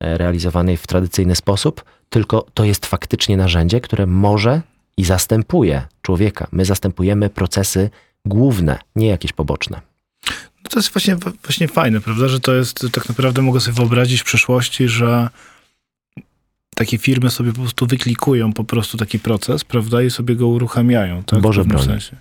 e, 0.00 0.18
realizowanej 0.18 0.76
w 0.76 0.86
tradycyjny 0.86 1.36
sposób, 1.36 1.84
tylko 2.08 2.46
to 2.54 2.64
jest 2.64 2.86
faktycznie 2.86 3.36
narzędzie, 3.36 3.80
które 3.80 4.06
może 4.06 4.62
i 4.96 5.04
zastępuje 5.04 5.82
człowieka. 6.02 6.46
My 6.52 6.64
zastępujemy 6.64 7.30
procesy 7.30 7.90
główne, 8.24 8.78
nie 8.96 9.06
jakieś 9.06 9.32
poboczne. 9.32 9.80
No 10.64 10.70
to 10.70 10.78
jest 10.78 10.92
właśnie, 10.92 11.16
właśnie 11.44 11.68
fajne, 11.68 12.00
prawda, 12.00 12.28
że 12.28 12.40
to 12.40 12.54
jest, 12.54 12.86
tak 12.92 13.08
naprawdę 13.08 13.42
mogę 13.42 13.60
sobie 13.60 13.74
wyobrazić 13.74 14.20
w 14.20 14.24
przyszłości, 14.24 14.88
że 14.88 15.28
takie 16.74 16.98
firmy 16.98 17.30
sobie 17.30 17.52
po 17.52 17.60
prostu 17.60 17.86
wyklikują 17.86 18.52
po 18.52 18.64
prostu 18.64 18.98
taki 18.98 19.18
proces, 19.18 19.64
prawda, 19.64 20.02
i 20.02 20.10
sobie 20.10 20.36
go 20.36 20.46
uruchamiają, 20.46 21.22
tak? 21.22 21.40
Boże 21.40 21.62
w 21.62 21.64
pewnym 21.64 21.86
broń. 21.86 22.00
sensie. 22.00 22.16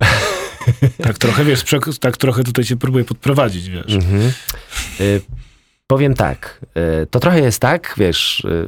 tak 1.02 1.18
trochę, 1.18 1.44
wiesz, 1.44 1.64
tak 2.00 2.16
trochę 2.16 2.44
tutaj 2.44 2.64
cię 2.64 2.76
próbuję 2.76 3.04
podprowadzić, 3.04 3.68
wiesz. 3.70 3.92
Mhm. 3.94 4.32
Y, 5.00 5.20
powiem 5.86 6.14
tak, 6.14 6.60
y, 7.02 7.06
to 7.06 7.20
trochę 7.20 7.40
jest 7.40 7.60
tak, 7.60 7.94
wiesz, 7.96 8.40
y, 8.44 8.66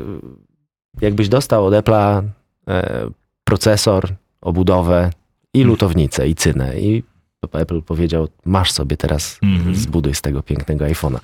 jakbyś 1.01 1.29
dostał 1.29 1.67
od 1.67 1.75
Apple'a 1.75 2.23
y, 2.23 3.13
procesor, 3.45 4.15
obudowę 4.41 5.11
i 5.55 5.59
Mhm. 5.59 5.71
lutownicę 5.71 6.29
i 6.29 6.35
cynę 6.35 6.81
i 6.81 7.03
Apple 7.53 7.83
powiedział, 7.83 8.29
masz 8.45 8.73
sobie 8.73 8.97
teraz, 8.97 9.39
Mhm. 9.43 9.75
zbuduj 9.75 10.15
z 10.15 10.21
tego 10.23 10.43
pięknego 10.43 10.85
iPhone'a. 10.85 11.19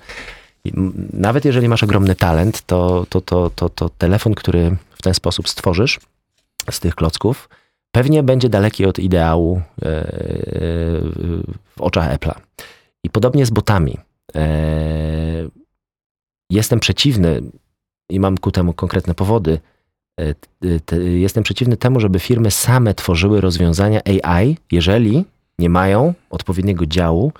Nawet 1.12 1.44
jeżeli 1.44 1.68
masz 1.68 1.82
ogromny 1.82 2.14
talent, 2.14 2.62
to, 2.66 3.06
to, 3.08 3.20
to, 3.20 3.50
to, 3.50 3.68
to 3.68 3.88
telefon, 3.88 4.34
który 4.34 4.76
w 4.96 5.02
ten 5.02 5.14
sposób 5.14 5.48
stworzysz 5.48 6.00
z 6.70 6.80
tych 6.80 6.94
klocków, 6.94 7.48
pewnie 7.95 8.22
będzie 8.22 8.49
daleki 8.49 8.86
od 8.86 8.99
ideału 8.99 9.62
e, 9.82 9.86
e, 9.86 10.03
w 11.76 11.80
oczach 11.80 12.16
Apple'a. 12.16 12.34
I 13.05 13.11
podobnie 13.11 13.47
z 13.47 13.51
botami. 13.51 13.99
E, 14.34 14.45
Jestem 16.51 16.80
przeciwny 16.80 17.42
i 18.11 18.20
mam 18.20 18.38
ku 18.38 18.51
temu 18.51 18.72
konkretne 18.72 19.14
powody. 19.14 19.59
Jestem 21.05 21.42
przeciwny 21.42 21.76
temu, 21.76 22.01
żeby 22.01 22.20
firmy 22.20 22.51
same 22.51 22.95
tworzyły 22.95 23.40
rozwiązania 23.40 24.01
AI, 24.05 24.57
jeżeli 24.72 25.24
nie 25.59 25.68
mają 25.68 26.14
odpowiedniego 26.30 26.86
działu, 26.86 27.32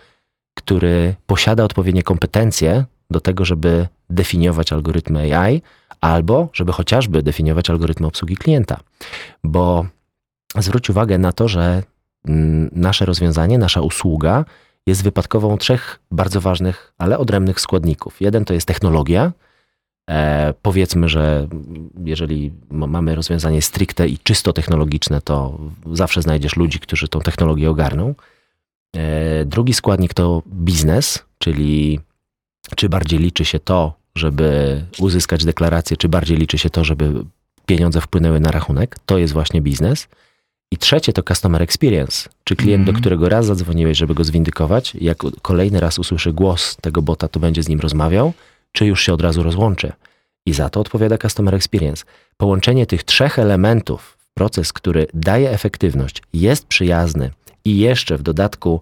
który 0.55 1.15
posiada 1.27 1.65
odpowiednie 1.65 2.03
kompetencje 2.03 2.85
do 3.11 3.21
tego, 3.21 3.45
żeby 3.45 3.89
definiować 4.11 4.73
algorytmy 4.73 5.39
AI, 5.39 5.63
albo 6.01 6.49
żeby 6.53 6.73
chociażby 6.73 7.23
definiować 7.23 7.71
algorytmy 7.71 8.07
obsługi 8.07 8.37
klienta. 8.37 8.81
Bo 9.45 9.87
zwróć 10.63 10.91
uwagę 10.91 11.19
na 11.19 11.33
to, 11.33 11.49
że 11.49 11.83
mm, 12.29 12.71
nasze 12.73 13.05
rozwiązanie, 13.05 13.59
nasza 13.59 13.81
usługa 13.81 14.45
jest 14.87 15.03
wypadkową 15.03 15.59
trzech 15.59 16.01
bardzo 16.11 16.41
ważnych, 16.41 16.93
ale 16.99 17.19
odrębnych 17.19 17.61
składników. 17.61 18.21
Jeden 18.21 18.45
to 18.45 18.55
jest 18.55 18.67
technologia. 18.67 19.33
E, 20.11 20.55
powiedzmy, 20.63 21.09
że 21.09 21.49
jeżeli 22.05 22.53
mamy 22.71 23.15
rozwiązanie 23.15 23.63
stricte 23.63 24.09
i 24.09 24.19
czysto 24.19 24.53
technologiczne, 24.53 25.21
to 25.21 25.59
zawsze 25.93 26.23
znajdziesz 26.23 26.57
ludzi, 26.57 26.81
którzy 26.81 27.09
tą 27.09 27.21
technologię 27.21 27.71
ogarną. 27.71 28.15
E, 28.97 29.45
drugi 29.45 29.75
składnik 29.75 30.15
to 30.15 30.43
biznes, 30.47 31.25
czyli 31.39 32.01
czy 32.77 32.89
bardziej 32.89 33.19
liczy 33.19 33.45
się 33.45 33.59
to, 33.59 33.95
żeby 34.15 34.81
uzyskać 34.99 35.45
deklarację, 35.45 35.97
czy 35.97 36.09
bardziej 36.09 36.37
liczy 36.37 36.59
się 36.59 36.71
to, 36.71 36.85
żeby 36.85 37.25
pieniądze 37.67 38.01
wpłynęły 38.01 38.41
na 38.41 38.51
rachunek. 38.51 38.97
To 39.07 39.19
jest 39.19 39.33
właśnie 39.33 39.61
biznes. 39.61 40.09
I 40.75 40.77
trzecie 40.77 41.13
to 41.13 41.23
customer 41.23 41.63
experience, 41.63 42.29
czy 42.45 42.57
klient, 42.57 42.81
Mhm. 42.81 42.95
do 42.95 43.01
którego 43.01 43.29
raz 43.29 43.47
zadzwoniłeś, 43.47 43.99
żeby 43.99 44.15
go 44.15 44.25
zwindykować, 44.25 44.95
jak 44.95 45.19
kolejny 45.43 45.81
raz 45.81 45.99
usłyszy 45.99 46.33
głos 46.33 46.77
tego 46.81 47.03
bota, 47.03 47.29
to 47.29 47.41
będzie 47.41 47.63
z 47.63 47.69
nim 47.69 47.81
rozmawiał, 47.81 48.33
czy 48.73 48.87
już 48.87 49.03
się 49.03 49.13
od 49.13 49.21
razu 49.21 49.43
rozłączy. 49.43 49.93
I 50.47 50.53
za 50.53 50.71
to 50.71 50.81
odpowiada 50.81 51.19
customer 51.19 51.55
experience. 51.55 52.05
Połączenie 52.37 52.87
tych 52.87 53.05
trzech 53.05 53.39
elementów 53.39 54.17
w 54.19 54.35
proces, 54.35 54.73
który 54.73 55.07
daje 55.15 55.51
efektywność, 55.51 56.23
jest 56.33 56.67
przyjazny 56.67 57.31
i 57.65 57.79
jeszcze 57.79 58.19
w 58.19 58.23
dodatku 58.23 58.81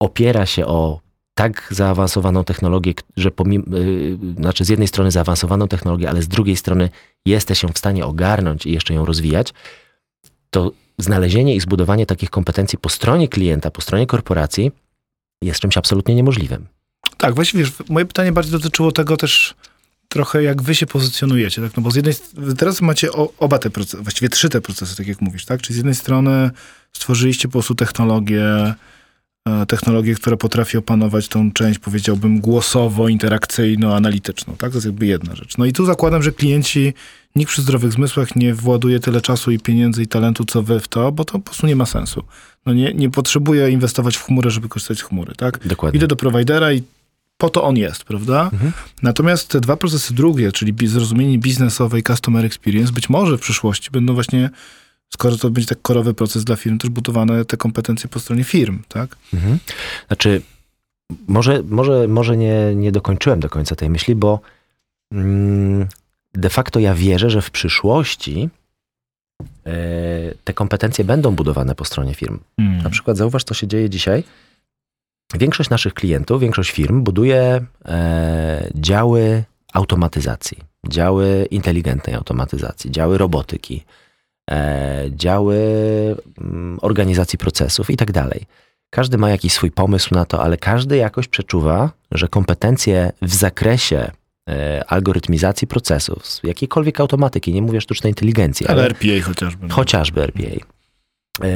opiera 0.00 0.46
się 0.46 0.66
o 0.66 1.00
tak 1.34 1.68
zaawansowaną 1.70 2.44
technologię, 2.44 2.94
że 3.16 3.30
pomimo, 3.30 3.64
yy, 3.76 4.18
znaczy 4.36 4.64
z 4.64 4.68
jednej 4.68 4.88
strony 4.88 5.10
zaawansowaną 5.10 5.68
technologię, 5.68 6.10
ale 6.10 6.22
z 6.22 6.28
drugiej 6.28 6.56
strony 6.56 6.90
jesteś 7.26 7.62
ją 7.62 7.68
w 7.68 7.78
stanie 7.78 8.06
ogarnąć 8.06 8.66
i 8.66 8.72
jeszcze 8.72 8.94
ją 8.94 9.04
rozwijać, 9.04 9.52
to 10.50 10.70
znalezienie 11.02 11.56
i 11.56 11.60
zbudowanie 11.60 12.06
takich 12.06 12.30
kompetencji 12.30 12.78
po 12.78 12.88
stronie 12.88 13.28
klienta, 13.28 13.70
po 13.70 13.80
stronie 13.80 14.06
korporacji 14.06 14.72
jest 15.42 15.60
czymś 15.60 15.76
absolutnie 15.76 16.14
niemożliwym. 16.14 16.66
Tak, 17.16 17.34
właściwie 17.34 17.64
wiesz, 17.64 17.72
moje 17.88 18.06
pytanie 18.06 18.32
bardziej 18.32 18.52
dotyczyło 18.52 18.92
tego 18.92 19.16
też 19.16 19.54
trochę, 20.08 20.42
jak 20.42 20.62
wy 20.62 20.74
się 20.74 20.86
pozycjonujecie, 20.86 21.62
tak? 21.62 21.76
No 21.76 21.82
bo 21.82 21.90
z 21.90 21.96
jednej 21.96 22.14
teraz 22.58 22.80
macie 22.80 23.12
o, 23.12 23.32
oba 23.38 23.58
te 23.58 23.70
procesy, 23.70 24.02
właściwie 24.02 24.28
trzy 24.28 24.48
te 24.48 24.60
procesy, 24.60 24.96
tak 24.96 25.06
jak 25.06 25.20
mówisz, 25.20 25.44
tak? 25.44 25.62
Czyli 25.62 25.74
z 25.74 25.76
jednej 25.76 25.94
strony 25.94 26.50
stworzyliście 26.92 27.48
po 27.48 27.52
prostu 27.52 27.74
technologię, 27.74 28.74
technologię, 29.68 30.14
która 30.14 30.36
potrafi 30.36 30.78
opanować 30.78 31.28
tą 31.28 31.52
część, 31.52 31.78
powiedziałbym, 31.78 32.40
głosowo-interakcyjno-analityczną, 32.40 34.56
tak? 34.56 34.70
To 34.70 34.76
jest 34.76 34.86
jakby 34.86 35.06
jedna 35.06 35.34
rzecz. 35.34 35.58
No 35.58 35.64
i 35.64 35.72
tu 35.72 35.84
zakładam, 35.84 36.22
że 36.22 36.32
klienci, 36.32 36.94
nikt 37.36 37.50
przy 37.50 37.62
zdrowych 37.62 37.92
zmysłach 37.92 38.36
nie 38.36 38.54
właduje 38.54 39.00
tyle 39.00 39.20
czasu 39.20 39.50
i 39.50 39.58
pieniędzy 39.58 40.02
i 40.02 40.06
talentu, 40.06 40.44
co 40.44 40.62
wy 40.62 40.80
w 40.80 40.88
to, 40.88 41.12
bo 41.12 41.24
to 41.24 41.32
po 41.32 41.40
prostu 41.40 41.66
nie 41.66 41.76
ma 41.76 41.86
sensu. 41.86 42.22
No 42.66 42.72
nie, 42.72 42.94
nie 42.94 43.10
potrzebuje 43.10 43.70
inwestować 43.70 44.16
w 44.16 44.22
chmurę, 44.22 44.50
żeby 44.50 44.68
korzystać 44.68 44.98
z 44.98 45.02
chmury, 45.02 45.34
tak? 45.36 45.68
Dokładnie. 45.68 45.98
Idę 45.98 46.06
do 46.06 46.16
prowajdera 46.16 46.72
i 46.72 46.82
po 47.38 47.50
to 47.50 47.64
on 47.64 47.76
jest, 47.76 48.04
prawda? 48.04 48.50
Mhm. 48.52 48.72
Natomiast 49.02 49.48
te 49.48 49.60
dwa 49.60 49.76
procesy 49.76 50.14
drugie, 50.14 50.52
czyli 50.52 50.88
zrozumienie 50.88 51.38
biznesowe 51.38 51.98
i 51.98 52.02
customer 52.02 52.44
experience, 52.44 52.92
być 52.92 53.08
może 53.08 53.38
w 53.38 53.40
przyszłości 53.40 53.90
będą 53.90 54.14
właśnie, 54.14 54.50
skoro 55.14 55.36
to 55.36 55.50
będzie 55.50 55.68
tak 55.68 55.82
korowy 55.82 56.14
proces 56.14 56.44
dla 56.44 56.56
firm, 56.56 56.78
też 56.78 56.90
budowane 56.90 57.44
te 57.44 57.56
kompetencje 57.56 58.08
po 58.08 58.20
stronie 58.20 58.44
firm, 58.44 58.82
tak? 58.88 59.16
Mhm. 59.34 59.58
Znaczy, 60.06 60.42
może, 61.28 61.62
może, 61.62 62.08
może 62.08 62.36
nie, 62.36 62.74
nie 62.74 62.92
dokończyłem 62.92 63.40
do 63.40 63.48
końca 63.48 63.76
tej 63.76 63.90
myśli, 63.90 64.14
bo 64.14 64.40
mm, 65.12 65.88
de 66.34 66.50
facto 66.50 66.80
ja 66.80 66.94
wierzę, 66.94 67.30
że 67.30 67.42
w 67.42 67.50
przyszłości 67.50 68.50
e, 69.66 69.72
te 70.44 70.54
kompetencje 70.54 71.04
będą 71.04 71.34
budowane 71.34 71.74
po 71.74 71.84
stronie 71.84 72.14
firm. 72.14 72.38
Na 72.82 72.90
przykład 72.90 73.16
zauważ, 73.16 73.44
co 73.44 73.54
się 73.54 73.66
dzieje 73.66 73.90
dzisiaj. 73.90 74.24
Większość 75.34 75.70
naszych 75.70 75.94
klientów, 75.94 76.40
większość 76.40 76.70
firm 76.70 77.02
buduje 77.02 77.64
e, 77.84 78.70
działy 78.74 79.44
automatyzacji, 79.72 80.58
działy 80.88 81.46
inteligentnej 81.50 82.14
automatyzacji, 82.14 82.90
działy 82.90 83.18
robotyki, 83.18 83.84
działy 85.10 85.56
mm, 86.40 86.78
organizacji 86.82 87.38
procesów 87.38 87.90
i 87.90 87.96
tak 87.96 88.12
dalej. 88.12 88.46
Każdy 88.90 89.18
ma 89.18 89.30
jakiś 89.30 89.52
swój 89.52 89.70
pomysł 89.70 90.14
na 90.14 90.24
to, 90.24 90.42
ale 90.42 90.56
każdy 90.56 90.96
jakoś 90.96 91.28
przeczuwa, 91.28 91.90
że 92.10 92.28
kompetencje 92.28 93.12
w 93.22 93.34
zakresie 93.34 94.10
e, 94.48 94.84
algorytmizacji 94.88 95.66
procesów, 95.68 96.24
jakiejkolwiek 96.42 97.00
automatyki, 97.00 97.52
nie 97.52 97.62
mówię 97.62 97.80
sztucznej 97.80 98.10
inteligencji, 98.10 98.66
Ale 98.66 98.84
RPA 98.84 99.22
chociażby. 99.24 99.66
no. 99.66 99.74
chociażby 99.74 100.22
RPA, 100.22 100.42
e, 101.44 101.48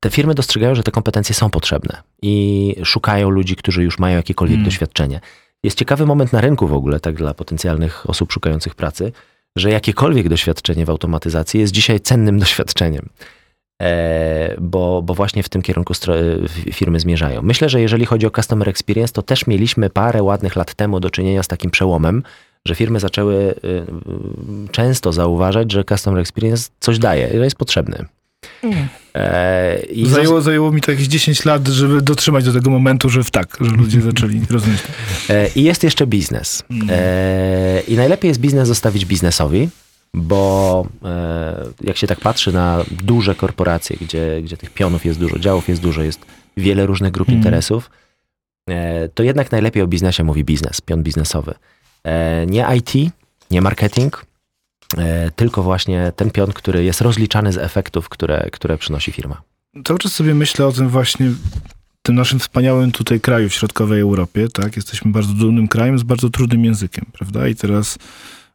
te 0.00 0.10
firmy 0.10 0.34
dostrzegają, 0.34 0.74
że 0.74 0.82
te 0.82 0.90
kompetencje 0.90 1.34
są 1.34 1.50
potrzebne 1.50 2.02
i 2.22 2.74
szukają 2.84 3.30
ludzi, 3.30 3.56
którzy 3.56 3.82
już 3.82 3.98
mają 3.98 4.16
jakiekolwiek 4.16 4.54
Mm. 4.56 4.64
doświadczenie. 4.64 5.20
Jest 5.62 5.78
ciekawy 5.78 6.06
moment 6.06 6.32
na 6.32 6.40
rynku 6.40 6.66
w 6.68 6.72
ogóle, 6.72 7.00
tak 7.00 7.14
dla 7.14 7.34
potencjalnych 7.34 8.10
osób 8.10 8.32
szukających 8.32 8.74
pracy, 8.74 9.12
że 9.56 9.70
jakiekolwiek 9.70 10.28
doświadczenie 10.28 10.86
w 10.86 10.90
automatyzacji 10.90 11.60
jest 11.60 11.72
dzisiaj 11.72 12.00
cennym 12.00 12.38
doświadczeniem. 12.44 13.08
E, 13.82 14.56
bo, 14.60 15.02
bo 15.02 15.14
właśnie 15.14 15.42
w 15.42 15.48
tym 15.48 15.62
kierunku 15.62 15.94
w- 15.94 16.74
firmy 16.74 17.00
zmierzają. 17.00 17.42
Myślę, 17.42 17.68
że 17.68 17.80
jeżeli 17.80 18.06
chodzi 18.06 18.26
o 18.26 18.30
customer 18.30 18.68
experience, 18.68 19.12
to 19.12 19.22
też 19.22 19.46
mieliśmy 19.46 19.90
parę 19.90 20.22
ładnych 20.22 20.56
lat 20.56 20.74
temu 20.74 21.00
do 21.00 21.10
czynienia 21.10 21.42
z 21.42 21.48
takim 21.48 21.70
przełomem, 21.70 22.22
że 22.64 22.74
firmy 22.74 23.00
zaczęły 23.00 23.34
y, 23.34 23.68
y, 23.68 23.84
często 24.72 25.12
zauważać, 25.12 25.72
że 25.72 25.84
customer 25.84 26.20
experience 26.20 26.70
coś 26.80 26.98
daje, 26.98 27.28
że 27.32 27.44
jest 27.44 27.56
potrzebny. 27.56 28.04
E, 29.14 29.80
i 29.80 30.06
Zajęło, 30.08 30.40
zajęło 30.40 30.72
mi 30.72 30.80
to 30.80 30.90
jakieś 30.90 31.06
10 31.06 31.44
lat, 31.44 31.68
żeby 31.68 32.02
dotrzymać 32.02 32.44
do 32.44 32.52
tego 32.52 32.70
momentu, 32.70 33.08
że 33.08 33.24
w 33.24 33.30
tak, 33.30 33.56
że 33.60 33.70
ludzie 33.70 34.00
zaczęli 34.00 34.40
rozumieć. 34.50 34.82
E, 35.30 35.48
I 35.48 35.62
jest 35.62 35.84
jeszcze 35.84 36.06
biznes. 36.06 36.62
Mm. 36.70 36.88
E, 36.90 37.80
I 37.88 37.96
najlepiej 37.96 38.28
jest 38.28 38.40
biznes 38.40 38.68
zostawić 38.68 39.04
biznesowi, 39.04 39.68
bo 40.14 40.86
jak 41.80 41.96
się 41.96 42.06
tak 42.06 42.20
patrzy 42.20 42.52
na 42.52 42.84
duże 43.02 43.34
korporacje, 43.34 43.96
gdzie, 44.00 44.42
gdzie 44.42 44.56
tych 44.56 44.70
pionów 44.70 45.04
jest 45.04 45.20
dużo, 45.20 45.38
działów 45.38 45.68
jest 45.68 45.82
dużo, 45.82 46.02
jest 46.02 46.20
wiele 46.56 46.86
różnych 46.86 47.12
grup 47.12 47.28
Mm. 47.28 47.38
interesów, 47.38 47.90
to 49.14 49.22
jednak 49.22 49.52
najlepiej 49.52 49.82
o 49.82 49.86
biznesie 49.86 50.24
mówi 50.24 50.44
biznes, 50.44 50.80
pion 50.80 51.02
biznesowy. 51.02 51.54
Nie 52.46 52.66
IT, 52.76 53.12
nie 53.50 53.60
marketing, 53.60 54.26
tylko 55.36 55.62
właśnie 55.62 56.12
ten 56.16 56.30
pion, 56.30 56.52
który 56.52 56.84
jest 56.84 57.00
rozliczany 57.00 57.52
z 57.52 57.58
efektów, 57.58 58.08
które, 58.08 58.48
które 58.52 58.78
przynosi 58.78 59.12
firma. 59.12 59.42
Cały 59.84 59.98
czas 59.98 60.12
sobie 60.12 60.34
myślę 60.34 60.66
o 60.66 60.72
tym 60.72 60.88
właśnie, 60.88 61.30
tym 62.02 62.14
naszym 62.14 62.38
wspaniałym 62.38 62.92
tutaj 62.92 63.20
kraju 63.20 63.48
w 63.48 63.54
środkowej 63.54 64.00
Europie, 64.00 64.48
tak? 64.48 64.76
Jesteśmy 64.76 65.12
bardzo 65.12 65.32
dumnym 65.32 65.68
krajem 65.68 65.98
z 65.98 66.02
bardzo 66.02 66.30
trudnym 66.30 66.64
językiem, 66.64 67.06
prawda? 67.12 67.48
I 67.48 67.54
teraz 67.54 67.98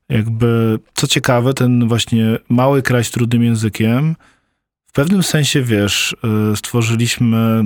jakby, 0.09 0.79
co 0.93 1.07
ciekawe, 1.07 1.53
ten 1.53 1.87
właśnie 1.87 2.37
mały 2.49 2.81
kraj 2.81 3.03
z 3.03 3.11
trudnym 3.11 3.43
językiem, 3.43 4.15
w 4.85 4.91
pewnym 4.91 5.23
sensie, 5.23 5.61
wiesz, 5.61 6.15
y, 6.53 6.55
stworzyliśmy, 6.55 7.63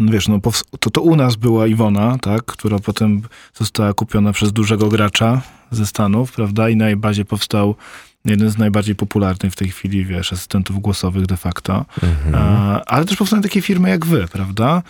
wiesz, 0.00 0.28
no 0.28 0.40
to, 0.80 0.90
to 0.90 1.00
u 1.00 1.16
nas 1.16 1.36
była 1.36 1.66
Iwona, 1.66 2.18
tak? 2.18 2.44
Która 2.44 2.78
potem 2.78 3.22
została 3.54 3.94
kupiona 3.94 4.32
przez 4.32 4.52
dużego 4.52 4.88
gracza 4.88 5.42
ze 5.70 5.86
Stanów, 5.86 6.32
prawda? 6.32 6.68
I 6.68 6.76
na 6.76 6.86
jej 6.86 6.96
bazie 6.96 7.24
powstał 7.24 7.74
jeden 8.24 8.50
z 8.50 8.58
najbardziej 8.58 8.94
popularnych 8.94 9.52
w 9.52 9.56
tej 9.56 9.68
chwili, 9.68 10.04
wiesz, 10.04 10.32
asystentów 10.32 10.80
głosowych 10.80 11.26
de 11.26 11.36
facto. 11.36 11.84
A, 12.34 12.84
ale 12.84 13.04
też 13.04 13.16
powstają 13.16 13.42
takie 13.42 13.62
firmy 13.62 13.88
jak 13.88 14.06
wy, 14.06 14.28
prawda? 14.32 14.82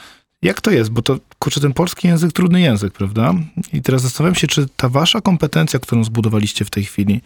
Jak 0.42 0.60
to 0.60 0.70
jest? 0.70 0.90
Bo 0.90 1.02
to, 1.02 1.18
kurczę, 1.38 1.60
ten 1.60 1.72
polski 1.72 2.08
język, 2.08 2.32
trudny 2.32 2.60
język, 2.60 2.92
prawda? 2.92 3.34
I 3.72 3.82
teraz 3.82 4.02
zastanawiam 4.02 4.34
się, 4.34 4.46
czy 4.46 4.66
ta 4.76 4.88
wasza 4.88 5.20
kompetencja, 5.20 5.80
którą 5.80 6.04
zbudowaliście 6.04 6.64
w 6.64 6.70
tej 6.70 6.84
chwili, 6.84 7.20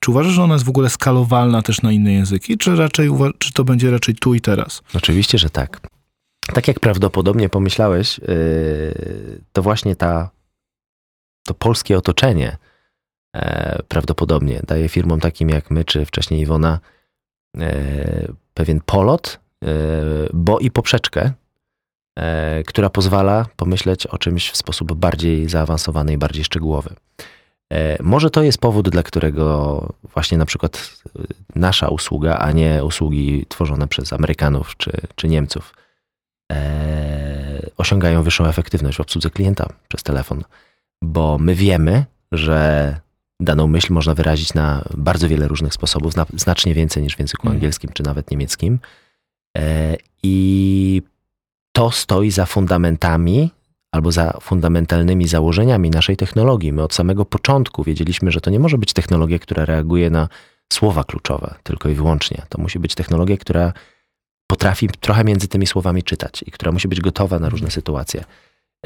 czy 0.00 0.10
uważasz, 0.10 0.32
że 0.32 0.42
ona 0.42 0.54
jest 0.54 0.64
w 0.64 0.68
ogóle 0.68 0.90
skalowalna 0.90 1.62
też 1.62 1.82
na 1.82 1.92
inne 1.92 2.12
języki, 2.12 2.58
czy 2.58 2.76
raczej, 2.76 3.10
czy 3.38 3.52
to 3.52 3.64
będzie 3.64 3.90
raczej 3.90 4.14
tu 4.14 4.34
i 4.34 4.40
teraz? 4.40 4.82
Oczywiście, 4.94 5.38
że 5.38 5.50
tak. 5.50 5.80
Tak 6.54 6.68
jak 6.68 6.80
prawdopodobnie 6.80 7.48
pomyślałeś, 7.48 8.18
yy, 8.18 9.40
to 9.52 9.62
właśnie 9.62 9.96
ta, 9.96 10.30
to 11.46 11.54
polskie 11.54 11.98
otoczenie 11.98 12.56
e, 13.36 13.82
prawdopodobnie 13.88 14.60
daje 14.66 14.88
firmom 14.88 15.20
takim 15.20 15.48
jak 15.48 15.70
my, 15.70 15.84
czy 15.84 16.06
wcześniej 16.06 16.40
Iwona, 16.40 16.78
e, 17.58 18.28
pewien 18.54 18.80
polot, 18.86 19.40
e, 19.64 19.68
bo 20.32 20.58
i 20.58 20.70
poprzeczkę, 20.70 21.32
która 22.66 22.90
pozwala 22.90 23.46
pomyśleć 23.56 24.06
o 24.06 24.18
czymś 24.18 24.50
w 24.50 24.56
sposób 24.56 24.92
bardziej 24.92 25.48
zaawansowany 25.48 26.12
i 26.12 26.18
bardziej 26.18 26.44
szczegółowy. 26.44 26.94
Może 28.00 28.30
to 28.30 28.42
jest 28.42 28.58
powód, 28.58 28.88
dla 28.88 29.02
którego 29.02 29.88
właśnie 30.02 30.38
na 30.38 30.46
przykład 30.46 31.02
nasza 31.54 31.88
usługa, 31.88 32.36
a 32.38 32.52
nie 32.52 32.84
usługi 32.84 33.46
tworzone 33.48 33.88
przez 33.88 34.12
Amerykanów 34.12 34.76
czy, 34.76 34.92
czy 35.14 35.28
Niemców, 35.28 35.74
e, 36.50 37.70
osiągają 37.76 38.22
wyższą 38.22 38.46
efektywność 38.46 38.98
w 38.98 39.00
obsłudze 39.00 39.30
klienta 39.30 39.68
przez 39.88 40.02
telefon, 40.02 40.44
bo 41.02 41.38
my 41.38 41.54
wiemy, 41.54 42.04
że 42.32 42.96
daną 43.40 43.66
myśl 43.66 43.92
można 43.92 44.14
wyrazić 44.14 44.54
na 44.54 44.84
bardzo 44.96 45.28
wiele 45.28 45.48
różnych 45.48 45.74
sposobów, 45.74 46.16
na, 46.16 46.26
znacznie 46.36 46.74
więcej 46.74 47.02
niż 47.02 47.16
w 47.16 47.18
języku 47.18 47.42
Mhm. 47.42 47.56
angielskim 47.56 47.90
czy 47.92 48.02
nawet 48.02 48.30
niemieckim. 48.30 48.78
E, 49.58 49.96
I 50.22 51.02
to 51.72 51.90
stoi 51.90 52.30
za 52.30 52.46
fundamentami 52.46 53.50
albo 53.92 54.12
za 54.12 54.38
fundamentalnymi 54.42 55.28
założeniami 55.28 55.90
naszej 55.90 56.16
technologii. 56.16 56.72
My 56.72 56.82
od 56.82 56.94
samego 56.94 57.24
początku 57.24 57.84
wiedzieliśmy, 57.84 58.30
że 58.30 58.40
to 58.40 58.50
nie 58.50 58.58
może 58.60 58.78
być 58.78 58.92
technologia, 58.92 59.38
która 59.38 59.64
reaguje 59.64 60.10
na 60.10 60.28
słowa 60.72 61.04
kluczowe 61.04 61.54
tylko 61.62 61.88
i 61.88 61.94
wyłącznie. 61.94 62.42
To 62.48 62.60
musi 62.62 62.78
być 62.78 62.94
technologia, 62.94 63.36
która 63.36 63.72
potrafi 64.50 64.88
trochę 65.00 65.24
między 65.24 65.48
tymi 65.48 65.66
słowami 65.66 66.02
czytać 66.02 66.44
i 66.46 66.50
która 66.50 66.72
musi 66.72 66.88
być 66.88 67.00
gotowa 67.00 67.38
na 67.38 67.48
różne 67.48 67.70
sytuacje. 67.70 68.24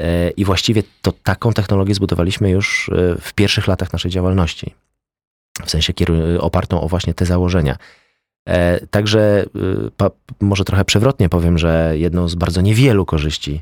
E, 0.01 0.29
I 0.29 0.45
właściwie 0.45 0.83
to 1.01 1.11
taką 1.11 1.53
technologię 1.53 1.93
zbudowaliśmy 1.95 2.49
już 2.49 2.89
e, 2.89 3.15
w 3.21 3.33
pierwszych 3.33 3.67
latach 3.67 3.93
naszej 3.93 4.11
działalności. 4.11 4.73
W 5.65 5.69
sensie 5.69 5.93
opartą 6.39 6.81
o 6.81 6.87
właśnie 6.87 7.13
te 7.13 7.25
założenia. 7.25 7.77
E, 8.47 8.87
Także 8.87 9.45
może 10.39 10.63
trochę 10.63 10.85
przewrotnie 10.85 11.29
powiem, 11.29 11.57
że 11.57 11.93
jedną 11.93 12.27
z 12.27 12.35
bardzo 12.35 12.61
niewielu 12.61 13.05
korzyści 13.05 13.61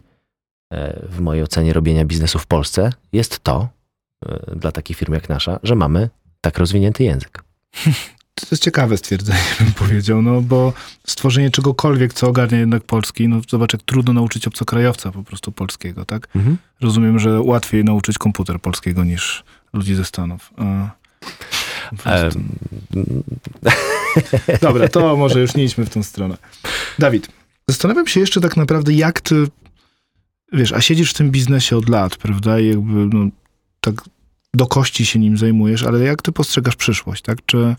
w 1.09 1.19
mojej 1.19 1.43
ocenie 1.43 1.73
robienia 1.73 2.05
biznesu 2.05 2.39
w 2.39 2.47
Polsce 2.47 2.89
jest 3.13 3.39
to, 3.39 3.67
dla 4.55 4.71
takich 4.71 4.97
firm 4.97 5.13
jak 5.13 5.29
nasza, 5.29 5.59
że 5.63 5.75
mamy 5.75 6.09
tak 6.41 6.57
rozwinięty 6.57 7.03
język. 7.03 7.43
To 8.35 8.47
jest 8.51 8.63
ciekawe 8.63 8.97
stwierdzenie, 8.97 9.39
bym 9.59 9.73
powiedział, 9.73 10.21
no 10.21 10.41
bo 10.41 10.73
stworzenie 11.07 11.51
czegokolwiek, 11.51 12.13
co 12.13 12.27
ogarnia 12.27 12.59
jednak 12.59 12.83
polski, 12.83 13.27
no 13.27 13.41
zobacz, 13.49 13.73
jak 13.73 13.81
trudno 13.81 14.13
nauczyć 14.13 14.47
obcokrajowca 14.47 15.11
po 15.11 15.23
prostu 15.23 15.51
polskiego, 15.51 16.05
tak? 16.05 16.27
Rozumiem, 16.81 17.19
że 17.19 17.41
łatwiej 17.41 17.83
nauczyć 17.83 18.17
komputer 18.17 18.59
polskiego 18.59 19.03
niż 19.03 19.43
ludzi 19.73 19.95
ze 19.95 20.05
Stanów. 20.05 20.53
Prostu- 22.03 22.39
Em, 22.39 23.13
Dobra, 24.61 24.87
to 24.87 25.17
może 25.17 25.39
już 25.41 25.55
nie 25.55 25.63
idźmy 25.63 25.85
w 25.85 25.89
tą 25.89 26.03
stronę. 26.03 26.37
Dawid, 26.99 27.27
zastanawiam 27.67 28.07
się 28.07 28.19
jeszcze 28.19 28.41
tak 28.41 28.57
naprawdę, 28.57 28.93
jak 28.93 29.21
ty, 29.21 29.47
wiesz, 30.53 30.71
a 30.73 30.81
siedzisz 30.81 31.11
w 31.11 31.13
tym 31.13 31.31
biznesie 31.31 31.77
od 31.77 31.89
lat, 31.89 32.17
prawda, 32.17 32.59
i 32.59 32.67
jakby, 32.67 33.15
no, 33.17 33.27
tak 33.81 33.95
do 34.53 34.67
kości 34.67 35.05
się 35.05 35.19
nim 35.19 35.37
zajmujesz, 35.37 35.83
ale 35.83 35.99
jak 35.99 36.21
ty 36.21 36.31
postrzegasz 36.31 36.75
przyszłość, 36.75 37.21
tak? 37.21 37.37
Czy, 37.45 37.75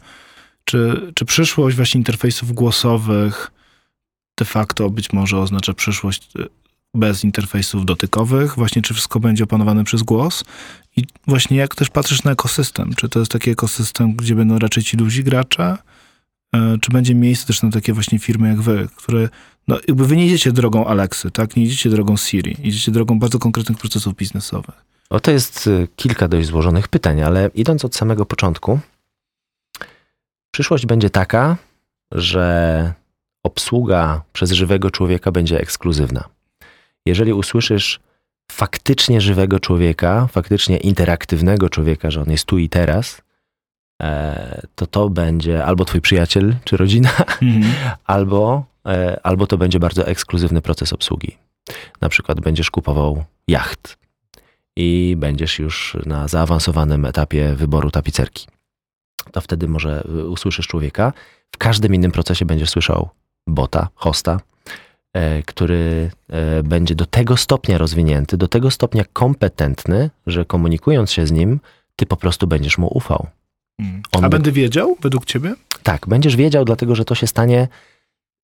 czy, 0.64 1.12
czy 1.14 1.24
przyszłość 1.24 1.76
właśnie 1.76 1.98
interfejsów 1.98 2.52
głosowych 2.52 3.50
de 4.38 4.44
facto 4.44 4.90
być 4.90 5.12
może 5.12 5.38
oznacza 5.38 5.74
przyszłość 5.74 6.28
y, 6.38 6.48
bez 6.94 7.24
interfejsów 7.24 7.84
dotykowych? 7.84 8.54
Właśnie 8.54 8.82
czy 8.82 8.94
wszystko 8.94 9.20
będzie 9.20 9.44
opanowane 9.44 9.84
przez 9.84 10.02
głos? 10.02 10.44
I 10.96 11.04
właśnie 11.26 11.56
jak 11.56 11.74
też 11.74 11.90
patrzysz 11.90 12.24
na 12.24 12.30
ekosystem? 12.30 12.94
Czy 12.96 13.08
to 13.08 13.18
jest 13.18 13.32
taki 13.32 13.50
ekosystem, 13.50 14.14
gdzie 14.14 14.34
będą 14.34 14.58
raczej 14.58 14.82
ci 14.82 14.96
duzi 14.96 15.24
gracze? 15.24 15.78
E, 16.54 16.78
Czy 16.80 16.92
będzie 16.92 17.14
miejsce 17.14 17.46
też 17.46 17.62
na 17.62 17.70
takie 17.70 17.92
właśnie 17.92 18.18
firmy 18.18 18.48
jak 18.48 18.60
wy, 18.62 18.88
które, 18.96 19.28
no 19.68 19.78
jakby 19.88 20.06
wy 20.06 20.16
nie 20.16 20.26
idziecie 20.26 20.52
drogą 20.52 20.86
Alexy, 20.86 21.30
tak? 21.30 21.56
Nie 21.56 21.62
idziecie 21.62 21.90
drogą 21.90 22.16
Siri, 22.16 22.56
idziecie 22.62 22.92
drogą 22.92 23.18
bardzo 23.18 23.38
konkretnych 23.38 23.78
procesów 23.78 24.14
biznesowych. 24.16 24.84
O, 25.10 25.20
to 25.20 25.30
jest 25.30 25.66
y, 25.66 25.88
kilka 25.96 26.28
dość 26.28 26.48
złożonych 26.48 26.88
pytań, 26.88 27.22
ale 27.22 27.50
idąc 27.54 27.84
od 27.84 27.96
samego 27.96 28.26
początku, 28.26 28.80
przyszłość 30.54 30.86
będzie 30.86 31.10
taka, 31.10 31.56
że 32.12 32.92
obsługa 33.42 34.22
przez 34.32 34.52
żywego 34.52 34.90
człowieka 34.90 35.32
będzie 35.32 35.60
ekskluzywna. 35.60 36.24
Jeżeli 37.06 37.32
usłyszysz 37.32 38.00
faktycznie 38.52 39.20
żywego 39.20 39.60
człowieka, 39.60 40.26
faktycznie 40.26 40.76
interaktywnego 40.76 41.70
człowieka, 41.70 42.10
że 42.10 42.22
on 42.22 42.30
jest 42.30 42.44
tu 42.44 42.58
i 42.58 42.68
teraz, 42.68 43.22
e, 44.02 44.62
to 44.74 44.86
to 44.86 45.10
będzie 45.10 45.64
albo 45.64 45.84
twój 45.84 46.00
przyjaciel 46.00 46.54
czy 46.64 46.76
rodzina, 46.76 47.10
albo, 48.14 48.64
e, 48.86 49.20
albo 49.22 49.46
to 49.46 49.58
będzie 49.58 49.80
bardzo 49.80 50.06
ekskluzywny 50.06 50.62
proces 50.62 50.92
obsługi. 50.92 51.36
Na 52.00 52.08
przykład 52.08 52.40
będziesz 52.40 52.70
kupował 52.70 53.24
jacht 53.48 53.98
i 54.76 55.14
będziesz 55.18 55.58
już 55.58 55.96
na 56.06 56.28
zaawansowanym 56.28 57.04
etapie 57.04 57.54
wyboru 57.54 57.90
tapicerki. 57.90 58.53
To 59.32 59.40
wtedy 59.40 59.68
może 59.68 60.04
y, 60.18 60.28
usłyszysz 60.28 60.66
człowieka. 60.66 61.12
W 61.54 61.58
każdym 61.58 61.94
innym 61.94 62.12
procesie 62.12 62.44
będziesz 62.44 62.70
słyszał 62.70 63.08
bota, 63.46 63.88
hosta, 63.94 64.40
e, 65.12 65.42
który 65.42 66.10
e, 66.28 66.62
będzie 66.62 66.94
do 66.94 67.06
tego 67.06 67.36
stopnia 67.36 67.78
rozwinięty, 67.78 68.36
do 68.36 68.48
tego 68.48 68.70
stopnia 68.70 69.04
kompetentny, 69.12 70.10
że 70.26 70.44
komunikując 70.44 71.12
się 71.12 71.26
z 71.26 71.32
nim, 71.32 71.60
ty 71.96 72.06
po 72.06 72.16
prostu 72.16 72.46
będziesz 72.46 72.78
mu 72.78 72.86
ufał. 72.96 73.26
On 74.12 74.24
A 74.24 74.28
będę 74.28 74.52
wiedział 74.52 74.96
według 75.02 75.24
ciebie? 75.24 75.54
Tak, 75.82 76.06
będziesz 76.08 76.36
wiedział, 76.36 76.64
dlatego 76.64 76.94
że 76.94 77.04
to 77.04 77.14
się 77.14 77.26
stanie 77.26 77.68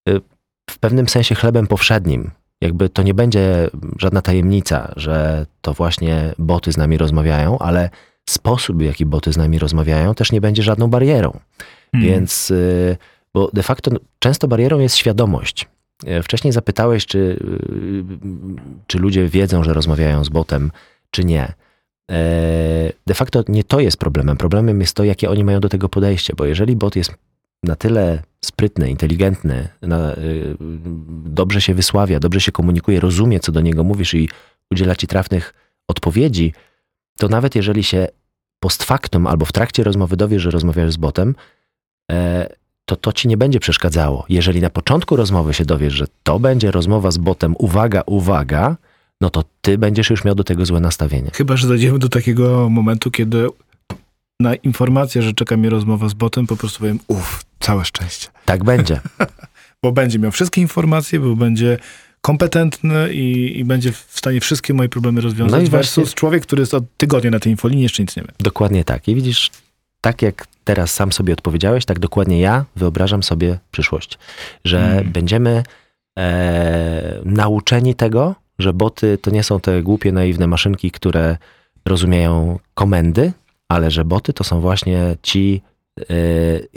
y, 0.08 0.20
w 0.70 0.78
pewnym 0.78 1.08
sensie 1.08 1.34
chlebem 1.34 1.66
powszednim. 1.66 2.30
Jakby 2.60 2.88
to 2.88 3.02
nie 3.02 3.14
będzie 3.14 3.70
żadna 3.98 4.22
tajemnica, 4.22 4.92
że 4.96 5.46
to 5.60 5.72
właśnie 5.74 6.34
boty 6.38 6.72
z 6.72 6.76
nami 6.76 6.98
rozmawiają, 6.98 7.58
ale 7.58 7.90
sposób, 8.30 8.78
w 8.78 8.80
jaki 8.80 9.06
boty 9.06 9.32
z 9.32 9.36
nami 9.36 9.58
rozmawiają, 9.58 10.14
też 10.14 10.32
nie 10.32 10.40
będzie 10.40 10.62
żadną 10.62 10.88
barierą. 10.88 11.40
Hmm. 11.92 12.10
Więc, 12.10 12.50
y, 12.50 12.96
bo 13.34 13.50
de 13.52 13.62
facto 13.62 13.90
często 14.18 14.48
barierą 14.48 14.78
jest 14.78 14.96
świadomość. 14.96 15.68
E, 16.06 16.22
Wcześniej 16.22 16.52
zapytałeś, 16.52 17.06
czy, 17.06 17.18
y, 17.18 18.04
czy 18.86 18.98
ludzie 18.98 19.28
wiedzą, 19.28 19.64
że 19.64 19.72
rozmawiają 19.74 20.24
z 20.24 20.28
botem, 20.28 20.70
czy 21.10 21.24
nie. 21.24 21.52
E, 22.10 22.92
De 23.06 23.14
facto 23.14 23.44
nie 23.48 23.64
to 23.64 23.80
jest 23.80 23.96
problemem. 23.96 24.36
Problemem 24.36 24.80
jest 24.80 24.96
to, 24.96 25.04
jakie 25.04 25.30
oni 25.30 25.44
mają 25.44 25.60
do 25.60 25.68
tego 25.68 25.88
podejście, 25.88 26.32
bo 26.36 26.44
jeżeli 26.44 26.76
bot 26.76 26.96
jest 26.96 27.14
na 27.62 27.76
tyle 27.76 28.22
sprytny, 28.44 28.90
inteligentny, 28.90 29.68
na, 29.82 30.12
y, 30.12 30.56
dobrze 31.24 31.60
się 31.60 31.74
wysławia, 31.74 32.20
dobrze 32.20 32.40
się 32.40 32.52
komunikuje, 32.52 33.00
rozumie, 33.00 33.40
co 33.40 33.52
do 33.52 33.60
niego 33.60 33.84
mówisz 33.84 34.14
i 34.14 34.28
udziela 34.70 34.96
ci 34.96 35.06
trafnych 35.06 35.54
odpowiedzi, 35.88 36.52
to 37.18 37.28
nawet 37.28 37.54
jeżeli 37.54 37.84
się 37.84 38.08
post 38.60 38.84
factum 38.84 39.26
albo 39.26 39.46
w 39.46 39.52
trakcie 39.52 39.84
rozmowy 39.84 40.16
dowiesz, 40.16 40.42
że 40.42 40.50
rozmawiasz 40.50 40.92
z 40.92 40.96
botem, 40.96 41.34
e, 42.10 42.48
to 42.84 42.96
to 42.96 43.12
ci 43.12 43.28
nie 43.28 43.36
będzie 43.36 43.60
przeszkadzało. 43.60 44.24
Jeżeli 44.28 44.60
na 44.60 44.70
początku 44.70 45.16
rozmowy 45.16 45.54
się 45.54 45.64
dowiesz, 45.64 45.94
że 45.94 46.06
to 46.22 46.38
będzie 46.38 46.70
rozmowa 46.70 47.10
z 47.10 47.18
botem, 47.18 47.54
uwaga, 47.58 48.02
uwaga, 48.06 48.76
no 49.20 49.30
to 49.30 49.44
ty 49.60 49.78
będziesz 49.78 50.10
już 50.10 50.24
miał 50.24 50.34
do 50.34 50.44
tego 50.44 50.66
złe 50.66 50.80
nastawienie. 50.80 51.30
Chyba, 51.34 51.56
że 51.56 51.68
dojdziemy 51.68 51.98
do 51.98 52.08
takiego 52.08 52.68
momentu, 52.70 53.10
kiedy 53.10 53.46
na 54.40 54.54
informację, 54.54 55.22
że 55.22 55.32
czeka 55.32 55.56
mnie 55.56 55.70
rozmowa 55.70 56.08
z 56.08 56.14
botem, 56.14 56.46
po 56.46 56.56
prostu 56.56 56.78
powiem, 56.78 56.98
uff, 57.08 57.44
całe 57.60 57.84
szczęście. 57.84 58.28
Tak 58.44 58.64
będzie. 58.64 59.00
Bo 59.82 59.92
będzie 59.92 60.18
miał 60.18 60.32
wszystkie 60.32 60.60
informacje, 60.60 61.20
bo 61.20 61.36
będzie 61.36 61.78
kompetentny 62.20 63.12
i, 63.14 63.58
i 63.58 63.64
będzie 63.64 63.92
w 63.92 64.06
stanie 64.10 64.40
wszystkie 64.40 64.74
moje 64.74 64.88
problemy 64.88 65.20
rozwiązać. 65.20 65.60
No 65.60 65.66
i 65.66 65.70
versus 65.70 65.94
właśnie- 65.94 66.14
człowiek, 66.14 66.42
który 66.42 66.62
jest 66.62 66.74
od 66.74 66.84
tygodnia 66.96 67.30
na 67.30 67.40
tej 67.40 67.52
infolinii, 67.52 67.82
jeszcze 67.82 68.02
nic 68.02 68.16
nie 68.16 68.22
wie. 68.22 68.28
Dokładnie 68.40 68.84
tak. 68.84 69.08
I 69.08 69.14
widzisz, 69.14 69.50
tak 70.00 70.22
jak 70.22 70.46
teraz 70.64 70.92
sam 70.94 71.12
sobie 71.12 71.32
odpowiedziałeś, 71.32 71.84
tak 71.84 71.98
dokładnie 71.98 72.40
ja 72.40 72.64
wyobrażam 72.76 73.22
sobie 73.22 73.58
przyszłość. 73.70 74.18
Że 74.64 74.80
Mm. 74.92 75.12
będziemy 75.12 75.62
e, 76.18 77.20
nauczeni 77.24 77.94
tego, 77.94 78.34
że 78.58 78.72
boty 78.72 79.18
to 79.18 79.30
nie 79.30 79.42
są 79.42 79.60
te 79.60 79.82
głupie, 79.82 80.12
naiwne 80.12 80.46
maszynki, 80.46 80.90
które 80.90 81.36
rozumieją 81.84 82.58
komendy, 82.74 83.32
ale 83.68 83.90
że 83.90 84.04
boty 84.04 84.32
to 84.32 84.44
są 84.44 84.60
właśnie 84.60 85.16
ci 85.22 85.62
e, 86.00 86.04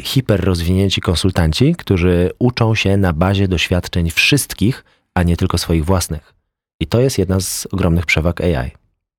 hiperrozwinięci 0.02 1.02
konsultanci, 1.02 1.76
którzy 1.76 2.32
uczą 2.40 2.76
się 2.76 2.98
na 2.98 3.14
bazie 3.14 3.48
doświadczeń 3.48 4.10
wszystkich, 4.12 4.84
a 5.16 5.24
nie 5.24 5.38
tylko 5.38 5.58
swoich 5.58 5.86
własnych. 5.86 6.34
I 6.80 6.88
to 6.88 7.00
jest 7.00 7.18
jedna 7.18 7.40
z 7.40 7.68
ogromnych 7.72 8.06
przewag 8.06 8.42
AI. 8.42 8.72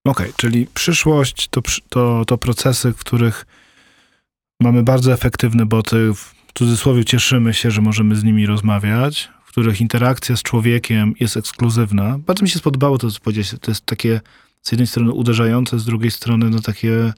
Okej, 0.04 0.32
czyli 0.36 0.66
przyszłość 0.74 1.48
to, 1.48 1.62
to, 1.88 2.24
to 2.24 2.38
procesy, 2.38 2.92
w 2.92 2.98
których 2.98 3.46
mamy 4.60 4.82
bardzo 4.82 5.12
efektywne 5.12 5.66
boty, 5.66 6.14
w 6.14 6.34
cudzysłowie 6.54 7.04
cieszymy 7.04 7.54
się, 7.54 7.70
że 7.70 7.80
możemy 7.80 8.16
z 8.16 8.24
nimi 8.24 8.46
rozmawiać, 8.46 9.28
w 9.44 9.48
których 9.48 9.80
interakcja 9.80 10.36
z 10.36 10.42
człowiekiem 10.42 11.14
jest 11.20 11.36
ekskluzywna. 11.36 12.18
Bardzo 12.18 12.42
mi 12.42 12.48
się 12.48 12.58
spodobało 12.58 12.98
to, 12.98 13.10
co 13.10 13.20
powiedziałeś. 13.20 13.54
To 13.60 13.70
jest 13.70 13.86
takie 13.86 14.20
z 14.62 14.72
jednej 14.72 14.86
strony 14.86 15.12
uderzające, 15.12 15.78
z 15.78 15.84
drugiej 15.84 16.10
strony 16.10 16.50
no 16.50 16.60
takie 16.60 17.12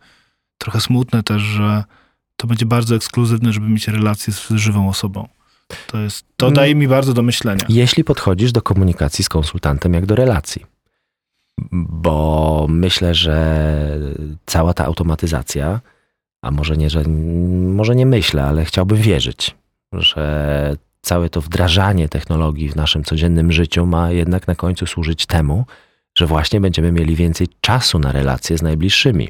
trochę 0.59 0.81
smutne 0.81 1.22
też, 1.22 1.43
że 1.43 1.85
to 2.37 2.47
będzie 2.47 2.66
bardzo 2.66 2.97
ekskluzywne, 2.97 3.53
żeby 3.53 3.68
mieć 3.68 3.89
relację 3.89 4.33
z 4.33 4.51
żywą 4.51 4.89
osobą. 4.89 5.29
To, 5.87 5.99
jest, 5.99 6.25
to 6.37 6.47
Mm. 6.47 6.55
daje 6.55 6.75
mi 6.75 6.89
bardzo 6.89 7.12
do 7.14 7.23
myślenia. 7.23 7.64
Jeśli 7.69 8.05
podchodzisz 8.05 8.53
do 8.53 8.62
komunikacji 8.62 9.25
z 9.25 9.29
konsultantem 9.29 9.95
jak 9.95 10.07
do 10.07 10.14
relacji. 10.14 10.67
Bo 11.73 12.67
myślę, 12.69 13.14
że 13.14 13.99
cała 14.47 14.75
ta 14.75 14.85
automatyzacja, 14.85 15.81
a 16.43 16.51
może 16.51 16.77
nie, 16.77 16.91
że 16.91 17.03
może 17.75 17.97
nie 17.97 18.07
myślę, 18.07 18.45
ale 18.45 18.64
chciałbym 18.64 18.99
wierzyć, 18.99 19.55
że 19.93 20.77
całe 21.03 21.31
to 21.31 21.41
wdrażanie 21.41 22.09
technologii 22.09 22.69
w 22.69 22.77
naszym 22.77 23.05
codziennym 23.05 23.53
życiu 23.53 23.87
ma 23.87 24.11
jednak 24.11 24.47
na 24.47 24.55
końcu 24.55 24.87
służyć 24.87 25.27
temu, 25.27 25.64
że 26.19 26.27
właśnie 26.27 26.61
będziemy 26.61 26.93
mieli 26.93 27.17
więcej 27.17 27.49
czasu 27.61 27.99
na 27.99 28.12
relacje 28.12 28.59
z 28.59 28.62
najbliższymi. 28.62 29.29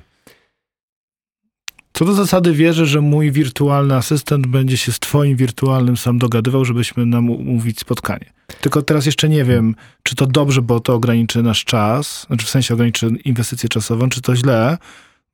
Co 1.99 2.05
do 2.05 2.15
zasady 2.15 2.53
wierzę, 2.53 2.87
że 2.87 3.01
mój 3.01 3.33
wirtualny 3.33 3.95
asystent 3.95 4.47
będzie 4.47 4.77
się 4.77 4.93
z 4.93 4.99
twoim 4.99 5.37
wirtualnym 5.37 5.97
sam 5.97 6.19
dogadywał, 6.19 6.65
żebyśmy 6.65 7.07
nam 7.07 7.31
umówić 7.31 7.81
spotkanie. 7.81 8.33
Tylko 8.61 8.83
teraz 8.83 9.07
jeszcze 9.07 9.29
nie 9.29 9.45
wiem, 9.45 9.75
czy 10.03 10.15
to 10.15 10.27
dobrze, 10.27 10.63
bo 10.63 10.81
to 10.81 10.95
ograniczy 10.95 11.43
nasz 11.43 11.65
czas, 11.65 12.27
znaczy 12.27 12.47
w 12.47 12.49
sensie 12.51 12.75
ograniczy 12.75 13.09
inwestycję 13.25 13.69
czasową, 13.69 14.09
czy 14.09 14.23
to 14.23 14.37
źle, 14.37 14.79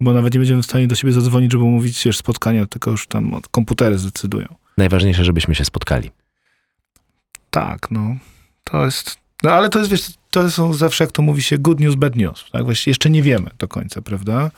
bo 0.00 0.12
nawet 0.12 0.34
nie 0.34 0.40
będziemy 0.40 0.62
w 0.62 0.66
stanie 0.66 0.86
do 0.86 0.94
siebie 0.94 1.12
zadzwonić, 1.12 1.52
żeby 1.52 1.64
umówić 1.64 2.04
wiesz, 2.04 2.16
spotkania, 2.16 2.66
tylko 2.66 2.90
już 2.90 3.06
tam 3.06 3.40
komputery 3.50 3.98
zdecydują. 3.98 4.46
Najważniejsze, 4.78 5.24
żebyśmy 5.24 5.54
się 5.54 5.64
spotkali. 5.64 6.10
Tak, 7.50 7.90
no. 7.90 8.16
To 8.64 8.84
jest... 8.84 9.18
No 9.42 9.50
ale 9.50 9.68
to 9.68 9.78
jest, 9.78 9.90
wiesz, 9.90 10.10
to 10.32 10.50
są 10.50 10.74
zawsze, 10.74 11.04
jak 11.04 11.12
to 11.12 11.22
mówi 11.22 11.42
się, 11.42 11.58
good 11.58 11.80
news, 11.80 11.94
bad 11.94 12.16
news. 12.16 12.44
Tak? 12.52 12.64
Właściwie 12.64 12.90
jeszcze 12.90 13.10
nie 13.10 13.22
wiemy 13.22 13.50
do 13.58 13.68
końca, 13.68 14.02
prawda? 14.02 14.50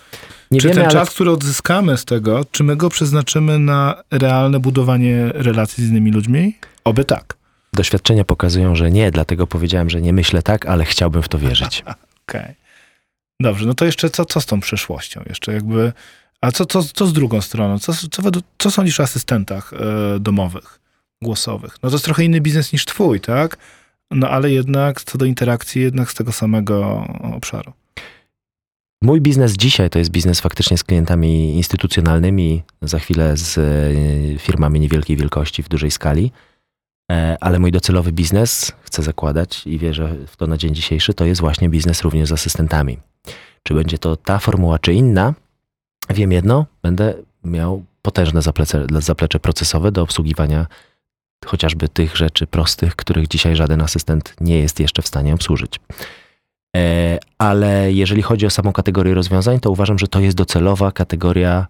Nie 0.50 0.60
czy 0.60 0.68
wiemy, 0.68 0.80
ten 0.80 0.84
ale 0.84 0.92
czas, 0.92 1.10
który 1.10 1.30
odzyskamy 1.30 1.96
z 1.96 2.04
tego, 2.04 2.44
czy 2.50 2.64
my 2.64 2.76
go 2.76 2.90
przeznaczymy 2.90 3.58
na 3.58 4.02
realne 4.10 4.60
budowanie 4.60 5.28
relacji 5.34 5.84
z 5.84 5.90
innymi 5.90 6.10
ludźmi? 6.10 6.56
Oby 6.84 7.04
tak. 7.04 7.36
doświadczenia 7.72 8.24
pokazują, 8.24 8.76
że 8.76 8.90
nie, 8.90 9.10
dlatego 9.10 9.46
powiedziałem, 9.46 9.90
że 9.90 10.02
nie 10.02 10.12
myślę 10.12 10.42
tak, 10.42 10.66
ale 10.66 10.84
chciałbym 10.84 11.22
w 11.22 11.28
to 11.28 11.38
wierzyć. 11.38 11.84
Okej. 12.28 12.54
Dobrze, 13.40 13.66
no 13.66 13.74
to 13.74 13.84
jeszcze 13.84 14.10
co, 14.10 14.24
co 14.24 14.40
z 14.40 14.46
tą 14.46 14.60
przyszłością? 14.60 15.22
Jeszcze 15.28 15.52
jakby, 15.52 15.92
a 16.40 16.52
co, 16.52 16.66
co, 16.66 16.82
co 16.82 17.06
z 17.06 17.12
drugą 17.12 17.40
stroną? 17.40 17.78
Co, 17.78 17.92
co, 17.92 18.22
co 18.58 18.70
sądzisz 18.70 19.00
o 19.00 19.02
asystentach 19.02 19.72
e, 19.72 20.20
domowych, 20.20 20.80
głosowych? 21.22 21.76
No 21.82 21.90
to 21.90 21.94
jest 21.94 22.04
trochę 22.04 22.24
inny 22.24 22.40
biznes 22.40 22.72
niż 22.72 22.84
twój, 22.84 23.20
tak? 23.20 23.58
No 24.14 24.28
ale 24.28 24.50
jednak 24.50 25.02
co 25.02 25.18
do 25.18 25.24
interakcji, 25.24 25.82
jednak 25.82 26.10
z 26.10 26.14
tego 26.14 26.32
samego 26.32 27.06
obszaru. 27.36 27.72
Mój 29.02 29.20
biznes 29.20 29.52
dzisiaj 29.52 29.90
to 29.90 29.98
jest 29.98 30.10
biznes 30.10 30.40
faktycznie 30.40 30.78
z 30.78 30.84
klientami 30.84 31.56
instytucjonalnymi, 31.56 32.62
za 32.82 32.98
chwilę 32.98 33.36
z 33.36 33.58
e, 33.58 34.38
firmami 34.38 34.80
niewielkiej 34.80 35.16
wielkości 35.16 35.62
w 35.62 35.68
dużej 35.68 35.90
skali, 35.90 36.32
E, 37.12 37.36
ale 37.40 37.58
mój 37.58 37.72
docelowy 37.72 38.12
biznes, 38.12 38.72
chcę 38.82 39.02
zakładać 39.02 39.66
i 39.66 39.78
wierzę 39.78 40.16
w 40.26 40.36
to 40.36 40.46
na 40.46 40.56
dzień 40.56 40.74
dzisiejszy, 40.74 41.14
to 41.14 41.24
jest 41.24 41.40
właśnie 41.40 41.68
biznes 41.68 42.02
również 42.02 42.28
z 42.28 42.32
asystentami. 42.32 42.98
Czy 43.62 43.74
będzie 43.74 43.98
to 43.98 44.16
ta 44.16 44.38
formuła, 44.38 44.78
czy 44.78 44.94
inna? 44.94 45.34
Wiem 46.10 46.32
jedno, 46.32 46.66
będę 46.82 47.14
miał 47.44 47.84
potężne 48.02 48.42
zaplecze, 48.42 48.86
zaplecze 48.98 49.40
procesowe 49.40 49.92
do 49.92 50.02
obsługiwania 50.02 50.66
chociażby 51.44 51.88
tych 51.88 52.16
rzeczy 52.16 52.46
prostych, 52.46 52.96
których 52.96 53.28
dzisiaj 53.28 53.56
żaden 53.56 53.80
asystent 53.80 54.34
nie 54.40 54.58
jest 54.58 54.80
jeszcze 54.80 55.02
w 55.02 55.06
stanie 55.06 55.34
obsłużyć. 55.34 55.80
E, 56.76 57.18
Ale 57.38 57.92
jeżeli 57.92 58.22
chodzi 58.22 58.46
o 58.46 58.50
samą 58.50 58.72
kategorię 58.72 59.14
rozwiązań, 59.14 59.60
to 59.60 59.70
uważam, 59.70 59.98
że 59.98 60.08
to 60.08 60.20
jest 60.20 60.36
docelowa 60.36 60.92
kategoria, 60.92 61.66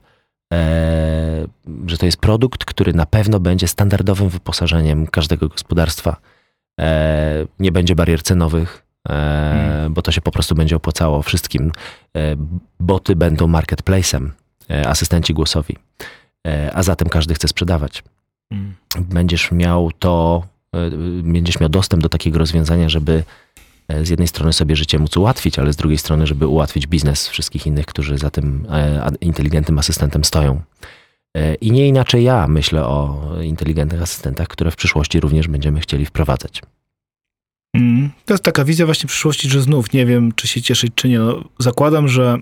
e, 0.53 1.47
że 1.87 1.99
to 1.99 2.07
jest 2.07 2.19
produkt, 2.19 2.65
który 2.65 2.93
na 2.93 3.07
pewno 3.07 3.41
będzie 3.41 3.69
standardowym 3.69 4.29
wyposażeniem 4.29 5.07
każdego 5.07 5.49
gospodarstwa. 5.49 6.17
E, 6.81 7.47
Nie 7.59 7.73
będzie 7.73 7.95
barier 7.95 8.23
cenowych, 8.23 8.85
Hmm. 9.09 9.95
bo 9.95 10.03
to 10.03 10.13
się 10.13 10.21
po 10.21 10.31
prostu 10.31 10.55
będzie 10.55 10.77
opłacało 10.77 11.23
wszystkim. 11.23 11.73
Boty 12.81 13.17
będą 13.17 13.47
marketplacem, 13.47 14.33
asystenci 14.87 15.35
głosowi, 15.35 15.77
a 16.75 16.83
zatem 16.83 17.09
każdy 17.09 17.35
chce 17.35 17.49
sprzedawać. 17.49 18.03
Będziesz 18.97 19.53
miał 19.53 19.93
to, 19.99 20.47
e, 20.75 20.91
będziesz 21.23 21.61
miał 21.61 21.69
dostęp 21.69 22.03
do 22.03 22.09
takiego 22.09 22.39
rozwiązania, 22.39 22.89
żeby 22.89 23.25
e, 23.89 24.05
z 24.05 24.09
jednej 24.09 24.29
strony 24.29 24.53
sobie 24.53 24.77
życie 24.77 24.99
móc 24.99 25.17
ułatwić, 25.17 25.59
ale 25.59 25.73
z 25.73 25.77
drugiej 25.77 25.99
strony, 25.99 26.27
żeby 26.27 26.47
ułatwić 26.47 26.87
biznes 26.87 27.29
wszystkich 27.29 27.67
innych, 27.67 27.87
którzy 27.87 28.19
za 28.19 28.31
tym 28.31 28.67
e, 28.71 29.11
inteligentnym 29.21 29.79
asystentem 29.79 30.25
stoją. 30.25 30.61
E, 31.37 31.55
I 31.55 31.71
nie 31.73 31.89
inaczej 31.89 32.25
ja 32.25 32.47
myślę 32.49 32.87
o 32.87 33.29
inteligentnych 33.43 34.03
asystentach, 34.03 34.49
które 34.49 34.71
w 34.71 34.77
przyszłości 34.77 35.21
również 35.21 35.49
będziemy 35.49 35.81
chcieli 35.81 36.07
wprowadzać. 36.07 36.63
Mm. 37.75 38.11
To 38.25 38.35
jest 38.35 38.45
taka 38.45 38.65
wizja 38.65 38.87
właśnie 38.87 39.07
przyszłości, 39.07 39.49
że 39.49 39.63
znów 39.63 39.93
nie 39.93 40.07
wiem, 40.07 40.33
czy 40.33 40.49
się 40.49 40.63
cieszyć, 40.63 40.93
czy 40.95 41.09
nie. 41.09 41.19
No, 41.19 41.45
zakładam, 41.59 42.09
że 42.09 42.39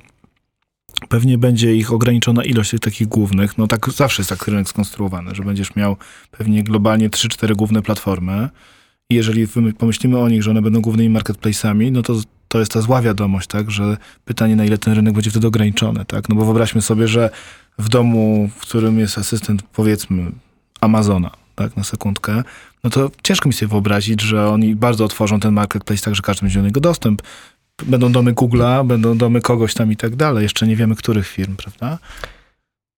pewnie 1.09 1.39
będzie 1.39 1.75
ich 1.75 1.93
ograniczona 1.93 2.45
ilość 2.45 2.71
tych 2.71 2.81
takich 2.81 3.09
głównych. 3.09 3.59
No 3.59 3.67
tak 3.67 3.91
zawsze 3.91 4.23
jest 4.23 4.31
tak 4.31 4.49
rynek 4.49 4.69
skonstruowany, 4.69 5.35
że 5.35 5.43
będziesz 5.43 5.77
miał 5.77 5.97
pewnie 6.31 6.63
globalnie 6.65 7.11
3-4 7.11 7.55
główne 7.55 7.83
platformy 7.83 8.49
i 9.11 9.15
jeżeli 9.15 9.47
pomyślimy 9.79 10.19
o 10.19 10.29
nich, 10.29 10.43
że 10.43 10.51
one 10.51 10.63
będą 10.63 10.81
głównymi 10.81 11.19
marketplace'ami, 11.19 11.93
no 11.93 12.03
to 12.03 12.15
to 12.49 12.59
jest 12.59 12.73
ta 12.73 12.81
zła 12.81 13.03
wiadomość, 13.03 13.47
tak, 13.47 13.71
że 13.71 13.97
pytanie, 14.25 14.57
na 14.57 14.65
ile 14.65 14.79
ten 14.79 14.95
rynek 14.95 15.15
będzie 15.15 15.31
wtedy 15.31 15.47
ograniczony, 15.47 16.05
tak, 16.05 16.29
no 16.29 16.37
bo 16.37 16.45
wyobraźmy 16.45 16.83
sobie, 16.83 17.09
że 17.09 17.31
w 17.79 17.89
domu, 17.89 18.51
w 18.57 18.61
którym 18.61 18.99
jest 18.99 19.19
asystent, 19.19 19.63
powiedzmy, 19.63 20.33
Amazona, 20.81 21.31
tak, 21.55 21.77
na 21.77 21.85
sekundkę, 21.85 22.43
no 22.85 22.91
to 22.91 23.11
ciężko 23.23 23.49
mi 23.49 23.53
sobie 23.53 23.69
wyobrazić, 23.69 24.23
że 24.23 24.49
oni 24.49 24.77
bardzo 24.77 25.05
otworzą 25.05 25.41
ten 25.41 25.55
marketplace 25.55 26.03
tak, 26.03 26.15
że 26.15 26.23
każdy 26.23 26.43
będzie 26.43 26.59
do 26.59 26.67
niego 26.67 26.81
dostęp. 26.81 27.23
Będą 27.87 28.13
domy 28.13 28.33
Google'a, 28.33 28.87
będą 28.87 29.19
domy 29.19 29.41
kogoś 29.41 29.75
tam 29.75 29.93
i 29.93 29.97
tak 29.97 30.17
dalej. 30.17 30.43
Jeszcze 30.43 30.67
nie 30.67 30.77
wiemy, 30.77 30.97
których 30.97 31.29
firm, 31.29 31.57
prawda? 31.57 31.99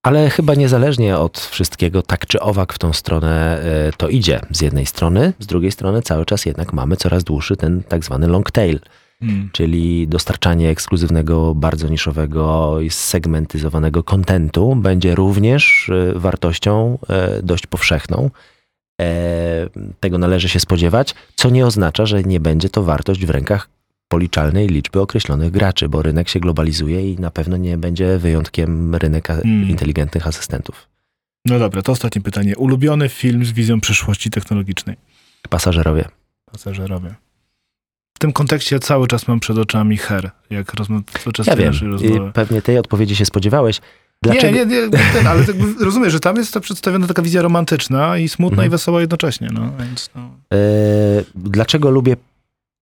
Ale 0.03 0.31
chyba 0.31 0.55
niezależnie 0.55 1.19
od 1.19 1.41
wszystkiego, 1.41 2.03
tak 2.03 2.27
czy 2.27 2.41
owak 2.41 2.73
w 2.73 2.79
tą 2.79 2.93
stronę 2.93 3.61
e, 3.63 3.93
to 3.97 4.09
idzie. 4.09 4.41
Z 4.51 4.61
jednej 4.61 4.87
strony, 4.87 5.33
z 5.39 5.47
drugiej 5.47 5.73
strony 5.73 6.03
cały 6.03 6.27
czas 6.27 6.47
jednak 6.47 6.73
mamy 6.73 6.97
coraz 6.97 7.25
dłuższy 7.25 7.57
ten 7.57 7.83
tak 7.83 8.05
zwany 8.05 8.27
long 8.27 8.51
tail, 8.51 8.81
Hmm. 9.21 9.51
czyli 9.53 10.09
dostarczanie 10.09 10.71
ekskluzywnego, 10.71 11.55
bardzo 11.55 11.89
niszowego 11.89 12.81
i 12.81 12.91
segmentyzowanego 12.91 14.03
kontentu 14.03 14.77
będzie 14.77 15.15
również 15.15 15.91
e, 15.91 16.19
wartością 16.19 16.99
e, 17.09 17.43
dość 17.43 17.67
powszechną. 17.67 18.31
Tego 20.01 20.19
należy 20.19 20.49
się 20.49 20.61
spodziewać, 20.61 21.15
co 21.35 21.51
nie 21.51 21.67
oznacza, 21.67 22.07
że 22.07 22.23
nie 22.23 22.41
będzie 22.41 22.69
to 22.69 22.83
wartość 22.83 23.27
w 23.27 23.31
rękach 23.31 23.69
policzalnej 24.19 24.67
liczby 24.69 25.01
określonych 25.01 25.51
graczy, 25.51 25.89
bo 25.89 26.03
rynek 26.03 26.29
się 26.29 26.41
globalizuje 26.41 27.13
i 27.13 27.19
na 27.21 27.31
pewno 27.31 27.57
nie 27.57 27.79
będzie 27.79 28.19
wyjątkiem 28.19 28.95
rynek 28.95 29.31
a- 29.31 29.35
Mm. 29.35 29.69
inteligentnych 29.69 30.27
asystentów. 30.27 30.89
No 31.47 31.59
dobra, 31.59 31.83
to 31.83 31.93
ostatnie 31.93 32.23
pytanie. 32.23 32.57
Ulubiony 32.57 33.09
film 33.09 33.45
z 33.45 33.53
wizją 33.53 33.81
przyszłości 33.81 34.31
technologicznej? 34.31 34.97
Pasażerowie. 35.49 36.05
Pasażerowie. 36.53 37.15
W 38.17 38.19
tym 38.19 38.33
kontekście 38.33 38.79
cały 38.81 39.07
czas 39.07 39.29
mam 39.29 39.41
przed 39.41 39.59
oczami 39.59 39.97
Her, 39.97 40.31
jak 40.51 40.73
czas 41.33 41.47
Ja 41.47 41.57
wiem, 41.57 41.73
rozmowy. 41.83 42.33
pewnie 42.33 42.63
tej 42.63 42.79
odpowiedzi 42.79 43.17
się 43.17 43.25
spodziewałeś. 43.27 43.81
Dlaczego? 44.23 44.57
Nie, 44.57 44.67
nie, 44.67 44.83
nie, 44.87 44.91
ten, 45.13 45.27
ale 45.27 45.45
tak 45.45 45.57
rozumiem, 45.89 46.11
że 46.11 46.21
tam 46.21 46.37
jest 46.37 46.53
to 46.55 46.61
przedstawiona 46.61 47.07
taka 47.07 47.23
wizja 47.23 47.43
romantyczna 47.43 48.19
i 48.19 48.29
smutna 48.29 48.55
Mhm. 48.55 48.67
i 48.67 48.71
wesoła 48.71 49.01
jednocześnie, 49.01 49.49
no 49.53 49.73
więc 49.79 50.11
no. 50.15 50.31
E, 50.53 50.59
Dlaczego 51.35 51.91
lubię 51.91 52.17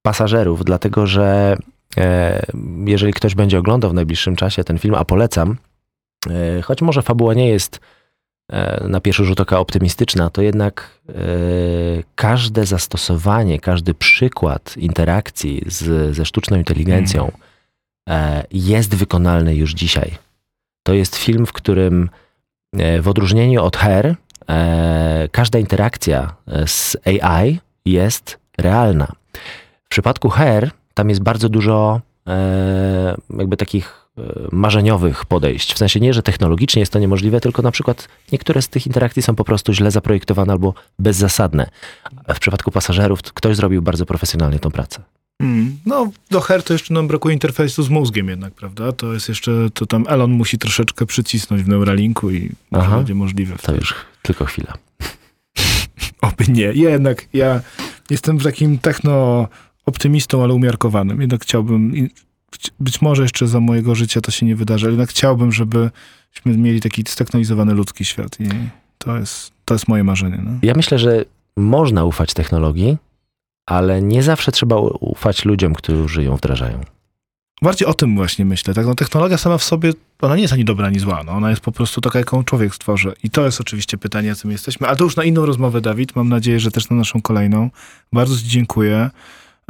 pasażerów? 0.02 0.64
Dlatego, 0.64 1.06
że 1.06 1.56
e, 1.96 2.42
jeżeli 2.84 3.12
ktoś 3.12 3.34
będzie 3.34 3.58
oglądał 3.58 3.90
w 3.90 3.94
najbliższym 3.94 4.36
czasie 4.36 4.64
ten 4.64 4.78
film, 4.78 4.94
a 4.94 5.04
polecam, 5.04 5.56
e, 6.30 6.62
choć 6.62 6.82
może 6.82 7.02
fabuła 7.02 7.34
nie 7.34 7.48
jest 7.48 7.80
e, 8.52 8.84
na 8.88 9.00
pierwszy 9.00 9.24
rzut 9.24 9.40
oka 9.40 9.58
optymistyczna, 9.58 10.30
to 10.30 10.42
jednak 10.42 11.02
każde 12.14 12.66
zastosowanie, 12.66 13.60
każdy 13.60 13.94
przykład 13.94 14.76
interakcji 14.76 15.62
z, 15.66 16.14
ze 16.16 16.24
sztuczną 16.24 16.56
inteligencją 16.56 17.32
e, 18.08 18.44
jest 18.52 18.94
wykonalny 18.94 19.54
już 19.54 19.74
dzisiaj. 19.74 20.16
To 20.82 20.92
jest 20.92 21.16
film, 21.16 21.46
w 21.46 21.52
którym 21.52 22.10
w 23.00 23.08
odróżnieniu 23.08 23.62
od 23.62 23.76
Her, 23.76 24.16
każda 25.32 25.58
interakcja 25.58 26.34
z 26.66 26.96
AI 27.06 27.58
jest 27.84 28.38
realna. 28.58 29.12
W 29.92 29.94
przypadku 29.94 30.28
Her 30.28 30.70
tam 30.94 31.08
jest 31.08 31.22
bardzo 31.22 31.48
dużo 31.48 32.00
e, 32.26 33.16
jakby 33.38 33.56
takich 33.56 34.06
e, 34.18 34.22
marzeniowych 34.52 35.24
podejść. 35.24 35.74
W 35.74 35.78
sensie 35.78 36.00
nie, 36.00 36.14
że 36.14 36.22
technologicznie 36.22 36.80
jest 36.80 36.92
to 36.92 36.98
niemożliwe, 36.98 37.40
tylko 37.40 37.62
na 37.62 37.70
przykład 37.70 38.08
niektóre 38.32 38.62
z 38.62 38.68
tych 38.68 38.86
interakcji 38.86 39.22
są 39.22 39.34
po 39.34 39.44
prostu 39.44 39.72
źle 39.72 39.90
zaprojektowane 39.90 40.52
albo 40.52 40.74
bezzasadne. 40.98 41.70
W 42.34 42.38
przypadku 42.38 42.70
pasażerów 42.70 43.22
ktoś 43.22 43.56
zrobił 43.56 43.82
bardzo 43.82 44.06
profesjonalnie 44.06 44.58
tą 44.58 44.70
pracę. 44.70 45.02
Mm, 45.40 45.78
no, 45.86 46.10
do 46.30 46.40
Her 46.40 46.62
to 46.62 46.72
jeszcze 46.72 46.94
nam 46.94 47.08
brakuje 47.08 47.32
interfejsu 47.34 47.82
z 47.82 47.88
mózgiem 47.88 48.28
jednak, 48.28 48.54
prawda? 48.54 48.92
To 48.92 49.14
jest 49.14 49.28
jeszcze, 49.28 49.52
to 49.74 49.86
tam 49.86 50.04
Elon 50.08 50.30
musi 50.30 50.58
troszeczkę 50.58 51.06
przycisnąć 51.06 51.62
w 51.62 51.68
Neuralinku 51.68 52.30
i 52.30 52.50
może 52.70 52.86
Aha. 52.86 52.96
będzie 52.96 53.14
możliwe. 53.14 53.56
To 53.62 53.74
już 53.74 53.94
tylko 54.22 54.44
chwila. 54.44 54.72
Oby 56.22 56.44
nie. 56.48 56.72
Jednak 56.72 57.26
ja 57.32 57.60
jestem 58.10 58.38
takim 58.38 58.78
techno 58.78 59.48
optymistą, 59.86 60.42
ale 60.44 60.54
umiarkowanym. 60.54 61.20
Jednak 61.20 61.42
chciałbym, 61.42 62.08
być 62.80 63.02
może 63.02 63.22
jeszcze 63.22 63.46
za 63.46 63.60
mojego 63.60 63.94
życia 63.94 64.20
to 64.20 64.30
się 64.30 64.46
nie 64.46 64.56
wydarzy, 64.56 64.86
ale 64.86 64.92
jednak 64.92 65.10
chciałbym, 65.10 65.52
żebyśmy 65.52 65.92
mieli 66.46 66.80
taki 66.80 67.04
zteknologizowany 67.08 67.74
ludzki 67.74 68.04
świat 68.04 68.40
i 68.40 68.48
to 68.98 69.18
jest, 69.18 69.52
to 69.64 69.74
jest 69.74 69.88
moje 69.88 70.04
marzenie. 70.04 70.40
No. 70.44 70.50
Ja 70.62 70.74
myślę, 70.76 70.98
że 70.98 71.24
można 71.56 72.04
ufać 72.04 72.34
technologii, 72.34 72.96
ale 73.66 74.02
nie 74.02 74.22
zawsze 74.22 74.52
trzeba 74.52 74.76
ufać 75.00 75.44
ludziom, 75.44 75.74
którzy 75.74 76.24
ją 76.24 76.36
wdrażają. 76.36 76.80
Bardziej 77.62 77.88
o 77.88 77.94
tym 77.94 78.16
właśnie 78.16 78.44
myślę. 78.44 78.74
Tak? 78.74 78.86
No, 78.86 78.94
technologia 78.94 79.38
sama 79.38 79.58
w 79.58 79.64
sobie, 79.64 79.92
ona 80.20 80.36
nie 80.36 80.42
jest 80.42 80.54
ani 80.54 80.64
dobra, 80.64 80.86
ani 80.86 80.98
zła. 80.98 81.22
No, 81.26 81.32
ona 81.32 81.50
jest 81.50 81.62
po 81.62 81.72
prostu 81.72 82.00
taka, 82.00 82.18
jaką 82.18 82.44
człowiek 82.44 82.74
stworzy. 82.74 83.12
I 83.22 83.30
to 83.30 83.44
jest 83.44 83.60
oczywiście 83.60 83.98
pytanie, 83.98 84.28
jakim 84.28 84.50
jesteśmy. 84.50 84.86
Ale 84.86 84.96
to 84.96 85.04
już 85.04 85.16
na 85.16 85.24
inną 85.24 85.46
rozmowę, 85.46 85.80
Dawid. 85.80 86.16
Mam 86.16 86.28
nadzieję, 86.28 86.60
że 86.60 86.70
też 86.70 86.90
na 86.90 86.96
naszą 86.96 87.22
kolejną. 87.22 87.70
Bardzo 88.12 88.36
Ci 88.36 88.48
dziękuję. 88.48 89.10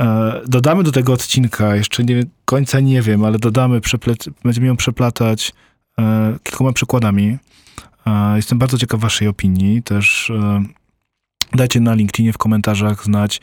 E, 0.03 0.41
dodamy 0.49 0.83
do 0.83 0.93
tego 0.93 1.13
odcinka, 1.13 1.77
jeszcze 1.77 2.05
nie 2.05 2.23
końca 2.45 2.81
nie 2.81 3.03
wiem, 3.03 3.25
ale 3.25 3.39
dodamy, 3.39 3.81
będziemy 4.45 4.67
ją 4.67 4.77
przeplatać 4.77 5.53
e, 5.99 6.35
kilkoma 6.43 6.73
przykładami. 6.73 7.39
E, 8.07 8.37
jestem 8.37 8.59
bardzo 8.59 8.79
ciekaw 8.79 9.01
Waszej 9.01 9.29
opinii. 9.29 9.83
Też 9.83 10.31
e, 10.31 10.63
dajcie 11.55 11.81
na 11.81 11.95
LinkedInie 11.95 12.33
w 12.33 12.39
komentarzach 12.39 13.05
znać, 13.05 13.41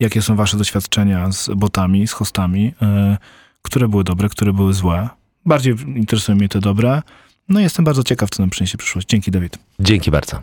jakie 0.00 0.22
są 0.22 0.36
Wasze 0.36 0.56
doświadczenia 0.56 1.32
z 1.32 1.50
botami, 1.56 2.06
z 2.06 2.12
hostami. 2.12 2.74
E, 2.82 3.18
które 3.62 3.88
były 3.88 4.04
dobre, 4.04 4.28
które 4.28 4.52
były 4.52 4.74
złe. 4.74 5.08
Bardziej 5.46 5.74
interesują 5.86 6.38
mnie 6.38 6.48
te 6.48 6.60
dobre. 6.60 7.02
No 7.48 7.60
i 7.60 7.62
jestem 7.62 7.84
bardzo 7.84 8.02
ciekaw, 8.02 8.30
co 8.30 8.42
nam 8.42 8.50
przyniesie 8.50 8.78
przyszłość. 8.78 9.08
Dzięki, 9.08 9.30
Dawid. 9.30 9.58
Dzięki 9.80 10.10
bardzo. 10.10 10.42